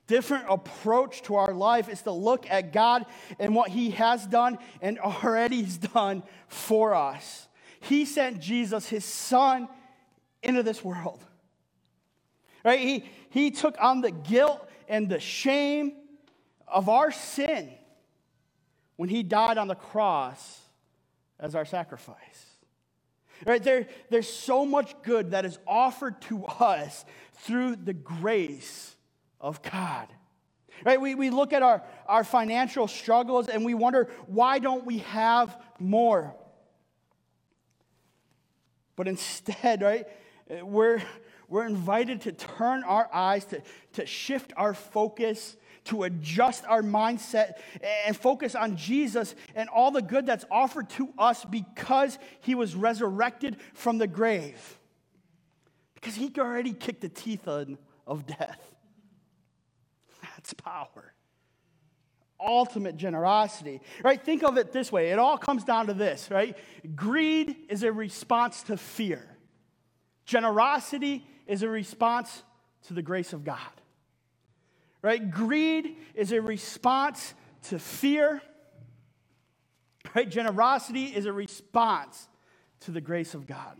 different 0.07 0.43
approach 0.49 1.21
to 1.21 1.35
our 1.35 1.53
life 1.53 1.87
is 1.87 2.01
to 2.01 2.11
look 2.11 2.51
at 2.51 2.73
God 2.73 3.05
and 3.39 3.55
what 3.55 3.69
he 3.69 3.91
has 3.91 4.27
done 4.27 4.57
and 4.81 4.99
already 5.23 5.63
has 5.63 5.77
done 5.77 6.21
for 6.49 6.93
us. 6.93 7.47
He 7.79 8.03
sent 8.03 8.41
Jesus, 8.41 8.89
his 8.89 9.05
son, 9.05 9.69
into 10.43 10.63
this 10.63 10.83
world. 10.83 11.23
Right? 12.63 12.79
He, 12.79 13.05
he 13.29 13.51
took 13.51 13.75
on 13.79 14.01
the 14.01 14.11
guilt 14.11 14.67
and 14.87 15.09
the 15.09 15.19
shame 15.19 15.93
of 16.67 16.89
our 16.89 17.11
sin 17.11 17.71
when 18.97 19.09
he 19.09 19.23
died 19.23 19.57
on 19.57 19.67
the 19.67 19.75
cross 19.75 20.59
as 21.39 21.55
our 21.55 21.65
sacrifice. 21.65 22.45
Right? 23.45 23.63
There, 23.63 23.87
there's 24.09 24.31
so 24.31 24.65
much 24.65 24.93
good 25.03 25.31
that 25.31 25.45
is 25.45 25.57
offered 25.65 26.21
to 26.23 26.45
us 26.45 27.05
through 27.35 27.77
the 27.77 27.93
grace 27.93 28.95
of 29.39 29.61
God. 29.61 30.07
Right? 30.85 30.99
We, 30.99 31.15
we 31.15 31.29
look 31.29 31.53
at 31.53 31.63
our, 31.63 31.83
our 32.07 32.23
financial 32.23 32.87
struggles 32.87 33.47
and 33.47 33.65
we 33.65 33.73
wonder, 33.73 34.09
why 34.27 34.59
don't 34.59 34.85
we 34.85 34.99
have 34.99 35.57
more? 35.79 36.35
But 38.95 39.07
instead, 39.07 39.81
right, 39.81 40.07
we're, 40.63 41.01
we're 41.47 41.65
invited 41.65 42.21
to 42.21 42.31
turn 42.31 42.83
our 42.83 43.09
eyes, 43.13 43.45
to, 43.45 43.61
to 43.93 44.05
shift 44.05 44.53
our 44.57 44.73
focus, 44.73 45.57
to 45.85 46.03
adjust 46.03 46.63
our 46.67 46.81
mindset, 46.81 47.53
and 48.05 48.15
focus 48.15 48.55
on 48.55 48.75
Jesus 48.75 49.35
and 49.55 49.69
all 49.69 49.91
the 49.91 50.01
good 50.01 50.25
that's 50.25 50.45
offered 50.51 50.89
to 50.91 51.09
us 51.17 51.45
because 51.45 52.19
he 52.41 52.55
was 52.55 52.75
resurrected 52.75 53.57
from 53.73 53.97
the 53.97 54.07
grave. 54.07 54.77
Because 55.95 56.15
he 56.15 56.31
already 56.37 56.73
kicked 56.73 57.01
the 57.01 57.09
teeth 57.09 57.47
of 57.47 58.25
death. 58.25 58.75
That's 60.21 60.53
power. 60.53 61.13
Ultimate 62.39 62.95
generosity, 62.95 63.81
right? 64.01 64.23
Think 64.23 64.43
of 64.43 64.57
it 64.57 64.71
this 64.71 64.91
way 64.91 65.09
it 65.09 65.19
all 65.19 65.37
comes 65.37 65.65
down 65.65 65.87
to 65.87 65.93
this, 65.93 66.31
right? 66.31 66.57
Greed 66.95 67.55
is 67.67 67.83
a 67.83 67.91
response 67.91 68.63
to 68.63 68.77
fear, 68.77 69.27
generosity 70.29 71.25
is 71.47 71.63
a 71.63 71.67
response 71.67 72.43
to 72.83 72.93
the 72.93 73.01
grace 73.01 73.33
of 73.33 73.43
God, 73.43 73.57
right? 75.01 75.31
Greed 75.31 75.97
is 76.13 76.31
a 76.31 76.39
response 76.39 77.33
to 77.63 77.79
fear, 77.79 78.39
right? 80.13 80.29
Generosity 80.29 81.05
is 81.05 81.25
a 81.25 81.33
response 81.33 82.29
to 82.81 82.91
the 82.91 83.01
grace 83.01 83.33
of 83.33 83.47
God. 83.47 83.77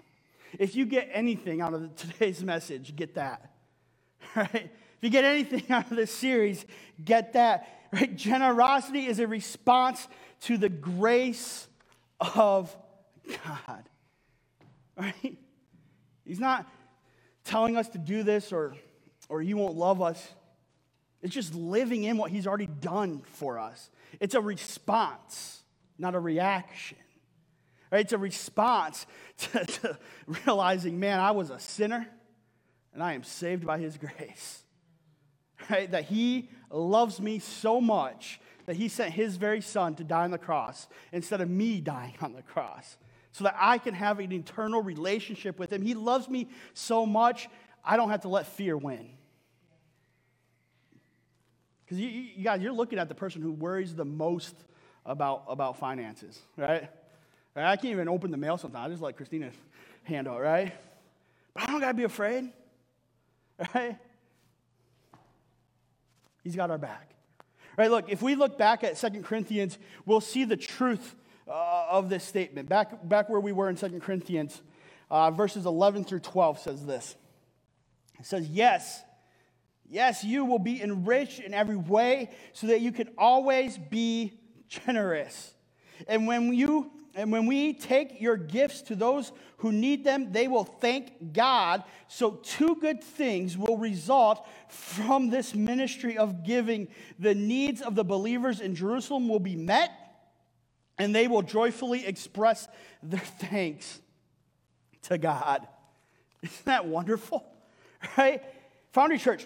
If 0.57 0.75
you 0.75 0.87
get 0.87 1.09
anything 1.13 1.61
out 1.61 1.75
of 1.75 1.95
today's 1.95 2.43
message, 2.43 2.95
get 2.95 3.13
that, 3.13 3.51
right? 4.35 4.71
If 4.97 5.03
you 5.03 5.11
get 5.11 5.25
anything 5.25 5.65
out 5.69 5.91
of 5.91 5.97
this 5.97 6.11
series, 6.11 6.65
get 7.05 7.33
that. 7.33 7.67
Right? 7.93 8.15
Generosity 8.15 9.05
is 9.05 9.19
a 9.19 9.27
response 9.27 10.07
to 10.41 10.57
the 10.57 10.69
grace 10.69 11.67
of 12.19 12.75
God. 13.45 13.83
Right? 14.97 15.37
He's 16.29 16.39
not 16.39 16.65
telling 17.43 17.75
us 17.75 17.89
to 17.89 17.97
do 17.97 18.23
this 18.23 18.53
or, 18.53 18.75
or 19.27 19.41
he 19.41 19.53
won't 19.53 19.75
love 19.75 20.01
us. 20.01 20.25
It's 21.21 21.33
just 21.33 21.55
living 21.55 22.03
in 22.03 22.17
what 22.17 22.31
he's 22.31 22.47
already 22.47 22.67
done 22.67 23.23
for 23.33 23.59
us. 23.59 23.89
It's 24.19 24.35
a 24.35 24.41
response, 24.41 25.63
not 25.97 26.15
a 26.15 26.19
reaction. 26.19 26.97
Right? 27.91 28.01
It's 28.01 28.13
a 28.13 28.17
response 28.17 29.07
to, 29.37 29.65
to 29.65 29.97
realizing, 30.27 30.99
man, 30.99 31.19
I 31.19 31.31
was 31.31 31.49
a 31.49 31.59
sinner 31.59 32.07
and 32.93 33.03
I 33.03 33.13
am 33.13 33.23
saved 33.23 33.65
by 33.65 33.79
his 33.79 33.97
grace 33.97 34.63
right? 35.69 35.89
That 35.91 36.05
he 36.05 36.49
loves 36.71 37.19
me 37.19 37.39
so 37.39 37.81
much 37.81 38.39
that 38.65 38.75
he 38.75 38.87
sent 38.87 39.13
his 39.13 39.35
very 39.35 39.61
son 39.61 39.95
to 39.95 40.03
die 40.03 40.23
on 40.23 40.31
the 40.31 40.37
cross 40.37 40.87
instead 41.11 41.41
of 41.41 41.49
me 41.49 41.81
dying 41.81 42.13
on 42.21 42.33
the 42.33 42.41
cross 42.41 42.97
so 43.39 43.45
that 43.45 43.55
I 43.57 43.77
can 43.77 43.93
have 43.93 44.19
an 44.19 44.33
eternal 44.33 44.81
relationship 44.81 45.57
with 45.57 45.71
him. 45.71 45.81
He 45.81 45.93
loves 45.93 46.27
me 46.27 46.49
so 46.73 47.05
much, 47.05 47.47
I 47.85 47.95
don't 47.95 48.09
have 48.09 48.21
to 48.21 48.27
let 48.27 48.47
fear 48.47 48.75
win. 48.75 49.11
Because 51.85 52.01
you, 52.01 52.09
you, 52.09 52.43
guys, 52.43 52.61
you're 52.61 52.73
looking 52.73 52.99
at 52.99 53.07
the 53.07 53.15
person 53.15 53.41
who 53.41 53.53
worries 53.53 53.95
the 53.95 54.03
most 54.03 54.53
about, 55.05 55.45
about 55.47 55.79
finances, 55.79 56.37
right? 56.57 56.89
I 57.55 57.77
can't 57.77 57.93
even 57.93 58.09
open 58.09 58.29
the 58.29 58.37
mail 58.37 58.57
sometimes. 58.57 58.87
I 58.87 58.89
just 58.89 59.01
let 59.01 59.15
Christina 59.15 59.51
handle 60.03 60.35
it, 60.35 60.41
right? 60.41 60.73
But 61.53 61.63
I 61.63 61.65
don't 61.67 61.79
got 61.79 61.87
to 61.87 61.93
be 61.93 62.03
afraid, 62.03 62.51
right? 63.73 63.97
He's 66.43 66.57
got 66.57 66.71
our 66.71 66.77
back. 66.77 67.15
Right, 67.77 67.89
look, 67.89 68.09
if 68.09 68.21
we 68.21 68.35
look 68.35 68.57
back 68.57 68.83
at 68.83 68.97
Second 68.97 69.23
Corinthians, 69.23 69.77
we'll 70.05 70.19
see 70.19 70.43
the 70.43 70.57
truth 70.57 71.15
uh, 71.49 71.85
of 71.89 72.09
this 72.09 72.23
statement. 72.23 72.69
Back, 72.69 73.07
back 73.07 73.29
where 73.29 73.39
we 73.39 73.51
were 73.51 73.69
in 73.69 73.77
Second 73.77 74.01
Corinthians, 74.01 74.61
uh, 75.09 75.31
verses 75.31 75.65
11 75.65 76.05
through 76.05 76.19
12 76.19 76.59
says 76.59 76.85
this. 76.85 77.15
It 78.19 78.25
says, 78.25 78.47
Yes, 78.47 79.01
yes, 79.89 80.23
you 80.23 80.45
will 80.45 80.59
be 80.59 80.81
enriched 80.81 81.39
in 81.39 81.53
every 81.53 81.77
way 81.77 82.29
so 82.53 82.67
that 82.67 82.81
you 82.81 82.91
can 82.91 83.09
always 83.17 83.77
be 83.77 84.39
generous. 84.67 85.53
And 86.07 86.27
when 86.27 86.53
you 86.53 86.91
and 87.15 87.31
when 87.31 87.47
we 87.47 87.73
take 87.73 88.21
your 88.21 88.37
gifts 88.37 88.81
to 88.83 88.95
those 88.95 89.31
who 89.57 89.71
need 89.71 90.03
them, 90.03 90.31
they 90.31 90.47
will 90.47 90.63
thank 90.63 91.33
God. 91.33 91.83
So, 92.07 92.31
two 92.43 92.75
good 92.75 93.03
things 93.03 93.57
will 93.57 93.77
result 93.77 94.47
from 94.69 95.29
this 95.29 95.53
ministry 95.53 96.17
of 96.17 96.45
giving. 96.45 96.87
The 97.17 97.35
needs 97.35 97.81
of 97.81 97.95
the 97.95 98.05
believers 98.05 98.61
in 98.61 98.75
Jerusalem 98.75 99.27
will 99.27 99.39
be 99.39 99.55
met, 99.55 99.91
and 100.99 101.15
they 101.15 101.27
will 101.27 101.41
joyfully 101.41 102.05
express 102.05 102.67
their 103.01 103.19
thanks 103.39 103.99
to 105.03 105.17
God. 105.17 105.65
Isn't 106.43 106.65
that 106.65 106.85
wonderful? 106.85 107.45
Right? 108.17 108.41
Foundry 108.93 109.17
Church, 109.17 109.45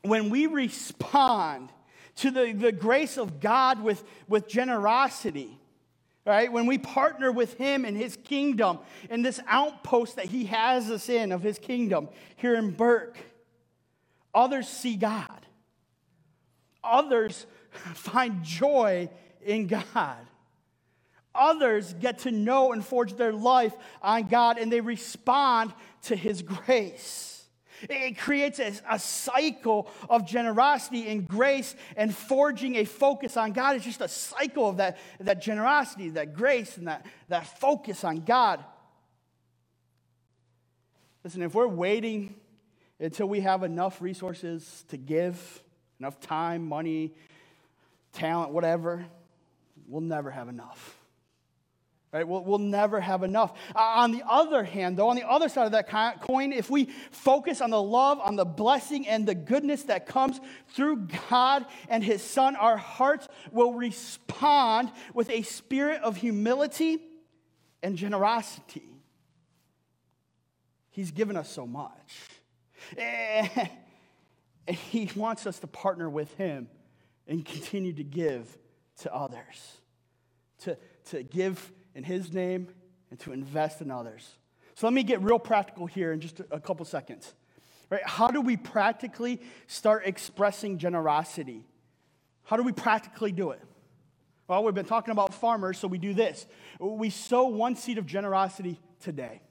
when 0.00 0.30
we 0.30 0.46
respond 0.46 1.68
to 2.16 2.30
the, 2.30 2.52
the 2.52 2.72
grace 2.72 3.18
of 3.18 3.38
God 3.38 3.82
with, 3.82 4.02
with 4.28 4.48
generosity, 4.48 5.58
right? 6.24 6.50
When 6.50 6.64
we 6.64 6.78
partner 6.78 7.30
with 7.30 7.58
Him 7.58 7.84
in 7.84 7.96
His 7.96 8.16
kingdom, 8.16 8.78
in 9.10 9.20
this 9.20 9.40
outpost 9.46 10.16
that 10.16 10.24
He 10.24 10.46
has 10.46 10.90
us 10.90 11.10
in 11.10 11.32
of 11.32 11.42
His 11.42 11.58
kingdom 11.58 12.08
here 12.36 12.54
in 12.54 12.70
Burke, 12.70 13.18
others 14.34 14.66
see 14.66 14.96
God. 14.96 15.46
Others 16.82 17.44
find 17.94 18.42
joy 18.42 19.10
in 19.42 19.66
God. 19.66 20.26
Others 21.34 21.94
get 21.94 22.20
to 22.20 22.30
know 22.30 22.72
and 22.72 22.84
forge 22.84 23.14
their 23.14 23.32
life 23.32 23.74
on 24.02 24.24
God, 24.24 24.58
and 24.58 24.72
they 24.72 24.80
respond 24.80 25.72
to 26.02 26.16
His 26.16 26.42
grace. 26.42 27.30
It 27.88 28.18
creates 28.18 28.58
a, 28.58 28.74
a, 28.90 28.98
cycle 28.98 29.90
of 30.10 30.26
generosity 30.26 31.08
and 31.08 31.26
grace 31.26 31.74
and 31.96 32.14
forging 32.14 32.76
a 32.76 32.84
focus 32.84 33.38
on 33.38 33.52
God. 33.52 33.76
It's 33.76 33.84
just 33.84 34.02
a 34.02 34.08
cycle 34.08 34.68
of 34.68 34.76
that, 34.78 34.98
that 35.18 35.40
generosity, 35.40 36.10
that 36.10 36.34
grace, 36.34 36.76
and 36.76 36.88
that, 36.88 37.06
that 37.28 37.58
focus 37.58 38.04
on 38.04 38.16
God. 38.16 38.62
Listen, 41.24 41.42
if 41.42 41.54
we're 41.54 41.68
waiting 41.68 42.34
until 42.98 43.26
we 43.26 43.40
have 43.40 43.62
enough 43.62 44.02
resources 44.02 44.84
to 44.88 44.98
give, 44.98 45.62
enough 45.98 46.20
time, 46.20 46.66
money, 46.66 47.14
talent, 48.12 48.52
whatever, 48.52 49.06
we'll 49.86 50.02
never 50.02 50.30
have 50.30 50.48
enough. 50.48 50.99
Right? 52.12 52.26
We'll, 52.26 52.42
we'll 52.42 52.58
never 52.58 53.00
have 53.00 53.22
enough. 53.22 53.52
Uh, 53.74 53.78
on 53.78 54.10
the 54.10 54.24
other 54.28 54.64
hand, 54.64 54.96
though, 54.96 55.10
on 55.10 55.16
the 55.16 55.28
other 55.28 55.48
side 55.48 55.66
of 55.66 55.72
that 55.72 55.88
coin, 56.22 56.52
if 56.52 56.68
we 56.68 56.86
focus 57.12 57.60
on 57.60 57.70
the 57.70 57.80
love, 57.80 58.18
on 58.18 58.34
the 58.34 58.44
blessing, 58.44 59.06
and 59.06 59.26
the 59.26 59.34
goodness 59.34 59.84
that 59.84 60.06
comes 60.06 60.40
through 60.70 61.08
God 61.30 61.66
and 61.88 62.02
His 62.02 62.20
Son, 62.20 62.56
our 62.56 62.76
hearts 62.76 63.28
will 63.52 63.74
respond 63.74 64.90
with 65.14 65.30
a 65.30 65.42
spirit 65.42 66.02
of 66.02 66.16
humility 66.16 66.98
and 67.80 67.96
generosity. 67.96 68.88
He's 70.90 71.12
given 71.12 71.36
us 71.36 71.48
so 71.48 71.66
much. 71.66 71.92
And 74.68 74.76
He 74.76 75.10
wants 75.16 75.46
us 75.46 75.58
to 75.60 75.66
partner 75.66 76.08
with 76.08 76.32
Him 76.34 76.68
and 77.26 77.44
continue 77.44 77.92
to 77.94 78.04
give 78.04 78.58
to 78.98 79.12
others, 79.12 79.78
to, 80.60 80.76
to 81.06 81.22
give 81.24 81.72
in 81.94 82.04
His 82.04 82.32
name 82.32 82.68
and 83.10 83.18
to 83.20 83.32
invest 83.32 83.80
in 83.80 83.90
others. 83.90 84.36
So 84.74 84.86
let 84.86 84.94
me 84.94 85.02
get 85.02 85.20
real 85.22 85.38
practical 85.38 85.86
here 85.86 86.12
in 86.12 86.20
just 86.20 86.40
a 86.50 86.60
couple 86.60 86.84
seconds. 86.86 87.34
Right? 87.90 88.06
How 88.06 88.28
do 88.28 88.40
we 88.40 88.56
practically 88.56 89.40
start 89.66 90.02
expressing 90.06 90.78
generosity? 90.78 91.64
How 92.44 92.56
do 92.56 92.62
we 92.62 92.72
practically 92.72 93.32
do 93.32 93.50
it? 93.50 93.60
Well, 94.46 94.64
we've 94.64 94.74
been 94.74 94.84
talking 94.84 95.12
about 95.12 95.34
farmers, 95.34 95.78
so 95.78 95.86
we 95.86 95.98
do 95.98 96.14
this. 96.14 96.46
We 96.80 97.10
sow 97.10 97.46
one 97.46 97.76
seed 97.76 97.98
of 97.98 98.06
generosity 98.06 98.80
today. 99.00 99.42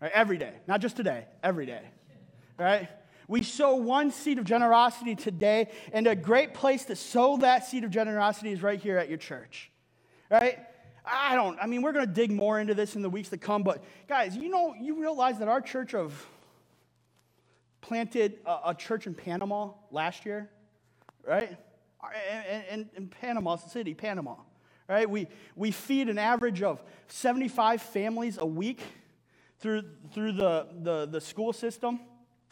Right? 0.00 0.10
Every 0.12 0.38
day. 0.38 0.52
Not 0.66 0.80
just 0.80 0.96
today, 0.96 1.26
every 1.42 1.66
day. 1.66 1.82
Right? 2.58 2.88
We 3.28 3.42
sow 3.42 3.76
one 3.76 4.10
seed 4.10 4.38
of 4.38 4.44
generosity 4.44 5.14
today, 5.14 5.68
and 5.92 6.06
a 6.06 6.16
great 6.16 6.54
place 6.54 6.84
to 6.86 6.96
sow 6.96 7.36
that 7.38 7.66
seed 7.66 7.84
of 7.84 7.90
generosity 7.90 8.52
is 8.52 8.62
right 8.62 8.80
here 8.80 8.98
at 8.98 9.08
your 9.08 9.18
church. 9.18 9.70
Right? 10.30 10.58
I 11.04 11.34
don't, 11.34 11.58
I 11.60 11.66
mean, 11.66 11.82
we're 11.82 11.92
going 11.92 12.06
to 12.06 12.12
dig 12.12 12.30
more 12.30 12.60
into 12.60 12.74
this 12.74 12.94
in 12.94 13.02
the 13.02 13.10
weeks 13.10 13.28
to 13.30 13.36
come, 13.36 13.62
but 13.62 13.82
guys, 14.08 14.36
you 14.36 14.48
know, 14.48 14.74
you 14.80 15.00
realize 15.00 15.38
that 15.40 15.48
our 15.48 15.60
church 15.60 15.94
of 15.94 16.26
planted 17.80 18.38
a, 18.46 18.70
a 18.70 18.74
church 18.74 19.06
in 19.06 19.14
Panama 19.14 19.70
last 19.90 20.24
year, 20.24 20.48
right? 21.26 21.56
In, 22.70 22.88
in 22.96 23.08
Panama 23.08 23.56
City, 23.56 23.94
Panama, 23.94 24.36
right? 24.88 25.08
We, 25.08 25.26
we 25.56 25.70
feed 25.72 26.08
an 26.08 26.18
average 26.18 26.62
of 26.62 26.82
75 27.08 27.82
families 27.82 28.38
a 28.38 28.46
week 28.46 28.80
through, 29.58 29.82
through 30.12 30.32
the, 30.32 30.68
the, 30.82 31.06
the 31.06 31.20
school 31.20 31.52
system, 31.52 32.00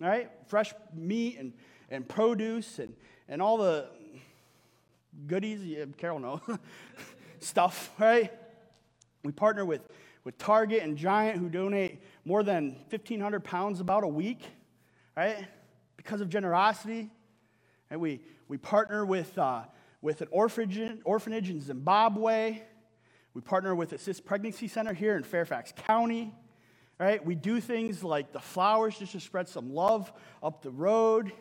right? 0.00 0.30
Fresh 0.46 0.74
meat 0.94 1.38
and, 1.38 1.52
and 1.88 2.08
produce 2.08 2.78
and, 2.78 2.94
and 3.28 3.40
all 3.40 3.58
the 3.58 3.86
goodies, 5.26 5.64
yeah, 5.64 5.84
Carol 5.96 6.18
knows, 6.18 6.40
stuff, 7.40 7.90
right? 7.98 8.32
We 9.22 9.32
partner 9.32 9.64
with, 9.64 9.82
with 10.24 10.38
Target 10.38 10.82
and 10.82 10.96
Giant 10.96 11.38
who 11.38 11.48
donate 11.48 12.02
more 12.24 12.42
than 12.42 12.76
1,500 12.88 13.44
pounds 13.44 13.80
about 13.80 14.04
a 14.04 14.08
week, 14.08 14.46
right? 15.16 15.46
Because 15.96 16.20
of 16.20 16.28
generosity. 16.28 17.10
And 17.90 18.00
we, 18.00 18.20
we 18.48 18.56
partner 18.56 19.04
with, 19.04 19.36
uh, 19.38 19.62
with 20.00 20.22
an 20.22 20.28
orphanage, 20.30 21.00
orphanage 21.04 21.50
in 21.50 21.60
Zimbabwe. 21.60 22.62
We 23.34 23.40
partner 23.40 23.74
with 23.74 23.92
Assist 23.92 24.24
Pregnancy 24.24 24.68
Center 24.68 24.94
here 24.94 25.16
in 25.16 25.22
Fairfax 25.22 25.72
County. 25.76 26.34
Right? 26.98 27.24
We 27.24 27.34
do 27.34 27.60
things 27.60 28.04
like 28.04 28.32
the 28.32 28.40
flowers 28.40 28.98
just 28.98 29.12
to 29.12 29.20
spread 29.20 29.48
some 29.48 29.72
love 29.74 30.12
up 30.42 30.62
the 30.62 30.70
road. 30.70 31.32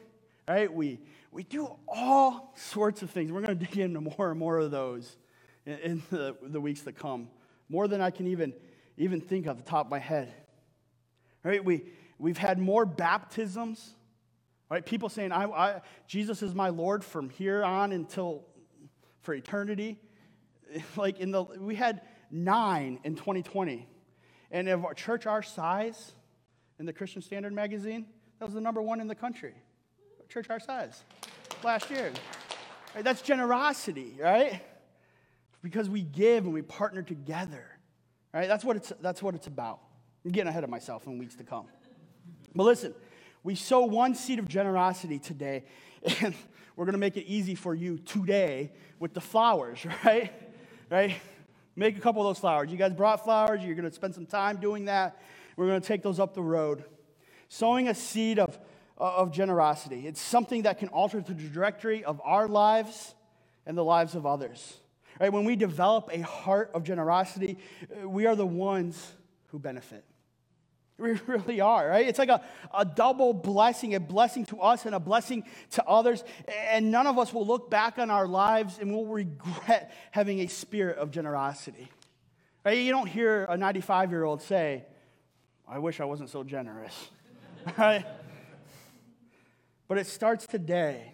Right? 0.48 0.74
We, 0.74 1.00
we 1.32 1.44
do 1.44 1.76
all 1.88 2.54
sorts 2.56 3.02
of 3.02 3.12
things. 3.12 3.32
We're 3.32 3.42
going 3.42 3.60
to 3.60 3.66
dig 3.66 3.78
into 3.78 4.02
more 4.02 4.32
and 4.32 4.40
more 4.40 4.58
of 4.60 4.72
those 4.72 5.18
in, 5.66 5.78
in 5.80 6.04
the, 6.10 6.36
the 6.42 6.62
weeks 6.62 6.82
that 6.82 6.94
come. 6.94 7.28
More 7.70 7.88
than 7.88 8.02
I 8.02 8.12
can 8.12 8.28
even, 8.28 8.54
even 8.98 9.22
think 9.22 9.48
off 9.48 9.58
the 9.58 9.64
top 9.64 9.86
of 9.86 9.92
my 9.92 10.00
head. 10.00 10.34
Right? 11.44 11.64
We, 11.64 11.86
we've 12.18 12.38
had 12.38 12.60
more 12.60 12.86
baptisms. 12.86 13.96
Right? 14.70 14.86
People 14.86 15.10
saying, 15.10 15.32
I, 15.32 15.46
I, 15.46 15.82
Jesus 16.08 16.44
is 16.44 16.54
my 16.54 16.70
Lord 16.70 17.04
from 17.04 17.30
here 17.30 17.64
on 17.64 17.92
until 17.92 18.46
for 19.22 19.34
eternity. 19.34 20.00
Like 20.96 21.20
in 21.20 21.32
the, 21.32 21.44
we 21.44 21.74
had 21.74 22.02
nine 22.30 23.00
in 23.04 23.16
2020. 23.16 23.88
And 24.52 24.70
of 24.70 24.86
our 24.86 24.94
church 24.94 25.26
our 25.26 25.42
size 25.42 26.12
in 26.80 26.86
the 26.86 26.94
Christian 26.94 27.24
Standard 27.24 27.54
magazine, 27.54 28.06
that 28.38 28.46
was 28.46 28.54
the 28.54 28.62
number 28.62 28.80
one 28.80 29.02
in 29.02 29.08
the 29.08 29.16
country. 29.16 29.56
Church 30.30 30.52
our 30.52 30.60
size 30.60 31.04
last 31.64 31.90
year. 31.90 32.12
Right? 32.94 33.04
That's 33.04 33.24
generosity, 33.24 34.16
right? 34.20 34.62
Because 35.62 35.90
we 35.90 36.02
give 36.02 36.46
and 36.46 36.54
we 36.54 36.62
partner 36.62 37.02
together. 37.02 37.66
Right? 38.34 38.48
That's 38.48 38.64
what 38.64 38.76
it's, 38.76 38.94
that's 39.02 39.22
what 39.22 39.36
it's 39.36 39.48
about. 39.48 39.80
I'm 40.24 40.32
getting 40.32 40.50
ahead 40.50 40.64
of 40.64 40.70
myself 40.70 41.08
in 41.08 41.18
weeks 41.18 41.36
to 41.36 41.44
come. 41.44 41.66
But 42.56 42.64
listen, 42.64 42.94
we 43.44 43.56
sow 43.56 43.86
one 43.86 44.16
seed 44.16 44.40
of 44.40 44.48
generosity 44.48 45.20
today, 45.20 45.64
and 46.22 46.34
we're 46.76 46.86
going 46.86 46.94
to 46.94 47.00
make 47.00 47.18
it 47.18 47.26
easy 47.26 47.56
for 47.56 47.74
you 47.74 47.98
today 47.98 48.72
with 49.00 49.14
the 49.14 49.22
flowers, 49.22 49.86
right? 50.06 50.32
Right? 50.90 51.16
Make 51.76 51.98
a 51.98 52.02
couple 52.02 52.22
of 52.22 52.28
those 52.28 52.40
flowers. 52.40 52.72
You 52.72 52.78
guys 52.78 52.94
brought 52.94 53.24
flowers. 53.24 53.64
You're 53.64 53.76
going 53.76 53.90
to 53.90 53.96
spend 53.96 54.14
some 54.14 54.26
time 54.26 54.58
doing 54.58 54.86
that. 54.86 55.22
We're 55.56 55.68
going 55.68 55.82
to 55.82 55.88
take 55.88 56.04
those 56.04 56.20
up 56.20 56.34
the 56.34 56.42
road. 56.42 56.84
Sowing 57.48 57.88
a 57.88 57.96
seed 57.96 58.40
of, 58.40 58.58
uh, 59.00 59.16
of 59.18 59.32
generosity. 59.32 60.06
It's 60.06 60.22
something 60.22 60.64
that 60.64 60.78
can 60.78 60.90
alter 60.90 61.22
the 61.22 61.34
trajectory 61.34 62.04
of 62.04 62.22
our 62.24 62.48
lives 62.48 63.16
and 63.66 63.78
the 63.78 63.84
lives 63.84 64.16
of 64.16 64.26
others. 64.26 64.79
Right? 65.20 65.32
When 65.32 65.44
we 65.44 65.56
develop 65.56 66.10
a 66.12 66.22
heart 66.22 66.72
of 66.74 66.84
generosity, 66.84 67.58
uh, 67.84 68.08
we 68.08 68.26
are 68.26 68.36
the 68.36 68.46
ones 68.46 69.14
who 69.48 69.60
benefit. 69.60 70.06
We 71.00 71.18
really 71.28 71.62
are, 71.62 71.88
right? 71.88 72.06
It's 72.06 72.20
like 72.20 72.28
a, 72.28 72.44
a 72.78 72.84
double 72.84 73.32
blessing, 73.34 73.96
a 73.96 74.02
blessing 74.02 74.46
to 74.48 74.60
us 74.60 74.86
and 74.86 74.94
a 74.94 75.00
blessing 75.00 75.46
to 75.72 75.86
others. 75.86 76.26
And 76.70 76.92
none 76.92 77.08
of 77.08 77.18
us 77.18 77.34
will 77.34 77.48
look 77.48 77.70
back 77.72 77.98
on 78.00 78.12
our 78.12 78.28
lives 78.28 78.80
and 78.80 78.92
will 78.92 79.06
regret 79.06 79.94
having 80.12 80.42
a 80.42 80.48
spirit 80.48 80.98
of 80.98 81.12
generosity. 81.12 81.88
Right? 82.66 82.80
You 82.80 82.92
don't 82.92 83.08
hear 83.08 83.46
a 83.46 83.56
95 83.56 84.12
year 84.12 84.26
old 84.26 84.42
say, 84.42 84.84
I 85.66 85.80
wish 85.80 86.02
I 86.02 86.06
wasn't 86.06 86.32
so 86.32 86.44
generous. 86.44 87.10
right? 87.78 88.06
But 89.88 90.00
it 90.00 90.08
starts 90.08 90.48
today 90.48 91.14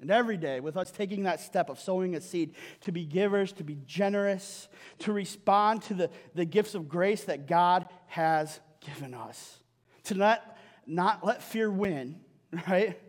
and 0.00 0.10
every 0.10 0.36
day 0.36 0.60
with 0.60 0.76
us 0.76 0.90
taking 0.90 1.22
that 1.22 1.40
step 1.40 1.70
of 1.70 1.80
sowing 1.80 2.14
a 2.14 2.20
seed 2.20 2.54
to 2.82 2.92
be 2.92 3.04
givers, 3.04 3.52
to 3.52 3.64
be 3.64 3.78
generous, 3.86 4.68
to 5.00 5.12
respond 5.12 5.82
to 5.82 5.94
the, 5.94 6.10
the 6.34 6.44
gifts 6.44 6.74
of 6.74 6.88
grace 6.88 7.24
that 7.24 7.46
God 7.46 7.86
has 8.08 8.60
given 8.80 9.14
us. 9.14 9.58
To 10.04 10.14
not, 10.14 10.58
not 10.86 11.24
let 11.24 11.42
fear 11.42 11.70
win, 11.70 12.20
right? 12.68 13.00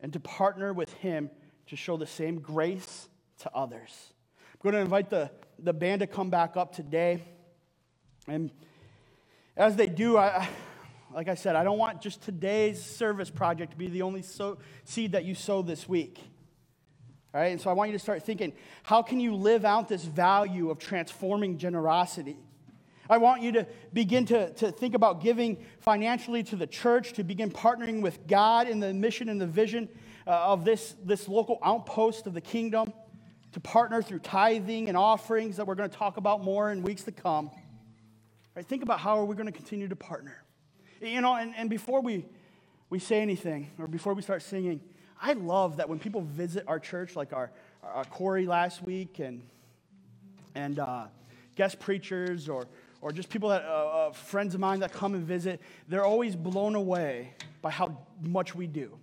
And 0.00 0.12
to 0.12 0.20
partner 0.20 0.72
with 0.72 0.92
Him 0.94 1.30
to 1.66 1.76
show 1.76 1.96
the 1.96 2.06
same 2.06 2.40
grace 2.40 3.08
to 3.40 3.50
others. 3.54 4.12
I'm 4.52 4.58
going 4.62 4.74
to 4.74 4.80
invite 4.80 5.10
the, 5.10 5.30
the 5.58 5.72
band 5.72 6.00
to 6.00 6.06
come 6.06 6.30
back 6.30 6.56
up 6.56 6.74
today. 6.74 7.22
And 8.26 8.50
as 9.56 9.76
they 9.76 9.86
do, 9.86 10.16
I, 10.16 10.48
like 11.14 11.28
I 11.28 11.34
said, 11.34 11.56
I 11.56 11.64
don't 11.64 11.78
want 11.78 12.00
just 12.00 12.22
today's 12.22 12.84
service 12.84 13.30
project 13.30 13.72
to 13.72 13.78
be 13.78 13.88
the 13.88 14.02
only 14.02 14.22
sow, 14.22 14.58
seed 14.84 15.12
that 15.12 15.24
you 15.24 15.34
sow 15.34 15.62
this 15.62 15.88
week. 15.88 16.18
All 17.34 17.40
right, 17.40 17.48
and 17.48 17.60
so 17.60 17.70
I 17.70 17.74
want 17.74 17.90
you 17.90 17.96
to 17.96 18.02
start 18.02 18.22
thinking 18.22 18.52
how 18.82 19.02
can 19.02 19.20
you 19.20 19.34
live 19.34 19.64
out 19.64 19.88
this 19.88 20.04
value 20.04 20.70
of 20.70 20.78
transforming 20.78 21.58
generosity? 21.58 22.36
I 23.10 23.18
want 23.18 23.42
you 23.42 23.52
to 23.52 23.66
begin 23.92 24.26
to, 24.26 24.52
to 24.54 24.70
think 24.70 24.94
about 24.94 25.22
giving 25.22 25.64
financially 25.80 26.42
to 26.44 26.56
the 26.56 26.66
church, 26.66 27.14
to 27.14 27.24
begin 27.24 27.50
partnering 27.50 28.02
with 28.02 28.26
God 28.26 28.68
in 28.68 28.80
the 28.80 28.92
mission 28.92 29.30
and 29.30 29.40
the 29.40 29.46
vision 29.46 29.88
uh, 30.26 30.30
of 30.30 30.64
this, 30.64 30.94
this 31.04 31.26
local 31.26 31.58
outpost 31.62 32.26
of 32.26 32.34
the 32.34 32.40
kingdom, 32.40 32.92
to 33.52 33.60
partner 33.60 34.02
through 34.02 34.18
tithing 34.18 34.88
and 34.88 34.96
offerings 34.96 35.56
that 35.56 35.66
we're 35.66 35.74
going 35.74 35.88
to 35.88 35.96
talk 35.96 36.18
about 36.18 36.44
more 36.44 36.70
in 36.70 36.82
weeks 36.82 37.02
to 37.04 37.12
come. 37.12 37.50
Right, 38.54 38.66
think 38.66 38.82
about 38.82 39.00
how 39.00 39.18
are 39.18 39.24
we 39.24 39.36
going 39.36 39.46
to 39.46 39.52
continue 39.52 39.88
to 39.88 39.96
partner. 39.96 40.42
You 41.00 41.20
know, 41.20 41.36
and, 41.36 41.54
and 41.56 41.70
before 41.70 42.00
we, 42.00 42.24
we 42.90 42.98
say 42.98 43.20
anything 43.20 43.70
or 43.78 43.86
before 43.86 44.14
we 44.14 44.22
start 44.22 44.42
singing, 44.42 44.80
I 45.20 45.34
love 45.34 45.76
that 45.76 45.88
when 45.88 45.98
people 45.98 46.22
visit 46.22 46.64
our 46.66 46.80
church, 46.80 47.14
like 47.14 47.32
our, 47.32 47.50
our 47.82 48.04
Corey 48.04 48.46
last 48.46 48.82
week 48.82 49.20
and, 49.20 49.42
and 50.54 50.78
uh, 50.78 51.06
guest 51.54 51.78
preachers 51.78 52.48
or, 52.48 52.66
or 53.00 53.12
just 53.12 53.28
people 53.28 53.50
that, 53.50 53.64
uh, 53.64 53.68
uh, 54.08 54.12
friends 54.12 54.54
of 54.54 54.60
mine 54.60 54.80
that 54.80 54.92
come 54.92 55.14
and 55.14 55.24
visit, 55.24 55.60
they're 55.86 56.04
always 56.04 56.34
blown 56.34 56.74
away 56.74 57.34
by 57.62 57.70
how 57.70 57.96
much 58.20 58.54
we 58.54 58.66
do. 58.66 58.96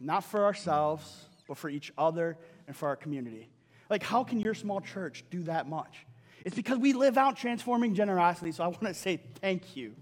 Not 0.00 0.24
for 0.24 0.44
ourselves, 0.44 1.26
but 1.48 1.58
for 1.58 1.68
each 1.68 1.92
other 1.98 2.38
and 2.66 2.74
for 2.74 2.88
our 2.88 2.96
community. 2.96 3.50
Like, 3.90 4.02
how 4.02 4.24
can 4.24 4.40
your 4.40 4.54
small 4.54 4.80
church 4.80 5.24
do 5.30 5.42
that 5.44 5.68
much? 5.68 6.06
It's 6.44 6.56
because 6.56 6.78
we 6.78 6.92
live 6.92 7.18
out 7.18 7.36
transforming 7.36 7.94
generosity. 7.94 8.52
So 8.52 8.64
I 8.64 8.68
want 8.68 8.82
to 8.82 8.94
say 8.94 9.20
thank 9.40 9.76
you 9.76 9.94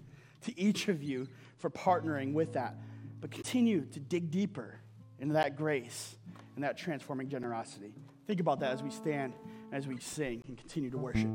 to 0.45 0.59
each 0.59 0.87
of 0.87 1.03
you 1.03 1.27
for 1.57 1.69
partnering 1.69 2.33
with 2.33 2.53
that. 2.53 2.75
But 3.21 3.31
continue 3.31 3.85
to 3.85 3.99
dig 3.99 4.31
deeper 4.31 4.79
into 5.19 5.33
that 5.33 5.55
grace 5.55 6.15
and 6.55 6.63
that 6.63 6.77
transforming 6.77 7.29
generosity. 7.29 7.93
Think 8.27 8.39
about 8.39 8.59
that 8.61 8.71
as 8.71 8.81
we 8.81 8.89
stand, 8.89 9.33
as 9.71 9.87
we 9.87 9.99
sing, 9.99 10.41
and 10.47 10.57
continue 10.57 10.89
to 10.89 10.97
worship. 10.97 11.29